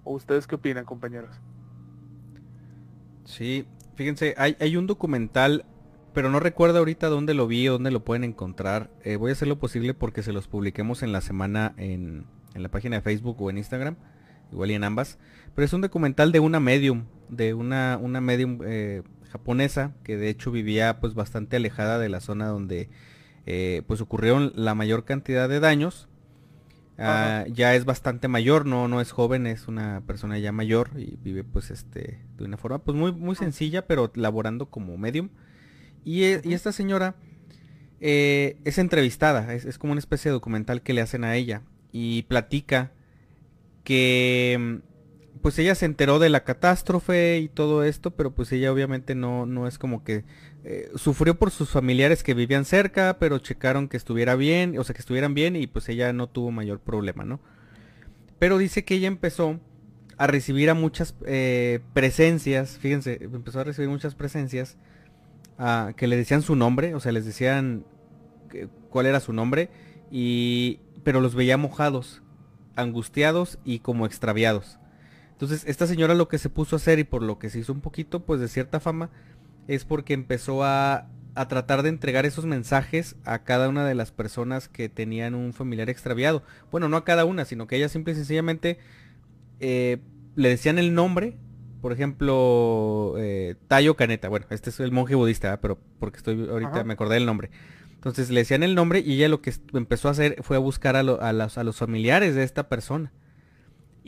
¿O 0.03 0.13
ustedes 0.13 0.47
qué 0.47 0.55
opinan, 0.55 0.85
compañeros? 0.85 1.35
Sí, 3.23 3.65
fíjense, 3.95 4.35
hay, 4.37 4.55
hay 4.59 4.77
un 4.77 4.87
documental 4.87 5.65
pero 6.15 6.29
no 6.29 6.39
recuerdo 6.39 6.79
ahorita 6.79 7.09
dónde 7.09 7.33
lo 7.33 7.45
vi 7.45 7.67
o 7.67 7.73
dónde 7.73 7.91
lo 7.91 8.05
pueden 8.05 8.23
encontrar. 8.23 8.89
Eh, 9.03 9.17
voy 9.17 9.31
a 9.31 9.33
hacer 9.33 9.49
lo 9.49 9.59
posible 9.59 9.93
porque 9.93 10.23
se 10.23 10.31
los 10.31 10.47
publiquemos 10.47 11.03
en 11.03 11.11
la 11.11 11.19
semana 11.19 11.73
en, 11.75 12.25
la 12.53 12.69
página 12.69 12.95
de 12.95 13.01
Facebook 13.01 13.41
o 13.41 13.49
en 13.49 13.57
Instagram, 13.57 13.97
igual 14.49 14.71
y 14.71 14.75
en 14.75 14.85
ambas. 14.85 15.19
Pero 15.53 15.65
es 15.65 15.73
un 15.73 15.81
documental 15.81 16.31
de 16.31 16.39
una 16.39 16.61
medium, 16.61 17.03
de 17.27 17.53
una, 17.53 17.99
una 18.01 18.21
medium 18.21 18.61
eh, 18.65 19.03
japonesa 19.29 19.91
que 20.03 20.15
de 20.15 20.29
hecho 20.29 20.51
vivía 20.51 21.01
pues 21.01 21.15
bastante 21.15 21.57
alejada 21.57 21.99
de 21.99 22.07
la 22.07 22.21
zona 22.21 22.47
donde 22.47 22.87
eh, 23.45 23.81
pues 23.85 23.99
ocurrieron 23.99 24.53
la 24.55 24.73
mayor 24.73 25.03
cantidad 25.03 25.49
de 25.49 25.59
daños. 25.59 26.07
Ah, 26.97 27.43
ya 27.51 27.75
es 27.75 27.83
bastante 27.83 28.27
mayor, 28.27 28.65
no, 28.65 28.87
no 28.87 29.01
es 29.01 29.11
joven, 29.11 29.47
es 29.47 29.67
una 29.67 30.01
persona 30.07 30.39
ya 30.39 30.53
mayor 30.53 30.91
y 30.95 31.17
vive 31.21 31.43
pues 31.43 31.69
este 31.69 32.21
de 32.37 32.45
una 32.45 32.57
forma 32.57 32.79
pues 32.79 32.97
muy, 32.97 33.11
muy 33.11 33.35
sencilla, 33.35 33.85
pero 33.85 34.11
laborando 34.15 34.67
como 34.69 34.97
medium. 34.97 35.29
E, 36.05 36.41
y, 36.43 36.53
esta 36.53 36.71
señora 36.71 37.15
eh, 37.99 38.57
es 38.63 38.77
entrevistada, 38.77 39.53
es, 39.53 39.77
como 39.77 39.91
una 39.91 39.99
especie 39.99 40.29
de 40.29 40.33
documental 40.33 40.81
que 40.81 40.93
le 40.93 41.01
hacen 41.01 41.23
a 41.23 41.35
ella. 41.35 41.63
Y 41.91 42.23
platica 42.23 42.91
que 43.83 44.57
mm, 44.59 44.94
pues 45.45 45.59
ella 45.59 45.75
se 45.75 45.85
enteró 45.85 46.17
de 46.17 46.29
la 46.29 46.43
catástrofe 46.43 47.37
y 47.37 47.49
todo 47.49 47.83
esto, 47.83 48.09
pero 48.09 48.31
pues 48.31 48.51
ella 48.51 48.73
obviamente 48.73 49.13
no, 49.13 49.45
no 49.45 49.67
es 49.67 49.77
como 49.77 50.03
que 50.03 50.25
eh, 50.63 50.89
sufrió 50.95 51.37
por 51.37 51.51
sus 51.51 51.69
familiares 51.69 52.23
que 52.23 52.33
vivían 52.33 52.65
cerca, 52.65 53.17
pero 53.19 53.37
checaron 53.37 53.87
que 53.87 53.95
estuviera 53.95 54.35
bien, 54.35 54.75
o 54.79 54.83
sea 54.83 54.95
que 54.95 55.01
estuvieran 55.01 55.35
bien 55.35 55.55
y 55.55 55.67
pues 55.67 55.87
ella 55.87 56.13
no 56.13 56.25
tuvo 56.25 56.49
mayor 56.49 56.79
problema, 56.79 57.25
¿no? 57.25 57.39
Pero 58.39 58.57
dice 58.57 58.85
que 58.85 58.95
ella 58.95 59.07
empezó 59.07 59.59
a 60.17 60.25
recibir 60.25 60.71
a 60.71 60.73
muchas 60.73 61.13
eh, 61.27 61.79
presencias, 61.93 62.79
fíjense, 62.79 63.19
empezó 63.21 63.59
a 63.59 63.65
recibir 63.65 63.87
muchas 63.87 64.15
presencias 64.15 64.79
que 65.95 66.07
le 66.07 66.17
decían 66.17 66.41
su 66.41 66.55
nombre, 66.55 66.95
o 66.95 66.99
sea, 66.99 67.11
les 67.11 67.23
decían 67.23 67.85
cuál 68.89 69.05
era 69.05 69.19
su 69.19 69.31
nombre, 69.31 69.69
y, 70.09 70.79
pero 71.03 71.21
los 71.21 71.35
veía 71.35 71.57
mojados, 71.57 72.23
angustiados 72.75 73.59
y 73.63 73.77
como 73.77 74.07
extraviados. 74.07 74.79
Entonces, 75.35 75.63
esta 75.67 75.87
señora 75.87 76.13
lo 76.13 76.27
que 76.27 76.37
se 76.37 76.49
puso 76.49 76.75
a 76.75 76.77
hacer 76.77 76.99
y 76.99 77.03
por 77.03 77.21
lo 77.21 77.39
que 77.39 77.49
se 77.49 77.59
hizo 77.59 77.73
un 77.73 77.81
poquito, 77.81 78.25
pues 78.25 78.39
de 78.39 78.47
cierta 78.47 78.79
fama, 78.79 79.09
es 79.67 79.85
porque 79.85 80.13
empezó 80.13 80.63
a, 80.63 81.07
a 81.35 81.47
tratar 81.47 81.83
de 81.83 81.89
entregar 81.89 82.25
esos 82.25 82.45
mensajes 82.45 83.15
a 83.25 83.43
cada 83.43 83.67
una 83.67 83.85
de 83.85 83.95
las 83.95 84.11
personas 84.11 84.69
que 84.69 84.89
tenían 84.89 85.35
un 85.35 85.53
familiar 85.53 85.89
extraviado. 85.89 86.43
Bueno, 86.71 86.87
no 86.89 86.97
a 86.97 87.03
cada 87.03 87.25
una, 87.25 87.45
sino 87.45 87.67
que 87.67 87.75
ella 87.75 87.89
simple 87.89 88.13
y 88.13 88.15
sencillamente 88.15 88.79
eh, 89.59 89.99
le 90.35 90.49
decían 90.49 90.79
el 90.79 90.93
nombre 90.93 91.37
por 91.85 91.93
ejemplo, 91.93 93.13
eh, 93.19 93.53
Tayo 93.67 93.95
Caneta, 93.95 94.27
bueno, 94.27 94.47
este 94.49 94.71
es 94.71 94.79
el 94.79 94.91
monje 94.91 95.13
budista, 95.13 95.61
pero 95.61 95.77
porque 95.99 96.17
estoy 96.17 96.49
ahorita 96.49 96.83
me 96.83 96.93
acordé 96.93 97.13
del 97.13 97.27
nombre. 97.27 97.51
Entonces 97.93 98.31
le 98.31 98.39
decían 98.39 98.63
el 98.63 98.73
nombre 98.73 99.01
y 99.01 99.13
ella 99.13 99.29
lo 99.29 99.43
que 99.43 99.53
empezó 99.71 100.07
a 100.07 100.11
hacer 100.11 100.37
fue 100.41 100.57
a 100.57 100.59
buscar 100.59 100.95
a, 100.95 101.03
los, 101.03 101.77
familiares 101.77 102.33
de 102.33 102.41
esta 102.41 102.69
persona. 102.69 103.13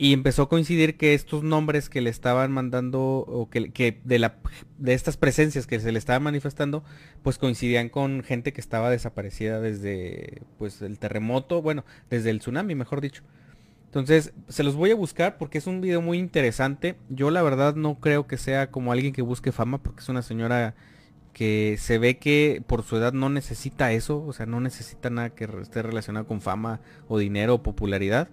Y 0.00 0.12
empezó 0.12 0.42
a 0.42 0.48
coincidir 0.48 0.96
que 0.96 1.12
estos 1.12 1.42
nombres 1.42 1.90
que 1.90 2.00
le 2.00 2.08
estaban 2.08 2.52
mandando, 2.52 3.00
o 3.00 3.50
que, 3.50 4.00
de, 4.04 4.18
la, 4.20 4.38
de 4.78 4.94
estas 4.94 5.16
presencias 5.16 5.66
que 5.66 5.80
se 5.80 5.90
le 5.90 5.98
estaban 5.98 6.22
manifestando, 6.22 6.84
pues 7.24 7.36
coincidían 7.36 7.88
con 7.88 8.22
gente 8.22 8.52
que 8.52 8.60
estaba 8.60 8.90
desaparecida 8.90 9.60
desde 9.60 10.42
pues 10.56 10.82
el 10.82 11.00
terremoto, 11.00 11.62
bueno, 11.62 11.84
desde 12.10 12.30
el 12.30 12.38
tsunami, 12.38 12.76
mejor 12.76 13.00
dicho. 13.00 13.24
Entonces, 13.86 14.32
se 14.48 14.62
los 14.62 14.76
voy 14.76 14.92
a 14.92 14.94
buscar 14.94 15.36
porque 15.36 15.58
es 15.58 15.66
un 15.66 15.80
video 15.80 16.00
muy 16.00 16.18
interesante. 16.18 16.94
Yo 17.08 17.32
la 17.32 17.42
verdad 17.42 17.74
no 17.74 17.98
creo 17.98 18.28
que 18.28 18.36
sea 18.36 18.70
como 18.70 18.92
alguien 18.92 19.12
que 19.12 19.22
busque 19.22 19.50
fama 19.50 19.82
porque 19.82 20.02
es 20.02 20.08
una 20.08 20.22
señora 20.22 20.76
que 21.32 21.76
se 21.76 21.98
ve 21.98 22.18
que 22.18 22.62
por 22.68 22.84
su 22.84 22.96
edad 22.98 23.12
no 23.12 23.30
necesita 23.30 23.90
eso, 23.90 24.24
o 24.24 24.32
sea, 24.32 24.46
no 24.46 24.60
necesita 24.60 25.10
nada 25.10 25.30
que 25.30 25.48
esté 25.60 25.82
relacionado 25.82 26.26
con 26.28 26.40
fama 26.40 26.80
o 27.08 27.18
dinero 27.18 27.54
o 27.54 27.62
popularidad. 27.64 28.28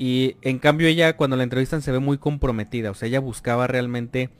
Y 0.00 0.36
en 0.40 0.58
cambio 0.58 0.88
ella 0.88 1.16
cuando 1.16 1.36
la 1.36 1.42
entrevistan 1.42 1.82
se 1.82 1.92
ve 1.92 1.98
muy 1.98 2.16
comprometida, 2.16 2.90
o 2.90 2.94
sea, 2.94 3.08
ella 3.08 3.20
buscaba 3.20 3.66
realmente 3.66 4.30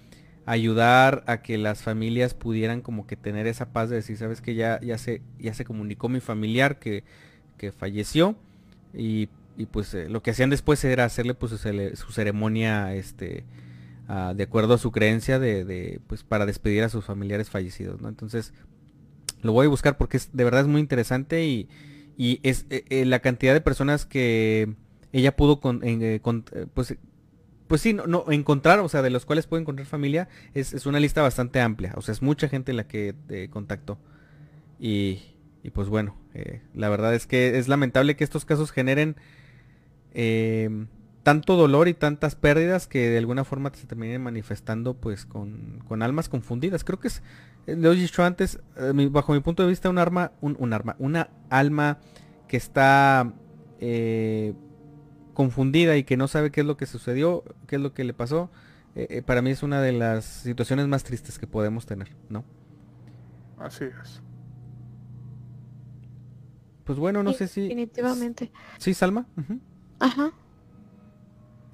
ayudar 0.47 1.23
a 1.27 1.43
que 1.43 1.59
las 1.59 1.83
familias 1.83 2.33
pudieran 2.33 2.81
como 2.81 3.07
que 3.07 3.17
tener 3.17 3.47
esa 3.47 3.73
paz 3.73 3.91
de 3.91 3.97
decir, 3.97 4.17
sabes 4.17 4.41
que 4.41 4.55
ya, 4.55 4.81
ya, 4.81 4.97
se, 4.97 5.21
ya 5.39 5.53
se 5.53 5.67
comunicó 5.67 6.09
mi 6.09 6.21
familiar 6.21 6.79
que, 6.79 7.05
que 7.59 7.73
falleció 7.73 8.37
y 8.95 9.29
y 9.61 9.67
pues 9.67 9.93
eh, 9.93 10.09
lo 10.09 10.23
que 10.23 10.31
hacían 10.31 10.49
después 10.49 10.83
era 10.85 11.05
hacerle 11.05 11.35
pues 11.35 11.53
su, 11.53 12.13
ceremonia 12.13 12.95
este 12.95 13.45
ah, 14.09 14.33
de 14.35 14.45
acuerdo 14.45 14.75
a 14.75 14.79
su 14.79 14.91
creencia 14.91 15.39
de, 15.39 16.01
pues 16.07 16.25
para 16.25 16.47
despedir 16.47 16.83
a 16.83 16.89
sus 16.89 17.05
familiares 17.05 17.51
fallecidos 17.51 18.01
no 18.01 18.09
entonces 18.09 18.55
lo 19.43 19.53
voy 19.53 19.67
a 19.67 19.69
buscar 19.69 19.99
porque 19.99 20.17
es 20.17 20.31
de 20.33 20.45
verdad 20.45 20.63
es 20.63 20.67
muy 20.67 20.81
interesante 20.81 21.45
y, 21.45 21.69
y 22.17 22.41
es 22.43 22.65
eh, 22.71 22.85
eh, 22.89 23.05
la 23.05 23.19
cantidad 23.19 23.53
de 23.53 23.61
personas 23.61 24.07
que 24.07 24.75
ella 25.13 25.37
pudo 25.37 25.61
con, 25.61 25.81
pues 26.75 26.97
pues 27.67 27.81
sí, 27.83 27.95
no, 27.95 28.25
encontrar, 28.31 28.81
o 28.81 28.89
sea, 28.89 29.01
de 29.01 29.11
los 29.11 29.25
cuales 29.25 29.47
puede 29.47 29.61
encontrar 29.61 29.87
familia, 29.87 30.29
es, 30.55 30.75
es, 30.75 30.87
una 30.87 30.99
lista 30.99 31.23
bastante 31.23 31.61
amplia. 31.61 31.93
O 31.97 32.03
sea, 32.03 32.11
es 32.11 32.21
mucha 32.21 32.49
gente 32.49 32.73
la 32.73 32.89
que 32.89 33.15
contactó. 33.53 33.97
Y, 34.81 35.21
y, 35.63 35.71
pues 35.71 35.89
bueno, 35.89 36.17
la 36.75 36.89
verdad 36.89 37.15
es 37.15 37.29
que 37.29 37.59
es 37.59 37.69
lamentable 37.69 38.17
que 38.17 38.25
estos 38.25 38.45
casos 38.45 38.73
generen 38.73 39.15
Em, 40.13 40.89
tanto 41.23 41.55
dolor 41.55 41.87
y 41.87 41.95
tantas 41.95 42.35
pérdidas 42.35 42.87
que 42.87 43.11
de 43.11 43.19
alguna 43.19 43.45
forma 43.45 43.71
se 43.75 43.87
terminen 43.87 44.23
manifestando 44.23 44.95
pues 44.95 45.27
con, 45.27 45.85
con 45.87 46.03
almas 46.03 46.29
confundidas. 46.29 46.83
Creo 46.83 46.99
que 46.99 47.09
es, 47.09 47.23
eh, 47.67 47.77
lo 47.77 47.93
he 47.93 47.97
dicho 47.97 48.25
antes, 48.25 48.59
eh, 48.77 49.09
bajo 49.11 49.33
mi 49.35 49.41
punto 49.41 49.63
de 49.63 49.69
vista, 49.69 49.91
un 49.91 49.99
arma, 49.99 50.33
un, 50.41 50.73
arma, 50.73 50.97
una 50.99 51.29
alma 51.51 51.99
que 52.49 52.57
está 52.57 53.33
eh, 53.81 54.55
confundida 55.41 55.97
y 55.97 56.05
que 56.05 56.19
no 56.19 56.29
sabe 56.29 56.51
qué 56.51 56.61
es 56.61 56.67
lo 56.67 56.77
que 56.77 56.85
sucedió, 56.85 57.43
qué 57.67 57.77
es 57.77 57.83
lo 57.83 57.95
que 57.95 58.05
le 58.05 58.13
pasó, 58.13 58.51
para 59.25 59.41
mí 59.41 59.51
es 59.51 59.63
una 59.63 59.81
de 59.81 59.93
las 59.93 60.27
situaciones 60.27 60.87
más 60.87 61.03
tristes 61.03 61.39
que 61.39 61.47
podemos 61.47 61.87
tener, 61.87 62.09
¿no? 62.29 62.45
Así 63.57 63.85
es. 63.85 64.21
Pues 66.85 66.99
bueno, 66.99 67.23
no 67.23 67.33
sé 67.33 67.49
si... 67.49 67.63
Definitivamente. 67.63 68.53
Sí, 68.77 68.93
Salma. 68.93 69.27
Ajá. 69.99 70.31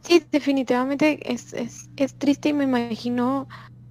Sí, 0.03 0.23
definitivamente 0.31 1.19
es, 1.33 1.53
es, 1.53 1.91
es 1.97 2.15
triste 2.15 2.51
y 2.51 2.53
me 2.53 2.63
imagino 2.63 3.49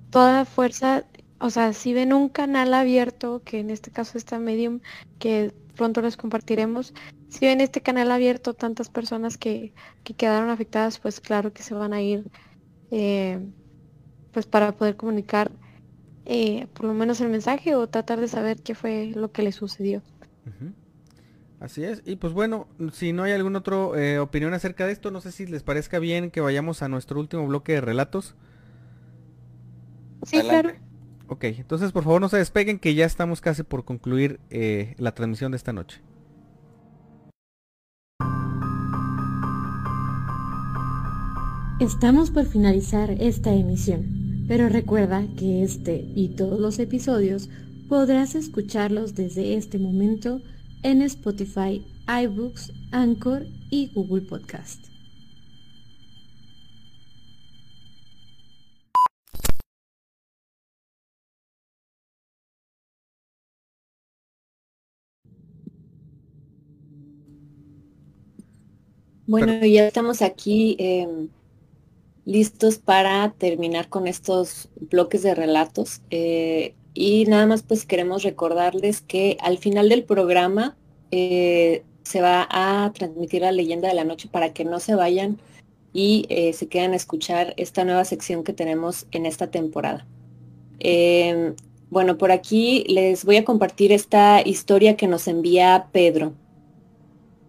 toda 0.09 0.31
la 0.31 0.45
fuerza, 0.45 1.03
o 1.39 1.49
sea, 1.49 1.73
si 1.73 1.93
ven 1.93 2.13
un 2.13 2.29
canal 2.29 2.73
abierto, 2.73 3.41
que 3.43 3.59
en 3.59 3.71
este 3.71 3.91
caso 3.91 4.17
está 4.17 4.39
Medium, 4.39 4.79
que 5.19 5.53
pronto 5.75 6.01
les 6.01 6.17
compartiremos, 6.17 6.93
si 7.29 7.45
ven 7.45 7.61
este 7.61 7.81
canal 7.81 8.11
abierto, 8.11 8.53
tantas 8.53 8.89
personas 8.89 9.37
que, 9.37 9.73
que 10.03 10.13
quedaron 10.13 10.49
afectadas, 10.49 10.99
pues 10.99 11.19
claro 11.19 11.53
que 11.53 11.63
se 11.63 11.73
van 11.73 11.93
a 11.93 12.01
ir, 12.01 12.25
eh, 12.91 13.39
pues 14.31 14.45
para 14.45 14.71
poder 14.71 14.95
comunicar 14.95 15.51
eh, 16.25 16.67
por 16.73 16.85
lo 16.85 16.93
menos 16.93 17.21
el 17.21 17.29
mensaje 17.29 17.75
o 17.75 17.87
tratar 17.87 18.19
de 18.19 18.27
saber 18.27 18.61
qué 18.61 18.73
fue 18.73 19.11
lo 19.15 19.31
que 19.31 19.43
le 19.43 19.51
sucedió. 19.51 20.01
Así 21.59 21.83
es. 21.83 22.01
Y 22.05 22.17
pues 22.17 22.33
bueno, 22.33 22.67
si 22.91 23.13
no 23.13 23.23
hay 23.23 23.31
alguna 23.31 23.59
otra 23.59 23.77
eh, 23.95 24.19
opinión 24.19 24.53
acerca 24.53 24.85
de 24.85 24.91
esto, 24.91 25.11
no 25.11 25.21
sé 25.21 25.31
si 25.31 25.45
les 25.45 25.63
parezca 25.63 25.99
bien 25.99 26.31
que 26.31 26.41
vayamos 26.41 26.81
a 26.81 26.89
nuestro 26.89 27.19
último 27.19 27.47
bloque 27.47 27.73
de 27.73 27.81
relatos. 27.81 28.35
Sí, 30.23 30.39
claro. 30.41 30.73
Ok, 31.27 31.45
entonces 31.45 31.91
por 31.91 32.03
favor 32.03 32.21
no 32.21 32.29
se 32.29 32.37
despeguen 32.37 32.79
que 32.79 32.93
ya 32.93 33.05
estamos 33.05 33.41
casi 33.41 33.63
por 33.63 33.83
concluir 33.83 34.39
eh, 34.49 34.95
la 34.97 35.13
transmisión 35.13 35.51
de 35.51 35.57
esta 35.57 35.73
noche. 35.73 36.01
Estamos 41.79 42.31
por 42.31 42.45
finalizar 42.45 43.11
esta 43.11 43.53
emisión, 43.53 44.45
pero 44.47 44.69
recuerda 44.69 45.27
que 45.37 45.61
este 45.63 46.05
y 46.15 46.29
todos 46.29 46.59
los 46.59 46.79
episodios 46.79 47.49
podrás 47.89 48.35
escucharlos 48.35 49.13
desde 49.13 49.55
este 49.55 49.77
momento 49.77 50.41
en 50.83 51.01
Spotify, 51.01 51.85
iBooks, 52.07 52.71
Anchor 52.91 53.45
y 53.69 53.91
Google 53.93 54.21
Podcast. 54.21 54.94
Bueno, 69.27 69.65
ya 69.65 69.87
estamos 69.87 70.21
aquí 70.21 70.75
em, 70.77 71.29
listos 72.25 72.77
para 72.77 73.33
terminar 73.37 73.89
con 73.89 74.07
estos 74.07 74.69
bloques 74.91 75.23
de 75.23 75.33
relatos. 75.33 76.01
Eh, 76.11 76.75
y 76.93 77.25
nada 77.25 77.45
más 77.45 77.63
pues 77.63 77.85
queremos 77.85 78.23
recordarles 78.23 79.01
que 79.01 79.37
al 79.41 79.57
final 79.57 79.89
del 79.89 80.03
programa 80.03 80.77
eh, 81.11 81.83
se 82.03 82.21
va 82.21 82.47
a 82.49 82.91
transmitir 82.93 83.41
la 83.41 83.51
leyenda 83.51 83.87
de 83.89 83.95
la 83.95 84.03
noche 84.03 84.29
para 84.31 84.53
que 84.53 84.63
no 84.63 84.79
se 84.79 84.95
vayan 84.95 85.39
y 85.91 86.25
eh, 86.29 86.53
se 86.53 86.67
queden 86.67 86.93
a 86.93 86.95
escuchar 86.95 87.53
esta 87.57 87.83
nueva 87.83 88.05
sección 88.05 88.43
que 88.43 88.53
tenemos 88.53 89.07
en 89.11 89.25
esta 89.25 89.47
temporada. 89.47 90.05
Em, 90.79 91.55
bueno, 91.89 92.17
por 92.17 92.31
aquí 92.31 92.85
les 92.87 93.25
voy 93.25 93.37
a 93.37 93.45
compartir 93.45 93.91
esta 93.91 94.41
historia 94.45 94.97
que 94.97 95.07
nos 95.07 95.27
envía 95.27 95.87
Pedro. 95.91 96.33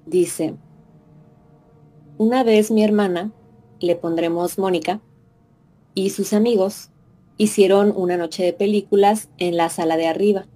Dice, 0.06 0.54
una 2.18 2.42
vez 2.44 2.70
mi 2.70 2.82
hermana, 2.82 3.32
le 3.80 3.94
pondremos 3.94 4.58
Mónica, 4.58 5.00
y 5.94 6.10
sus 6.10 6.32
amigos 6.32 6.90
hicieron 7.36 7.92
una 7.94 8.16
noche 8.16 8.42
de 8.42 8.52
películas 8.52 9.28
en 9.38 9.56
la 9.56 9.68
sala 9.68 9.96
de 9.96 10.06
arriba, 10.06 10.46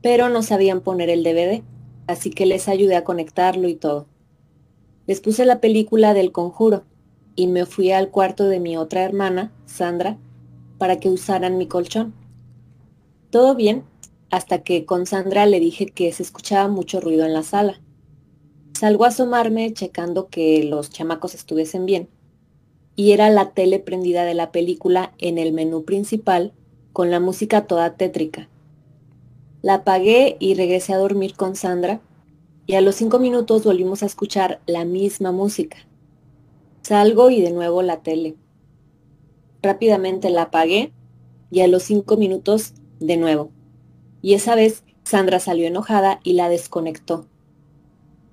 pero 0.00 0.28
no 0.28 0.42
sabían 0.42 0.80
poner 0.80 1.10
el 1.10 1.24
DVD, 1.24 1.62
así 2.06 2.30
que 2.30 2.46
les 2.46 2.68
ayudé 2.68 2.96
a 2.96 3.04
conectarlo 3.04 3.68
y 3.68 3.74
todo. 3.74 4.06
Les 5.06 5.20
puse 5.20 5.44
la 5.44 5.60
película 5.60 6.14
del 6.14 6.30
conjuro 6.30 6.84
y 7.34 7.48
me 7.48 7.66
fui 7.66 7.90
al 7.90 8.10
cuarto 8.10 8.44
de 8.44 8.60
mi 8.60 8.76
otra 8.76 9.02
hermana, 9.02 9.52
Sandra, 9.66 10.18
para 10.78 11.00
que 11.00 11.08
usaran 11.08 11.58
mi 11.58 11.66
colchón. 11.66 12.14
Todo 13.30 13.54
bien, 13.56 13.84
hasta 14.30 14.62
que 14.62 14.84
con 14.84 15.06
Sandra 15.06 15.46
le 15.46 15.58
dije 15.58 15.86
que 15.86 16.12
se 16.12 16.22
escuchaba 16.22 16.68
mucho 16.68 17.00
ruido 17.00 17.24
en 17.24 17.34
la 17.34 17.42
sala. 17.42 17.81
Salgo 18.82 19.04
a 19.04 19.08
asomarme 19.10 19.72
checando 19.74 20.26
que 20.26 20.64
los 20.64 20.90
chamacos 20.90 21.36
estuviesen 21.36 21.86
bien 21.86 22.08
y 22.96 23.12
era 23.12 23.30
la 23.30 23.50
tele 23.50 23.78
prendida 23.78 24.24
de 24.24 24.34
la 24.34 24.50
película 24.50 25.12
en 25.18 25.38
el 25.38 25.52
menú 25.52 25.84
principal 25.84 26.52
con 26.92 27.08
la 27.08 27.20
música 27.20 27.68
toda 27.68 27.94
tétrica. 27.94 28.48
La 29.62 29.74
apagué 29.74 30.36
y 30.40 30.54
regresé 30.54 30.94
a 30.94 30.98
dormir 30.98 31.36
con 31.36 31.54
Sandra 31.54 32.00
y 32.66 32.74
a 32.74 32.80
los 32.80 32.96
cinco 32.96 33.20
minutos 33.20 33.62
volvimos 33.62 34.02
a 34.02 34.06
escuchar 34.06 34.60
la 34.66 34.84
misma 34.84 35.30
música. 35.30 35.76
Salgo 36.82 37.30
y 37.30 37.40
de 37.40 37.52
nuevo 37.52 37.82
la 37.82 38.02
tele. 38.02 38.34
Rápidamente 39.62 40.28
la 40.28 40.42
apagué 40.42 40.92
y 41.52 41.60
a 41.60 41.68
los 41.68 41.84
cinco 41.84 42.16
minutos 42.16 42.74
de 42.98 43.16
nuevo. 43.16 43.52
Y 44.22 44.34
esa 44.34 44.56
vez 44.56 44.82
Sandra 45.04 45.38
salió 45.38 45.68
enojada 45.68 46.18
y 46.24 46.32
la 46.32 46.48
desconectó. 46.48 47.28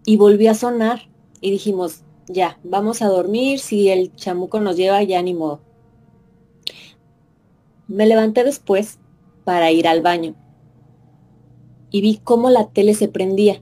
Y 0.09 0.17
volvió 0.17 0.49
a 0.49 0.55
sonar 0.55 1.03
y 1.39 1.51
dijimos, 1.51 2.01
ya, 2.27 2.57
vamos 2.63 3.03
a 3.03 3.07
dormir, 3.07 3.59
si 3.59 3.89
el 3.89 4.11
chamuco 4.15 4.59
nos 4.59 4.75
lleva, 4.75 5.03
ya 5.03 5.21
ni 5.21 5.35
modo. 5.35 5.59
Me 7.87 8.07
levanté 8.07 8.43
después 8.43 8.97
para 9.43 9.71
ir 9.71 9.87
al 9.87 10.01
baño 10.01 10.33
y 11.91 12.01
vi 12.01 12.19
cómo 12.23 12.49
la 12.49 12.69
tele 12.69 12.95
se 12.95 13.07
prendía. 13.07 13.61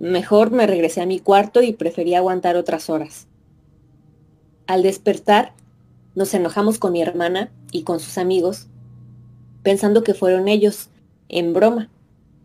Mejor 0.00 0.52
me 0.52 0.66
regresé 0.66 1.02
a 1.02 1.06
mi 1.06 1.18
cuarto 1.18 1.60
y 1.60 1.74
preferí 1.74 2.14
aguantar 2.14 2.56
otras 2.56 2.88
horas. 2.88 3.28
Al 4.66 4.82
despertar, 4.82 5.52
nos 6.14 6.32
enojamos 6.32 6.78
con 6.78 6.94
mi 6.94 7.02
hermana 7.02 7.52
y 7.72 7.82
con 7.82 8.00
sus 8.00 8.16
amigos, 8.16 8.68
pensando 9.62 10.02
que 10.02 10.14
fueron 10.14 10.48
ellos, 10.48 10.88
en 11.28 11.52
broma, 11.52 11.90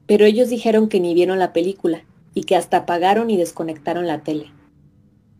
pero 0.08 0.26
ellos 0.26 0.50
dijeron 0.50 0.90
que 0.90 1.00
ni 1.00 1.14
vieron 1.14 1.40
la 1.40 1.54
película 1.54 2.04
y 2.38 2.44
que 2.44 2.56
hasta 2.56 2.78
apagaron 2.78 3.32
y 3.32 3.38
desconectaron 3.38 4.06
la 4.06 4.22
tele. 4.22 4.52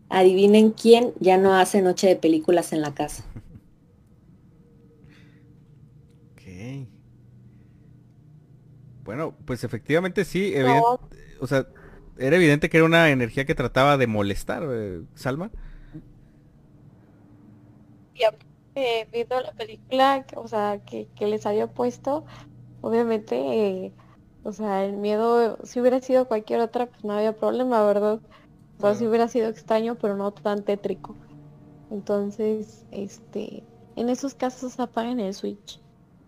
Adivinen 0.08 0.72
quién 0.72 1.12
ya 1.20 1.38
no 1.38 1.54
hace 1.54 1.80
noche 1.80 2.08
de 2.08 2.16
películas 2.16 2.72
en 2.72 2.80
la 2.80 2.92
casa. 2.92 3.22
Ok. 6.32 6.88
Bueno, 9.04 9.32
pues 9.44 9.62
efectivamente 9.62 10.24
sí. 10.24 10.52
O 11.40 11.46
sea, 11.46 11.68
era 12.18 12.34
evidente 12.34 12.68
que 12.68 12.78
era 12.78 12.86
una 12.86 13.10
energía 13.10 13.46
que 13.46 13.54
trataba 13.54 13.96
de 13.96 14.08
molestar, 14.08 14.64
eh, 14.68 15.02
Salma. 15.14 15.52
Ya, 18.16 18.34
eh, 18.74 19.06
viendo 19.12 19.40
la 19.40 19.52
película, 19.52 20.26
o 20.34 20.48
sea, 20.48 20.80
que, 20.84 21.06
les 21.20 21.46
había 21.46 21.68
puesto, 21.68 22.26
obviamente, 22.80 23.36
eh, 23.36 23.92
o 24.48 24.52
sea, 24.52 24.86
el 24.86 24.96
miedo, 24.96 25.58
si 25.62 25.78
hubiera 25.78 26.00
sido 26.00 26.26
cualquier 26.26 26.60
otra, 26.60 26.86
pues 26.86 27.04
no 27.04 27.12
había 27.12 27.36
problema, 27.36 27.84
¿verdad? 27.84 28.18
O 28.80 28.94
si 28.94 29.06
hubiera 29.06 29.28
sido 29.28 29.48
extraño, 29.48 29.96
pero 29.96 30.16
no 30.16 30.30
tan 30.32 30.62
tétrico. 30.62 31.14
Entonces, 31.90 32.86
este, 32.90 33.62
en 33.96 34.08
esos 34.08 34.32
casos 34.32 34.80
apaguen 34.80 35.20
el 35.20 35.34
switch. 35.34 35.80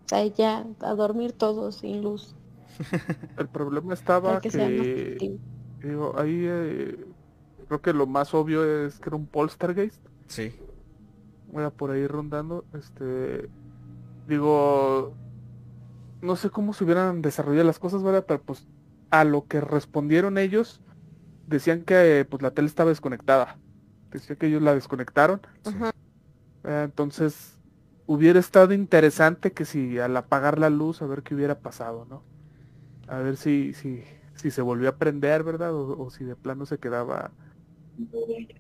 O 0.05 0.09
sea, 0.11 0.27
ya 0.27 0.67
a 0.81 0.95
dormir 0.95 1.33
todos 1.33 1.77
sin 1.77 2.03
luz. 2.03 2.35
El 3.39 3.49
problema 3.49 3.95
estaba 3.95 4.39
que, 4.41 5.39
digo, 5.83 6.15
ahí 6.19 6.45
eh, 6.47 7.07
creo 7.69 7.81
que 7.81 7.93
lo 7.95 8.07
más 8.07 8.35
obvio 8.35 8.85
es 8.85 8.99
que 8.99 9.09
era 9.09 9.17
un 9.17 9.27
poltergeist. 9.27 10.05
Sí. 10.27 10.53
Voy 11.53 11.65
a 11.65 11.71
por 11.71 11.91
ahí 11.91 12.07
rondando. 12.07 12.65
Este, 12.75 13.49
digo, 14.27 15.15
no 16.23 16.37
sé 16.37 16.51
cómo 16.51 16.73
se 16.73 16.85
hubieran 16.85 17.23
desarrollado 17.23 17.67
las 17.67 17.79
cosas, 17.79 18.03
¿verdad? 18.03 18.25
Pero 18.27 18.43
pues 18.43 18.67
a 19.11 19.25
lo 19.25 19.47
que 19.47 19.61
respondieron 19.61 20.39
ellos, 20.39 20.81
decían 21.47 21.83
que 21.83 22.27
pues 22.29 22.43
la 22.43 22.53
tele 22.53 22.69
estaba 22.69 22.91
desconectada. 22.91 23.59
Decía 24.11 24.37
que 24.37 24.47
ellos 24.47 24.63
la 24.63 24.75
desconectaron. 24.75 25.41
Eh, 26.65 26.83
entonces, 26.85 27.59
hubiera 28.07 28.39
estado 28.39 28.75
interesante 28.75 29.53
que 29.53 29.65
si 29.65 29.99
al 29.99 30.17
apagar 30.17 30.59
la 30.59 30.71
luz, 30.71 31.01
a 31.03 31.07
ver 31.07 31.23
qué 31.23 31.35
hubiera 31.35 31.61
pasado, 31.61 32.07
¿no? 32.09 32.23
A 33.09 33.19
ver 33.19 33.37
si, 33.37 33.73
si, 33.73 34.05
si 34.35 34.51
se 34.51 34.63
volvió 34.63 34.89
a 34.89 34.97
prender, 34.97 35.43
¿verdad? 35.43 35.75
O, 35.75 36.11
si 36.11 36.25
de 36.25 36.37
plano 36.37 36.67
se 36.67 36.79
quedaba 36.79 37.33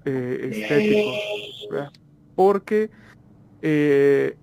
eh, 0.04 0.50
estéticos, 0.50 1.98
porque 2.34 2.90
eh, 3.62 4.36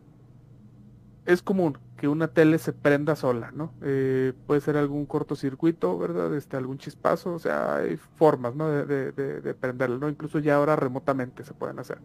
es 1.26 1.41
común 1.41 1.77
que 1.98 2.07
una 2.07 2.28
tele 2.28 2.60
se 2.60 2.74
prenda 2.74 3.15
sola, 3.15 3.52
¿no? 3.52 3.74
Eh, 3.82 4.32
puede 4.45 4.61
ser 4.61 4.78
algún 4.78 5.07
cortocircuito, 5.07 5.98
¿verdad? 5.98 6.34
Este, 6.36 6.56
algún 6.56 6.78
chispazo, 6.78 7.34
o 7.34 7.40
sea, 7.40 7.78
hay 7.78 7.98
formas, 7.98 8.56
¿no? 8.56 8.69
De, 8.69 9.11
de, 9.11 9.53
prenderlo, 9.56 9.98
¿no? 9.98 10.07
Incluso 10.07 10.38
ya 10.38 10.56
ahora 10.56 10.76
remotamente 10.76 11.44
se 11.44 11.56
pueden 11.56 11.80
hacer, 11.80 11.98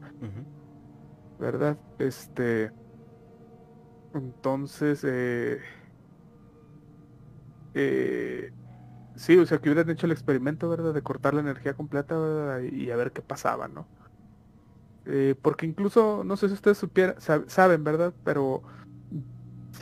¿verdad? 1.39 1.77
Este, 1.98 2.73
entonces, 4.14 5.05
eh, 5.06 5.60
eh, 7.74 8.51
sí, 9.14 9.36
o 9.36 9.44
sea, 9.44 9.59
que 9.59 9.69
hubieran 9.69 9.90
hecho 9.90 10.06
el 10.06 10.12
experimento, 10.12 10.70
¿verdad? 10.70 10.94
De 10.94 11.02
cortar 11.02 11.35
la 11.35 11.43
energía 11.43 11.74
completa, 11.74 12.16
¿verdad? 12.16 12.60
Y, 12.62 12.90
a 12.90 12.97
ver 12.97 13.12
qué 13.12 13.23
pasaba, 13.23 13.69
¿no? 13.69 13.86
porque 15.43 15.66
incluso, 15.66 16.23
no 16.24 16.36
sé 16.36 16.47
si 16.47 16.55
ustedes 16.55 16.78
supieran, 16.78 17.16
saben, 17.48 17.82
¿verdad? 17.82 18.14
Pero 18.23 18.62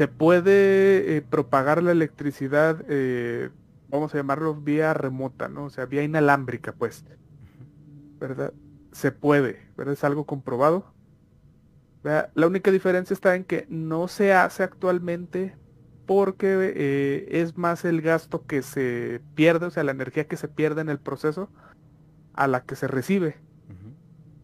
se 0.01 0.09
puede 0.09 1.19
eh, 1.19 1.21
propagar 1.21 1.83
la 1.83 1.93
electricidad, 1.93 2.83
eh, 2.89 3.51
vamos 3.91 4.15
a 4.15 4.17
llamarlo 4.17 4.55
vía 4.55 4.95
remota, 4.95 5.51
¿no? 5.51 5.65
O 5.65 5.69
sea, 5.69 5.85
vía 5.85 6.03
inalámbrica, 6.03 6.73
pues. 6.73 7.05
¿Verdad? 8.19 8.55
Se 8.93 9.13
puede, 9.13 9.61
¿verdad? 9.77 9.93
Es 9.93 10.03
algo 10.03 10.25
comprobado. 10.25 10.95
La 12.03 12.47
única 12.47 12.71
diferencia 12.71 13.13
está 13.13 13.37
en 13.37 13.45
que 13.45 13.67
no 13.69 14.09
se 14.09 14.33
hace 14.33 14.63
actualmente 14.63 15.55
porque 16.07 16.73
eh, 16.75 17.29
es 17.43 17.59
más 17.59 17.85
el 17.85 18.01
gasto 18.01 18.47
que 18.47 18.63
se 18.63 19.21
pierde, 19.35 19.67
o 19.67 19.71
sea, 19.71 19.85
la 19.85 19.93
energía 19.93 20.27
que 20.27 20.39
se 20.39 20.49
pierde 20.49 20.81
en 20.81 20.89
el 20.89 20.99
proceso 20.99 21.51
a 22.33 22.47
la 22.47 22.63
que 22.63 22.75
se 22.75 22.89
recibe. 22.89 23.37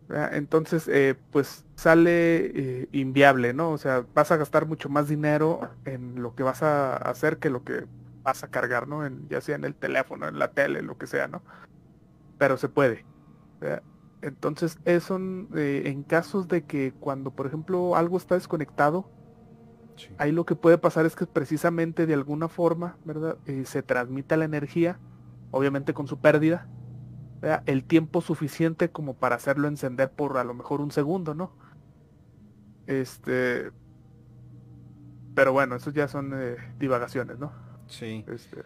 Entonces, 0.09 0.87
eh, 0.89 1.17
pues 1.33 1.65
sale 1.75 2.47
eh, 2.47 2.89
inviable, 2.93 3.53
¿no? 3.53 3.71
O 3.71 3.79
sea, 3.79 4.07
vas 4.15 4.31
a 4.31 4.37
gastar 4.37 4.67
mucho 4.67 4.89
más 4.89 5.09
dinero 5.09 5.69
en 5.85 6.23
lo 6.23 6.35
que 6.35 6.45
vas 6.45 6.63
a 6.63 6.97
hacer 6.97 7.39
que 7.39 7.51
lo 7.51 7.65
que 7.65 7.87
vas 8.23 8.45
a 8.45 8.49
cargar, 8.49 8.87
¿no? 8.87 9.05
En, 9.05 9.29
ya 9.29 9.41
sea 9.41 9.57
en 9.57 9.65
el 9.65 9.75
teléfono, 9.75 10.29
en 10.29 10.39
la 10.39 10.53
tele, 10.53 10.83
lo 10.83 10.97
que 10.97 11.07
sea, 11.07 11.27
¿no? 11.27 11.43
Pero 12.39 12.57
se 12.57 12.69
puede. 12.69 13.05
Entonces, 14.23 14.79
eso 14.85 15.19
eh, 15.57 15.83
en 15.87 16.05
casos 16.05 16.47
de 16.47 16.65
que 16.65 16.93
cuando, 16.93 17.33
por 17.33 17.47
ejemplo, 17.47 17.97
algo 17.97 18.17
está 18.17 18.37
desconectado, 18.37 19.11
ahí 20.19 20.31
lo 20.31 20.47
que 20.47 20.55
puede 20.55 20.79
pasar 20.79 21.05
es 21.07 21.17
que 21.17 21.27
precisamente 21.27 22.07
de 22.07 22.15
alguna 22.15 22.49
forma, 22.49 22.97
¿verdad? 23.05 23.39
se 23.65 23.83
transmita 23.83 24.37
la 24.37 24.45
energía, 24.45 25.01
obviamente 25.51 25.95
con 25.95 26.07
su 26.07 26.19
pérdida, 26.19 26.69
el 27.67 27.85
tiempo 27.85 28.21
suficiente 28.21 28.91
como 28.91 29.15
para 29.15 29.37
hacerlo 29.37 29.69
encender 29.69 30.11
por 30.11 30.39
a 30.39 30.45
lo 30.45 30.55
mejor 30.55 30.81
un 30.81 30.91
segundo, 30.91 31.35
¿no? 31.35 31.53
Este, 32.87 33.71
pero 35.35 35.53
bueno, 35.53 35.77
eso 35.77 35.91
ya 35.91 36.09
son 36.09 36.33
eh, 36.35 36.57
divagaciones, 36.79 37.39
¿no? 37.39 37.53
Sí. 37.89 38.25
Este... 38.33 38.63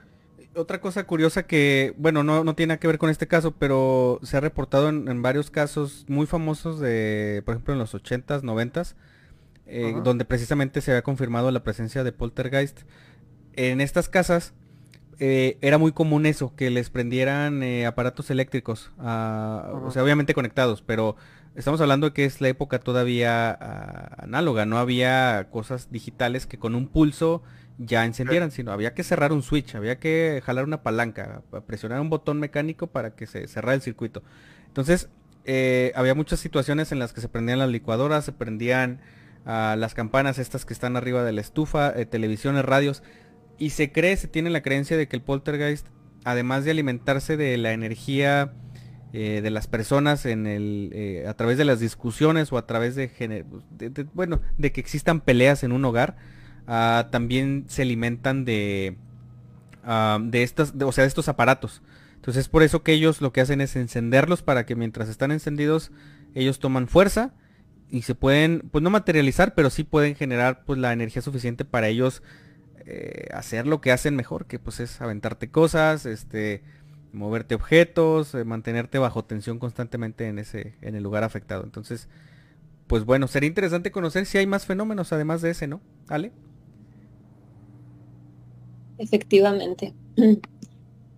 Otra 0.55 0.81
cosa 0.81 1.05
curiosa 1.05 1.45
que, 1.45 1.95
bueno, 1.97 2.25
no, 2.25 2.43
no 2.43 2.55
tiene 2.55 2.79
que 2.79 2.87
ver 2.87 2.99
con 2.99 3.11
este 3.11 3.29
caso, 3.29 3.53
pero 3.53 4.19
se 4.23 4.37
ha 4.37 4.41
reportado 4.41 4.89
en, 4.89 5.23
varios 5.23 5.51
casos 5.51 6.05
muy 6.09 6.27
famosos 6.27 6.81
de, 6.81 7.43
por 7.45 7.55
ejemplo, 7.55 7.75
en 7.75 7.79
los 7.79 7.95
80s, 7.95 8.43
90s, 8.43 8.95
eh, 9.67 9.95
donde 10.03 10.25
precisamente 10.25 10.81
se 10.81 10.91
había 10.91 11.03
confirmado 11.03 11.51
la 11.53 11.63
presencia 11.63 12.03
de 12.03 12.13
poltergeist. 12.13 12.81
En 13.53 13.81
estas 13.81 14.09
casas 14.09 14.55
eh, 15.23 15.59
era 15.61 15.77
muy 15.77 15.93
común 15.93 16.25
eso, 16.25 16.57
que 16.57 16.71
les 16.71 16.89
prendieran 16.89 17.63
eh, 17.63 17.85
aparatos 17.85 18.31
eléctricos, 18.31 18.91
ah, 18.99 19.71
o 19.85 19.91
sea, 19.91 20.03
obviamente 20.03 20.33
conectados, 20.33 20.81
pero 20.81 21.15
estamos 21.55 21.79
hablando 21.83 22.07
de 22.07 22.13
que 22.15 22.25
es 22.25 22.41
la 22.41 22.49
época 22.49 22.81
todavía 22.81 23.51
ah, 23.51 24.17
análoga, 24.17 24.65
no 24.65 24.79
había 24.79 25.49
cosas 25.51 25.91
digitales 25.91 26.47
que 26.47 26.59
con 26.59 26.75
un 26.75 26.89
pulso 26.89 27.43
ya 27.77 28.07
encendieran, 28.07 28.51
sino 28.51 28.73
había 28.73 28.95
que 28.95 29.05
cerrar 29.05 29.35
un 29.35 29.43
switch, 29.43 29.75
había 29.75 29.99
que 29.99 30.41
jalar 30.43 30.65
una 30.65 30.83
palanca, 30.83 31.43
presionar 31.67 32.01
un 32.01 32.09
botón 32.09 32.41
mecánico 32.41 32.87
para 32.87 33.15
que 33.15 33.27
se 33.27 33.47
cerrara 33.47 33.75
el 33.75 33.83
circuito. 33.83 34.23
Entonces, 34.69 35.11
eh, 35.45 35.93
había 35.97 36.15
muchas 36.15 36.41
situaciones 36.41 36.93
en 36.93 36.99
las 36.99 37.13
que 37.13 37.21
se 37.21 37.29
prendían 37.29 37.59
las 37.59 37.69
licuadoras, 37.69 38.25
se 38.25 38.33
prendían 38.33 39.03
ah, 39.45 39.77
las 39.79 39.93
campanas 39.93 40.39
estas 40.39 40.65
que 40.65 40.73
están 40.73 40.97
arriba 40.97 41.25
de 41.25 41.33
la 41.33 41.43
estufa, 41.43 41.93
televisiones, 42.07 42.65
radios, 42.65 43.03
y 43.61 43.71
se 43.71 43.93
cree, 43.93 44.17
se 44.17 44.27
tiene 44.27 44.51
la 44.51 44.63
creencia 44.63 44.97
de 44.97 45.07
que 45.07 45.15
el 45.15 45.23
poltergeist, 45.23 45.87
además 46.25 46.65
de 46.65 46.73
alimentarse 46.73 47.37
de 47.37 47.57
la 47.59 47.73
energía 47.73 48.55
eh, 49.13 49.41
de 49.43 49.51
las 49.51 49.67
personas 49.67 50.25
en 50.25 50.47
el, 50.47 50.91
eh, 50.95 51.27
a 51.29 51.35
través 51.35 51.59
de 51.59 51.67
las 51.67 51.79
discusiones 51.79 52.53
o 52.53 52.59
a 52.59 52.67
través 52.67 52.97
de, 52.97 53.45
bueno, 54.15 54.41
de 54.57 54.73
que 54.73 54.81
existan 54.81 55.21
peleas 55.21 55.63
en 55.63 55.73
un 55.73 55.85
hogar, 55.85 56.17
ah, 56.67 57.09
también 57.13 57.67
se 57.69 57.83
alimentan 57.83 58.47
de, 58.47 58.97
ah, 59.85 60.19
de 60.23 60.43
estas, 60.43 60.73
o 60.83 60.93
sea, 60.93 61.03
de 61.03 61.09
estos 61.09 61.29
aparatos. 61.29 61.83
Entonces 62.15 62.43
es 62.43 62.49
por 62.49 62.63
eso 62.63 62.83
que 62.83 62.93
ellos 62.93 63.21
lo 63.21 63.31
que 63.33 63.43
hacen 63.43 63.61
es 63.61 63.77
encenderlos 63.77 64.43
para 64.43 64.65
que 64.65 64.75
mientras 64.75 65.11
están 65.11 65.33
encendidos 65.33 65.91
ellos 66.35 66.61
toman 66.61 66.89
fuerza 66.89 67.35
y 67.91 68.03
se 68.03 68.15
pueden, 68.15 68.69
pues 68.71 68.83
no 68.83 68.89
materializar, 68.89 69.55
pero 69.55 69.69
sí 69.69 69.85
pueden 69.85 70.15
generar 70.15 70.65
pues 70.65 70.79
la 70.79 70.95
energía 70.95 71.21
suficiente 71.21 71.67
para 71.67 71.89
ellos 71.89 72.23
eh, 72.93 73.29
hacer 73.33 73.67
lo 73.67 73.81
que 73.81 73.93
hacen 73.93 74.17
mejor, 74.17 74.47
que 74.47 74.59
pues 74.59 74.81
es 74.81 75.01
aventarte 75.01 75.51
cosas, 75.51 76.07
este, 76.07 76.63
moverte 77.13 77.55
objetos, 77.55 78.35
eh, 78.35 78.45
mantenerte 78.45 78.99
bajo 78.99 79.25
tensión 79.25 79.59
constantemente 79.59 80.27
en 80.27 80.39
ese, 80.41 80.75
en 80.83 80.97
el 80.97 81.03
lugar 81.03 81.23
afectado. 81.23 81.63
Entonces, 81.63 82.09
pues 82.87 83.05
bueno, 83.05 83.29
sería 83.29 83.47
interesante 83.49 83.93
conocer 83.93 84.27
si 84.27 84.39
hay 84.39 84.47
más 84.47 84.67
fenómenos 84.67 85.13
además 85.13 85.41
de 85.41 85.51
ese, 85.51 85.69
¿no? 85.69 85.81
¿Ale? 86.09 86.33
Efectivamente. 88.99 89.95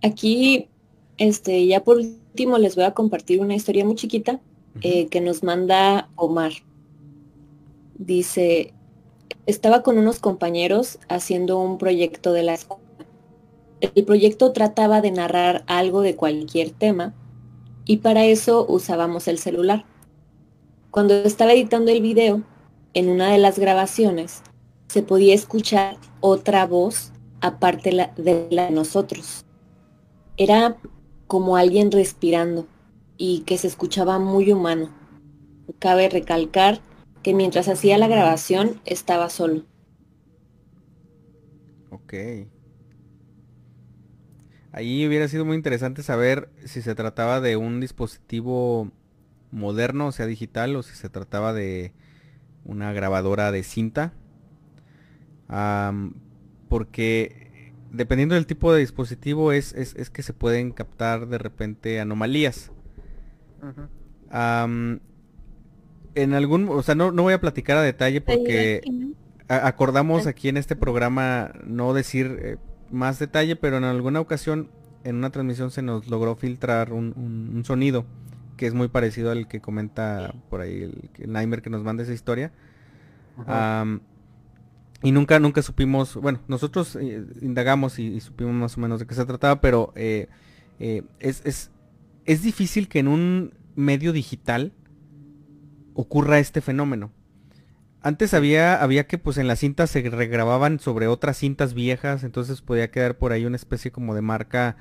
Aquí, 0.03 0.69
este, 1.17 1.65
ya 1.65 1.83
por 1.83 1.97
último 1.97 2.59
les 2.59 2.75
voy 2.75 2.85
a 2.85 2.93
compartir 2.93 3.39
una 3.39 3.55
historia 3.55 3.83
muy 3.83 3.95
chiquita 3.95 4.39
eh, 4.81 5.07
que 5.07 5.21
nos 5.21 5.41
manda 5.43 6.09
Omar. 6.15 6.53
Dice, 7.95 8.73
estaba 9.45 9.83
con 9.83 9.97
unos 9.97 10.19
compañeros 10.19 10.99
haciendo 11.09 11.59
un 11.59 11.77
proyecto 11.77 12.33
de 12.33 12.43
la 12.43 12.53
escuela. 12.53 12.83
El 13.81 14.05
proyecto 14.05 14.53
trataba 14.53 15.01
de 15.01 15.11
narrar 15.11 15.63
algo 15.67 16.01
de 16.01 16.15
cualquier 16.15 16.71
tema 16.71 17.13
y 17.85 17.97
para 17.97 18.25
eso 18.25 18.65
usábamos 18.67 19.27
el 19.27 19.37
celular. 19.37 19.85
Cuando 20.89 21.15
estaba 21.15 21.53
editando 21.53 21.91
el 21.91 22.01
video, 22.01 22.43
en 22.93 23.09
una 23.09 23.31
de 23.31 23.39
las 23.39 23.59
grabaciones 23.59 24.41
se 24.87 25.01
podía 25.01 25.33
escuchar 25.33 25.97
otra 26.21 26.65
voz 26.65 27.11
aparte 27.41 27.89
de 28.15 28.47
la 28.51 28.65
de 28.65 28.71
nosotros. 28.71 29.43
Era 30.37 30.77
como 31.27 31.57
alguien 31.57 31.91
respirando 31.91 32.67
y 33.17 33.39
que 33.39 33.57
se 33.57 33.67
escuchaba 33.67 34.19
muy 34.19 34.51
humano. 34.51 34.89
Cabe 35.79 36.09
recalcar 36.09 36.79
que 37.23 37.33
mientras 37.33 37.67
hacía 37.69 37.97
la 37.97 38.07
grabación 38.07 38.81
estaba 38.85 39.29
solo. 39.29 39.63
Ok. 41.89 42.13
Ahí 44.71 45.07
hubiera 45.07 45.27
sido 45.27 45.45
muy 45.45 45.55
interesante 45.55 46.03
saber 46.03 46.49
si 46.65 46.81
se 46.81 46.95
trataba 46.95 47.39
de 47.39 47.57
un 47.57 47.79
dispositivo 47.79 48.91
moderno, 49.51 50.07
o 50.07 50.11
sea, 50.11 50.25
digital, 50.25 50.75
o 50.75 50.83
si 50.83 50.95
se 50.95 51.09
trataba 51.09 51.53
de 51.53 51.93
una 52.65 52.91
grabadora 52.91 53.51
de 53.51 53.63
cinta. 53.63 54.13
porque 56.69 57.71
dependiendo 57.91 58.33
del 58.33 58.47
tipo 58.47 58.73
de 58.73 58.79
dispositivo 58.79 59.51
es, 59.51 59.73
es, 59.73 60.09
que 60.09 60.23
se 60.23 60.33
pueden 60.33 60.71
captar 60.71 61.27
de 61.27 61.37
repente 61.37 61.99
anomalías 61.99 62.71
en 66.15 66.33
algún, 66.33 66.69
o 66.69 66.81
sea, 66.83 66.95
no, 66.95 67.11
no 67.11 67.23
voy 67.23 67.33
a 67.33 67.41
platicar 67.41 67.77
a 67.77 67.81
detalle 67.81 68.21
porque 68.21 68.81
acordamos 69.47 70.27
aquí 70.27 70.49
en 70.49 70.57
este 70.57 70.75
programa 70.75 71.51
no 71.65 71.93
decir 71.93 72.39
eh, 72.41 72.57
más 72.91 73.19
detalle, 73.19 73.55
pero 73.55 73.77
en 73.77 73.83
alguna 73.83 74.19
ocasión 74.19 74.69
en 75.03 75.17
una 75.17 75.31
transmisión 75.31 75.71
se 75.71 75.81
nos 75.81 76.07
logró 76.07 76.35
filtrar 76.35 76.93
un, 76.93 77.61
sonido 77.65 78.05
que 78.57 78.67
es 78.67 78.73
muy 78.73 78.87
parecido 78.87 79.31
al 79.31 79.47
que 79.47 79.59
comenta 79.59 80.33
por 80.49 80.61
ahí 80.61 80.83
el, 80.83 81.09
el 81.17 81.61
que 81.61 81.69
nos 81.69 81.83
manda 81.83 82.03
esa 82.03 82.13
historia. 82.13 82.51
y 85.01 85.11
nunca, 85.11 85.39
nunca 85.39 85.61
supimos, 85.61 86.15
bueno, 86.15 86.39
nosotros 86.47 86.95
eh, 86.95 87.25
indagamos 87.41 87.99
y, 87.99 88.21
supimos 88.21 88.53
más 88.53 88.77
o 88.77 88.81
menos 88.81 88.99
de 88.99 89.07
qué 89.07 89.15
se 89.15 89.25
trataba, 89.25 89.59
pero 89.59 89.91
eh, 89.95 90.27
es, 90.79 91.41
es, 91.45 91.71
es 92.25 92.43
difícil 92.43 92.87
que 92.87 92.99
en 92.99 93.07
un 93.07 93.53
medio 93.75 94.13
digital 94.13 94.71
ocurra 95.93 96.39
este 96.39 96.61
fenómeno. 96.61 97.11
Antes 98.01 98.33
había, 98.33 98.81
había 98.81 99.07
que 99.07 99.17
pues 99.17 99.37
en 99.37 99.47
las 99.47 99.59
cintas 99.59 99.89
se 99.89 100.01
regrababan 100.09 100.79
sobre 100.79 101.07
otras 101.07 101.37
cintas 101.37 101.73
viejas, 101.73 102.23
entonces 102.23 102.61
podía 102.61 102.91
quedar 102.91 103.17
por 103.17 103.31
ahí 103.31 103.45
una 103.45 103.55
especie 103.55 103.91
como 103.91 104.13
de 104.13 104.21
marca 104.21 104.75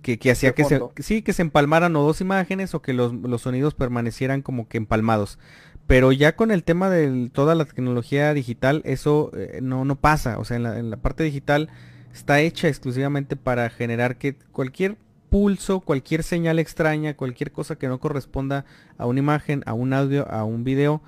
que, 0.00 0.30
hacía 0.30 0.52
que 0.52 0.64
se, 0.64 0.80
sí, 0.96 1.22
que 1.22 1.32
se 1.32 1.42
empalmaran 1.42 1.94
o 1.96 2.02
dos 2.02 2.20
imágenes 2.20 2.74
o 2.74 2.80
que 2.80 2.94
los, 2.94 3.12
sonidos 3.40 3.74
permanecieran 3.74 4.42
como 4.42 4.66
que 4.66 4.78
empalmados. 4.78 5.38
Pero 5.86 6.12
ya 6.12 6.36
con 6.36 6.50
el 6.50 6.64
tema 6.64 6.88
de 6.88 7.28
toda 7.30 7.54
la 7.54 7.64
tecnología 7.64 8.32
digital, 8.32 8.80
eso 8.84 9.30
eh, 9.34 9.58
no, 9.62 9.84
no 9.84 9.96
pasa. 9.96 10.38
O 10.38 10.44
sea, 10.44 10.56
en 10.56 10.62
la, 10.62 10.78
en 10.78 10.90
la 10.90 10.96
parte 10.96 11.24
digital 11.24 11.68
está 12.14 12.40
hecha 12.40 12.68
exclusivamente 12.68 13.36
para 13.36 13.68
generar 13.68 14.16
que 14.16 14.34
cualquier 14.52 14.96
pulso, 15.32 15.80
cualquier 15.80 16.22
señal 16.24 16.58
extraña, 16.58 17.16
cualquier 17.16 17.52
cosa 17.52 17.76
que 17.76 17.88
no 17.88 17.98
corresponda 17.98 18.66
a 18.98 19.06
una 19.06 19.20
imagen, 19.20 19.62
a 19.64 19.72
un 19.72 19.94
audio, 19.94 20.30
a 20.30 20.44
un 20.44 20.62
video, 20.62 21.00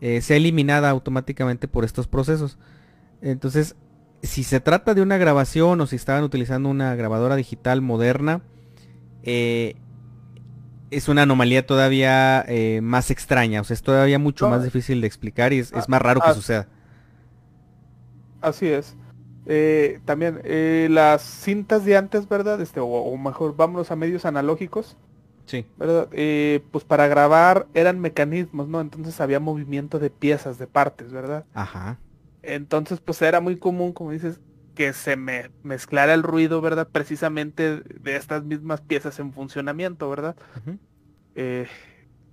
eh, 0.00 0.22
sea 0.22 0.38
eliminada 0.38 0.88
automáticamente 0.88 1.68
por 1.68 1.84
estos 1.84 2.08
procesos. 2.08 2.56
Entonces, 3.20 3.76
si 4.22 4.44
se 4.44 4.60
trata 4.60 4.94
de 4.94 5.02
una 5.02 5.18
grabación 5.18 5.78
o 5.82 5.86
si 5.86 5.94
estaban 5.94 6.24
utilizando 6.24 6.70
una 6.70 6.94
grabadora 6.94 7.36
digital 7.36 7.82
moderna, 7.82 8.40
eh, 9.24 9.76
es 10.90 11.10
una 11.10 11.22
anomalía 11.22 11.66
todavía 11.66 12.46
eh, 12.48 12.80
más 12.82 13.10
extraña, 13.10 13.60
o 13.60 13.64
sea, 13.64 13.74
es 13.74 13.82
todavía 13.82 14.18
mucho 14.18 14.48
más 14.48 14.64
difícil 14.64 15.02
de 15.02 15.06
explicar 15.06 15.52
y 15.52 15.58
es, 15.58 15.72
más 15.86 16.00
raro 16.00 16.22
que 16.22 16.32
suceda. 16.32 16.66
Así 18.40 18.68
es. 18.68 18.96
Eh, 19.46 20.00
también 20.04 20.40
las 20.94 21.22
cintas 21.22 21.84
de 21.84 21.96
antes, 21.96 22.28
¿verdad? 22.28 22.60
Este, 22.60 22.80
o, 22.80 23.16
mejor, 23.16 23.56
vámonos 23.56 23.90
a 23.90 23.96
medios 23.96 24.24
analógicos. 24.24 24.96
Sí. 25.46 25.64
¿Verdad? 25.76 26.08
pues 26.72 26.84
para 26.84 27.06
grabar 27.06 27.68
eran 27.72 28.00
mecanismos, 28.00 28.66
¿no? 28.66 28.80
Entonces 28.80 29.20
había 29.20 29.38
movimiento 29.38 30.00
de 30.00 30.10
piezas, 30.10 30.58
de 30.58 30.66
partes, 30.66 31.12
¿verdad? 31.12 31.44
Ajá. 31.54 31.98
Entonces, 32.42 33.00
pues 33.00 33.22
era 33.22 33.40
muy 33.40 33.56
común, 33.56 33.92
como 33.92 34.12
dices, 34.12 34.40
que 34.76 34.92
se 34.92 35.16
me 35.16 35.50
mezclara 35.64 36.14
el 36.14 36.22
ruido, 36.22 36.60
¿verdad? 36.60 36.88
Precisamente 36.92 37.80
de 37.80 38.16
estas 38.16 38.44
mismas 38.44 38.82
piezas 38.82 39.18
en 39.18 39.32
funcionamiento, 39.32 40.08
¿verdad? 40.08 40.36
Eh, 41.34 41.66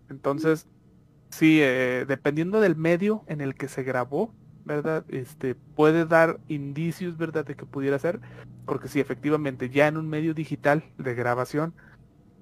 entonces, 0.10 0.68
sí, 1.30 1.60
eh, 1.62 2.06
dependiendo 2.08 2.60
del 2.60 2.76
medio 2.76 3.24
en 3.28 3.42
el 3.42 3.56
que 3.56 3.70
se 3.70 3.82
grabó, 3.84 4.34
¿verdad? 4.66 5.06
Este 5.10 5.56
puede 5.56 6.06
dar 6.06 6.40
indicios, 6.48 7.18
¿verdad? 7.18 7.46
De 7.46 7.56
que 7.56 7.66
pudiera 7.66 8.00
ser, 8.00 8.20
porque 8.66 8.88
si 8.88 9.00
efectivamente 9.00 9.70
ya 9.70 9.88
en 9.88 9.98
un 9.98 10.10
medio 10.10 10.34
digital 10.34 10.84
de 10.98 11.16
grabación, 11.16 11.74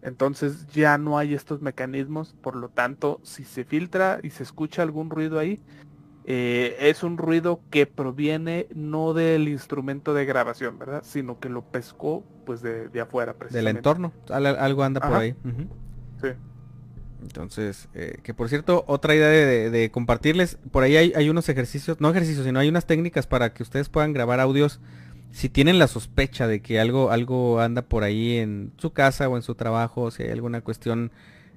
entonces 0.02 0.68
ya 0.68 0.98
no 0.98 1.18
hay 1.18 1.34
estos 1.34 1.61
mecanismos, 1.61 2.35
por 2.41 2.56
lo 2.56 2.69
tanto, 2.69 3.19
si 3.23 3.43
se 3.43 3.64
filtra 3.64 4.19
y 4.23 4.31
se 4.31 4.43
escucha 4.43 4.81
algún 4.81 5.10
ruido 5.10 5.38
ahí, 5.38 5.60
eh, 6.26 6.77
es 6.80 7.03
un 7.03 7.18
ruido 7.18 7.61
que 7.69 7.88
proviene 7.88 8.68
no 8.73 9.14
del 9.14 9.48
instrumento 9.48 10.14
de 10.14 10.26
grabación, 10.26 10.77
¿verdad? 10.77 11.02
Sino 11.03 11.39
que 11.39 11.49
lo 11.49 11.64
pescó 11.64 12.23
pues 12.45 12.61
de, 12.61 12.89
afuera. 13.02 13.35
Del 13.49 13.68
entorno, 13.68 14.11
algo 14.30 14.84
anda 14.84 15.02
por 15.02 15.18
ahí. 15.18 15.35
Sí. 16.22 16.30
Entonces, 17.22 17.88
eh, 17.93 18.18
que 18.23 18.34
por 18.34 18.49
cierto, 18.49 18.84
otra 18.88 19.15
idea 19.15 19.27
de, 19.27 19.91
compartirles, 19.91 20.57
por 20.72 20.84
ahí 20.84 20.95
hay, 20.95 21.30
unos 21.30 21.49
ejercicios, 21.49 22.02
no 22.02 22.10
ejercicios, 22.10 22.45
sino 22.45 22.60
hay 22.60 22.69
unas 22.69 22.85
técnicas 22.85 23.27
para 23.27 23.53
que 23.53 23.64
ustedes 23.64 23.89
puedan 23.89 24.14
grabar 24.14 24.39
audios 24.39 24.80
si 25.31 25.48
tienen 25.48 25.80
la 25.80 25.88
sospecha 25.88 26.48
de 26.48 26.61
que 26.61 26.80
algo, 26.80 27.10
algo 27.10 27.61
anda 27.61 27.84
por 27.84 28.03
ahí 28.03 28.38
en 28.38 28.73
su 28.77 28.91
casa 28.91 29.30
o 29.30 29.38
en 29.38 29.43
su 29.43 29.56
trabajo, 29.56 30.11
si 30.11 30.23
hay 30.23 30.30
alguna 30.30 30.61
cuestión 30.61 31.11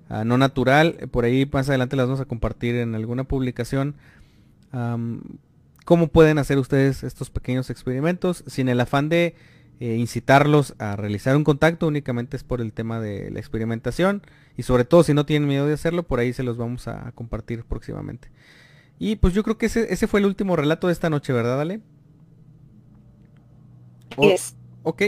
ah, 0.09 0.24
no 0.24 0.39
natural, 0.39 1.09
por 1.11 1.24
ahí 1.24 1.49
más 1.51 1.69
adelante 1.69 1.97
las 1.97 2.07
vamos 2.07 2.20
a 2.20 2.27
compartir 2.27 2.77
en 2.77 2.95
alguna 2.95 3.24
publicación. 3.24 3.97
Cómo 5.85 6.09
pueden 6.09 6.39
hacer 6.39 6.59
ustedes 6.59 7.05
estos 7.05 7.31
pequeños 7.31 7.70
experimentos 7.70 8.43
sin 8.47 8.69
el 8.69 8.81
afán 8.81 9.09
de 9.09 9.35
eh, 9.81 9.97
incitarlos 9.97 10.75
a 10.79 10.95
realizar 10.97 11.37
un 11.37 11.45
contacto, 11.45 11.87
únicamente 11.87 12.37
es 12.37 12.45
por 12.45 12.61
el 12.61 12.73
tema 12.73 13.01
de 13.01 13.31
la 13.31 13.41
experimentación 13.41 14.23
y 14.57 14.63
sobre 14.63 14.85
todo 14.85 15.03
si 15.03 15.15
no 15.15 15.27
tienen 15.27 15.49
miedo 15.49 15.67
de 15.67 15.75
hacerlo, 15.75 16.05
por 16.05 16.21
ahí 16.21 16.33
se 16.33 16.45
los 16.45 16.57
vamos 16.57 16.87
a, 16.87 17.11
compartir 17.13 17.65
próximamente. 17.65 18.29
Y 18.99 19.17
pues 19.17 19.35
yo 19.35 19.43
creo 19.43 19.59
que 19.59 19.67
ese, 19.67 20.07
fue 20.07 20.21
el 20.21 20.27
último 20.27 20.55
relato 20.55 20.87
de 20.87 20.93
esta 20.93 21.11
noche, 21.11 21.33
¿verdad, 21.33 21.61
Ale? 21.61 21.81
Ok, 24.85 25.03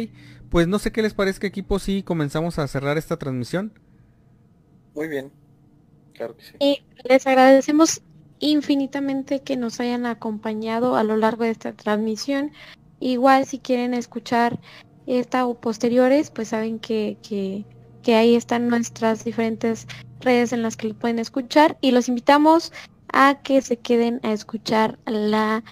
pues 0.50 0.66
no 0.66 0.80
sé 0.80 0.90
qué 0.90 1.00
les 1.02 1.14
parece 1.14 1.46
equipo 1.46 1.78
si 1.78 2.02
comenzamos 2.02 2.58
a 2.58 2.66
cerrar 2.66 2.98
esta 2.98 3.16
transmisión. 3.18 3.72
Muy 4.96 5.06
bien, 5.06 5.30
claro 6.14 6.36
que 6.36 6.42
sí. 6.42 6.52
Y 6.58 6.82
les 7.08 7.24
agradecemos 7.28 8.02
infinitamente 8.40 9.42
que 9.42 9.56
nos 9.56 9.78
hayan 9.80 10.06
acompañado 10.06 10.96
a 10.96 11.04
lo 11.04 11.16
largo 11.16 11.44
de 11.44 11.50
esta 11.50 11.72
transmisión. 11.72 12.50
Igual 13.00 13.46
si 13.46 13.58
quieren 13.58 13.94
escuchar 13.94 14.58
esta 15.06 15.46
o 15.46 15.54
posteriores, 15.54 16.30
pues 16.30 16.48
saben 16.48 16.78
que, 16.78 17.16
que, 17.22 17.64
ahí 18.14 18.36
están 18.36 18.68
nuestras 18.68 19.24
diferentes 19.24 19.86
redes 20.20 20.52
en 20.52 20.62
las 20.62 20.76
que 20.76 20.88
lo 20.88 20.94
pueden 20.94 21.18
escuchar 21.18 21.76
y 21.80 21.90
los 21.90 22.08
invitamos 22.08 22.72
a 23.12 23.40
que 23.42 23.60
se 23.62 23.78
queden 23.78 24.20
a 24.22 24.32
escuchar 24.32 24.98
la 25.06 25.64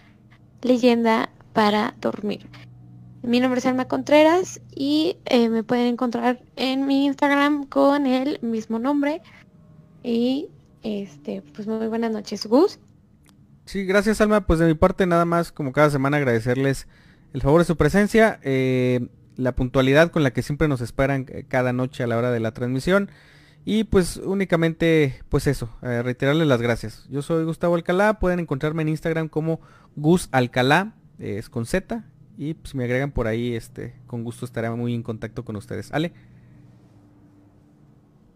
leyenda 0.63 1.31
para 1.53 1.95
dormir. 2.01 2.49
Mi 3.23 3.41
nombre 3.41 3.61
es 3.61 3.67
Alma 3.67 3.87
Contreras 3.87 4.61
y 4.75 5.17
eh, 5.27 5.49
me 5.49 5.63
pueden 5.63 5.87
encontrar 5.87 6.43
en 6.57 6.87
mi 6.87 7.07
Instagram 7.07 7.67
con 7.67 8.07
el 8.07 8.39
mismo 8.43 8.79
nombre. 8.79 9.23
Y 10.03 10.49
este, 10.83 11.41
pues 11.55 11.67
muy 11.67 11.87
buenas 11.87 12.13
noches, 12.13 12.47
Gus. 12.47 12.79
Sí, 13.65 13.85
gracias 13.85 14.21
Alma. 14.21 14.47
Pues 14.47 14.59
de 14.59 14.67
mi 14.67 14.75
parte 14.75 15.07
nada 15.07 15.25
más, 15.25 15.53
como 15.53 15.73
cada 15.73 15.89
semana, 15.89 16.19
agradecerles 16.19 16.87
el 17.35 17.43
favor 17.43 17.61
de 17.61 17.65
su 17.67 17.77
presencia, 17.77 18.39
eh, 18.45 19.09
la 19.37 19.57
puntualidad 19.57 20.13
con 20.13 20.23
la 20.23 20.33
que 20.33 20.43
siempre 20.43 20.69
nos 20.69 20.81
esperan 20.81 21.27
eh, 21.29 21.45
cada 21.47 21.73
noche 21.73 22.05
a 22.05 22.07
la 22.07 22.17
hora 22.17 22.31
de 22.31 22.39
la 22.39 22.53
transmisión. 22.53 23.11
Y 23.65 23.85
pues 23.85 24.19
únicamente, 24.19 25.21
pues 25.31 25.49
eso, 25.49 25.69
eh, 25.83 26.03
reiterarles 26.03 26.47
las 26.47 26.63
gracias. 26.63 27.09
Yo 27.11 27.23
soy 27.23 27.45
Gustavo 27.45 27.75
Alcalá, 27.75 28.21
pueden 28.21 28.39
encontrarme 28.39 28.83
en 28.83 28.91
Instagram 28.91 29.29
como 29.29 29.61
Gus 29.97 30.29
Alcalá, 30.31 30.95
es 31.19 31.51
con 31.51 31.67
Z. 31.67 32.05
Y 32.39 32.55
pues 32.55 32.77
me 32.77 32.85
agregan 32.85 33.11
por 33.11 33.27
ahí, 33.27 33.55
este, 33.55 33.95
con 34.07 34.23
gusto 34.23 34.45
estaré 34.45 34.71
muy 34.71 34.95
en 34.95 35.03
contacto 35.03 35.45
con 35.45 35.57
ustedes. 35.57 35.93
Ale. 35.93 36.13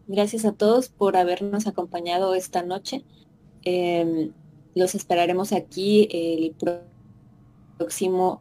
Gracias 0.08 0.44
a 0.44 0.52
todos 0.52 0.88
por 0.88 1.16
habernos 1.16 1.68
acompañado 1.68 2.34
esta 2.34 2.62
noche. 2.62 3.04
Em, 3.62 4.32
los 4.74 4.96
esperaremos 4.96 5.52
aquí 5.52 6.08
el 6.10 6.52
próximo 6.58 6.87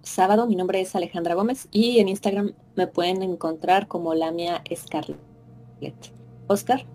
sábado. 0.03 0.47
Mi 0.47 0.55
nombre 0.55 0.81
es 0.81 0.95
Alejandra 0.95 1.35
Gómez 1.35 1.67
y 1.71 1.99
en 1.99 2.09
Instagram 2.09 2.53
me 2.75 2.87
pueden 2.87 3.21
encontrar 3.23 3.87
como 3.87 4.13
Lamia 4.13 4.63
Scarlett. 4.73 5.17
Oscar. 6.47 6.85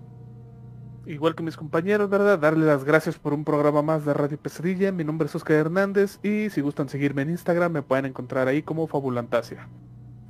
Igual 1.06 1.34
que 1.34 1.42
mis 1.42 1.56
compañeros, 1.56 2.08
¿verdad? 2.08 2.38
Darle 2.38 2.64
las 2.66 2.84
gracias 2.84 3.18
por 3.18 3.32
un 3.32 3.44
programa 3.44 3.82
más 3.82 4.04
de 4.04 4.14
Radio 4.14 4.38
Pesadilla. 4.38 4.92
Mi 4.92 5.02
nombre 5.02 5.26
es 5.26 5.34
Oscar 5.34 5.56
Hernández 5.56 6.20
y 6.22 6.48
si 6.50 6.60
gustan 6.60 6.88
seguirme 6.88 7.22
en 7.22 7.30
Instagram 7.30 7.72
me 7.72 7.82
pueden 7.82 8.06
encontrar 8.06 8.46
ahí 8.46 8.62
como 8.62 8.86
Fabulantasia. 8.86 9.68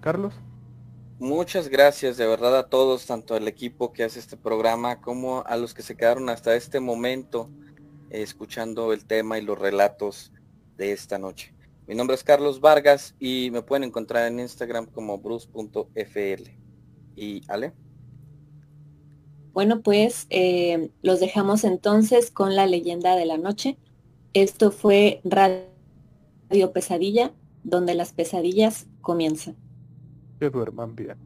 Carlos. 0.01 0.34
Muchas 1.18 1.68
gracias 1.68 2.16
de 2.16 2.26
verdad 2.26 2.59
a 2.59 2.68
todos, 2.68 3.06
tanto 3.06 3.34
al 3.34 3.47
equipo 3.47 3.93
que 3.93 4.02
hace 4.02 4.18
este 4.18 4.36
programa 4.36 5.01
como 5.01 5.44
a 5.47 5.56
los 5.56 5.72
que 5.72 5.82
se 5.82 5.94
quedaron 5.94 6.28
hasta 6.28 6.56
este 6.56 6.80
momento 6.80 7.48
eh, 8.10 8.22
escuchando 8.22 8.93
el 8.93 9.05
tema 9.05 9.39
y 9.39 9.43
los 9.43 9.59
relatos 9.59 10.32
de 10.76 10.93
esta 10.93 11.18
noche. 11.18 11.51
Mi 11.86 11.94
nombre 11.94 12.14
es 12.14 12.24
Carlos 12.24 12.60
Vargas 12.60 13.14
y 13.18 13.50
me 13.50 13.62
pueden 13.62 13.84
encontrar 13.84 14.26
en 14.26 14.40
Instagram 14.40 14.86
como 14.86 15.18
bruce.fl. 15.18 16.42
¿Y 17.16 17.42
Ale? 17.48 17.72
Bueno, 19.52 19.82
pues 19.82 20.26
eh, 20.30 20.90
los 21.02 21.20
dejamos 21.20 21.64
entonces 21.64 22.30
con 22.30 22.56
la 22.56 22.66
leyenda 22.66 23.16
de 23.16 23.26
la 23.26 23.36
noche. 23.36 23.76
Esto 24.32 24.70
fue 24.70 25.20
Radio 25.24 26.72
Pesadilla, 26.72 27.32
donde 27.64 27.94
las 27.94 28.12
pesadillas 28.12 28.86
comienzan 29.02 29.56
que 30.42 30.50
duerman 30.50 30.96
bien. 30.96 31.16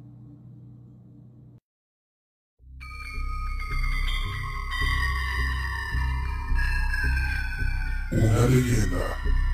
Una 8.12 8.46
leyenda 8.46 9.45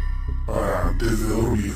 antes 0.52 1.20
de 1.20 1.34
dormir. 1.34 1.72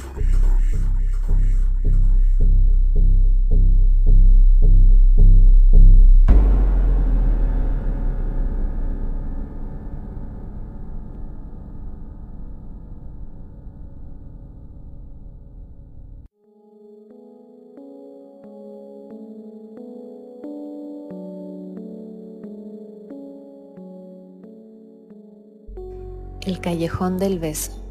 El 26.46 26.60
callejón 26.60 27.18
del 27.18 27.40
beso. 27.40 27.85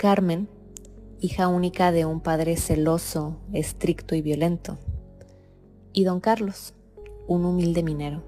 Carmen, 0.00 0.48
hija 1.20 1.48
única 1.48 1.92
de 1.92 2.06
un 2.06 2.22
padre 2.22 2.56
celoso, 2.56 3.36
estricto 3.52 4.14
y 4.14 4.22
violento, 4.22 4.78
y 5.92 6.04
don 6.04 6.20
Carlos, 6.20 6.72
un 7.28 7.44
humilde 7.44 7.82
minero. 7.82 8.22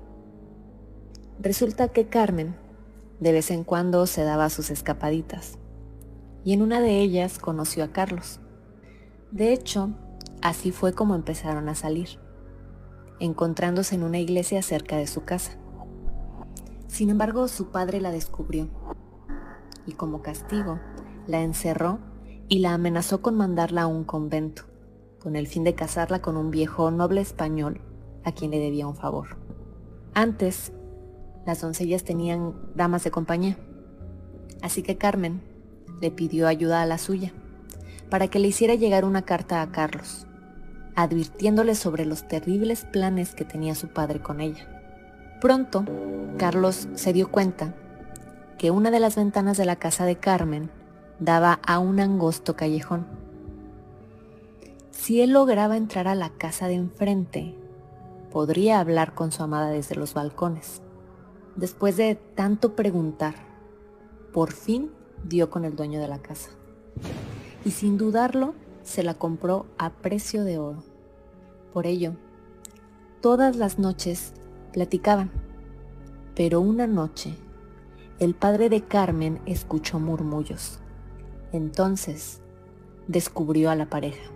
Resulta 1.40 1.88
que 1.88 2.08
Carmen 2.08 2.56
de 3.20 3.32
vez 3.32 3.50
en 3.50 3.64
cuando 3.64 4.06
se 4.06 4.22
daba 4.22 4.50
sus 4.50 4.68
escapaditas 4.68 5.56
y 6.44 6.52
en 6.52 6.60
una 6.60 6.82
de 6.82 7.00
ellas 7.00 7.38
conoció 7.38 7.84
a 7.84 7.88
Carlos. 7.88 8.38
De 9.30 9.54
hecho, 9.54 9.94
así 10.42 10.72
fue 10.72 10.92
como 10.92 11.14
empezaron 11.14 11.70
a 11.70 11.74
salir, 11.74 12.20
encontrándose 13.18 13.94
en 13.94 14.02
una 14.02 14.18
iglesia 14.18 14.60
cerca 14.60 14.98
de 14.98 15.06
su 15.06 15.24
casa. 15.24 15.52
Sin 16.86 17.08
embargo, 17.08 17.48
su 17.48 17.70
padre 17.70 18.02
la 18.02 18.10
descubrió 18.10 18.68
y 19.86 19.92
como 19.92 20.20
castigo 20.20 20.78
la 21.26 21.42
encerró 21.42 21.98
y 22.48 22.58
la 22.58 22.74
amenazó 22.74 23.22
con 23.22 23.36
mandarla 23.36 23.82
a 23.82 23.86
un 23.86 24.04
convento, 24.04 24.64
con 25.18 25.36
el 25.36 25.46
fin 25.46 25.64
de 25.64 25.74
casarla 25.74 26.20
con 26.20 26.36
un 26.36 26.50
viejo 26.50 26.90
noble 26.90 27.20
español 27.20 27.80
a 28.24 28.32
quien 28.32 28.50
le 28.50 28.58
debía 28.58 28.86
un 28.86 28.96
favor. 28.96 29.36
Antes, 30.14 30.72
las 31.46 31.60
doncellas 31.60 32.04
tenían 32.04 32.54
damas 32.74 33.04
de 33.04 33.10
compañía, 33.10 33.56
así 34.60 34.82
que 34.82 34.98
Carmen 34.98 35.42
le 36.00 36.10
pidió 36.10 36.46
ayuda 36.46 36.82
a 36.82 36.86
la 36.86 36.98
suya 36.98 37.32
para 38.10 38.28
que 38.28 38.38
le 38.38 38.48
hiciera 38.48 38.74
llegar 38.74 39.04
una 39.04 39.22
carta 39.22 39.62
a 39.62 39.72
Carlos, 39.72 40.26
advirtiéndole 40.94 41.74
sobre 41.74 42.04
los 42.04 42.28
terribles 42.28 42.84
planes 42.84 43.34
que 43.34 43.46
tenía 43.46 43.74
su 43.74 43.88
padre 43.88 44.20
con 44.20 44.40
ella. 44.40 44.68
Pronto, 45.40 45.84
Carlos 46.36 46.88
se 46.94 47.12
dio 47.12 47.30
cuenta 47.30 47.74
que 48.58 48.70
una 48.70 48.90
de 48.90 49.00
las 49.00 49.16
ventanas 49.16 49.56
de 49.56 49.64
la 49.64 49.76
casa 49.76 50.04
de 50.04 50.16
Carmen 50.16 50.70
daba 51.24 51.60
a 51.64 51.78
un 51.78 52.00
angosto 52.00 52.56
callejón. 52.56 53.06
Si 54.90 55.20
él 55.20 55.32
lograba 55.32 55.76
entrar 55.76 56.08
a 56.08 56.16
la 56.16 56.30
casa 56.30 56.66
de 56.66 56.74
enfrente, 56.74 57.54
podría 58.32 58.80
hablar 58.80 59.14
con 59.14 59.30
su 59.30 59.42
amada 59.42 59.70
desde 59.70 59.94
los 59.94 60.14
balcones. 60.14 60.82
Después 61.54 61.96
de 61.96 62.16
tanto 62.16 62.74
preguntar, 62.74 63.34
por 64.32 64.52
fin 64.52 64.90
dio 65.24 65.48
con 65.48 65.64
el 65.64 65.76
dueño 65.76 66.00
de 66.00 66.08
la 66.08 66.18
casa. 66.18 66.50
Y 67.64 67.70
sin 67.70 67.98
dudarlo, 67.98 68.54
se 68.82 69.04
la 69.04 69.14
compró 69.14 69.66
a 69.78 69.90
precio 69.90 70.42
de 70.42 70.58
oro. 70.58 70.82
Por 71.72 71.86
ello, 71.86 72.14
todas 73.20 73.54
las 73.56 73.78
noches 73.78 74.32
platicaban. 74.72 75.30
Pero 76.34 76.60
una 76.60 76.88
noche, 76.88 77.36
el 78.18 78.34
padre 78.34 78.68
de 78.68 78.82
Carmen 78.82 79.40
escuchó 79.46 80.00
murmullos. 80.00 80.80
Entonces, 81.52 82.40
descubrió 83.08 83.70
a 83.70 83.76
la 83.76 83.90
pareja. 83.90 84.30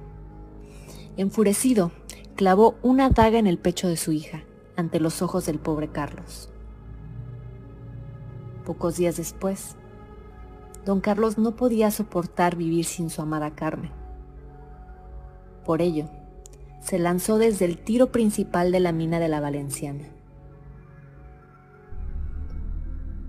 Enfurecido, 1.16 1.90
clavó 2.34 2.76
una 2.82 3.09
daga 3.09 3.38
en 3.38 3.47
el 3.47 3.59
pecho 3.59 3.88
de 3.88 3.97
su 3.97 4.12
hija, 4.12 4.44
ante 4.76 5.01
los 5.01 5.22
ojos 5.22 5.47
del 5.47 5.59
pobre 5.59 5.88
Carlos. 5.88 6.51
Pocos 8.66 8.97
días 8.97 9.16
después, 9.16 9.76
don 10.84 11.01
Carlos 11.01 11.38
no 11.38 11.56
podía 11.56 11.90
soportar 11.90 12.56
vivir 12.56 12.84
sin 12.84 13.09
su 13.09 13.22
amada 13.22 13.55
Carmen. 13.55 13.93
Por 15.64 15.80
ello, 15.80 16.10
se 16.80 16.98
lanzó 16.98 17.38
desde 17.38 17.64
el 17.64 17.78
tiro 17.78 18.12
principal 18.12 18.70
de 18.72 18.80
la 18.80 18.93
mina 18.93 19.18
de 19.18 19.28
la 19.28 19.40
Valenciana. 19.40 20.05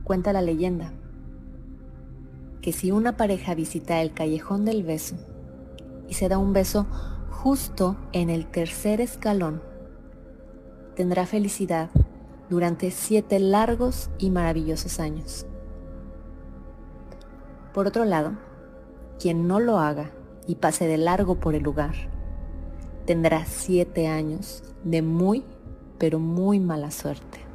Cuenta 0.03 0.33
la 0.33 0.41
leyenda 0.41 0.91
que 2.67 2.73
si 2.73 2.91
una 2.91 3.15
pareja 3.15 3.55
visita 3.55 4.01
el 4.01 4.11
callejón 4.11 4.65
del 4.65 4.83
beso 4.83 5.15
y 6.09 6.15
se 6.15 6.27
da 6.27 6.37
un 6.37 6.51
beso 6.51 6.85
justo 7.31 7.95
en 8.11 8.29
el 8.29 8.45
tercer 8.45 8.99
escalón, 8.99 9.63
tendrá 10.93 11.25
felicidad 11.25 11.89
durante 12.49 12.91
siete 12.91 13.39
largos 13.39 14.09
y 14.17 14.31
maravillosos 14.31 14.99
años. 14.99 15.45
Por 17.73 17.87
otro 17.87 18.03
lado, 18.03 18.33
quien 19.17 19.47
no 19.47 19.61
lo 19.61 19.79
haga 19.79 20.11
y 20.45 20.55
pase 20.55 20.87
de 20.87 20.97
largo 20.97 21.39
por 21.39 21.55
el 21.55 21.63
lugar, 21.63 21.95
tendrá 23.05 23.45
siete 23.45 24.09
años 24.09 24.61
de 24.83 25.01
muy, 25.01 25.45
pero 25.97 26.19
muy 26.19 26.59
mala 26.59 26.91
suerte. 26.91 27.46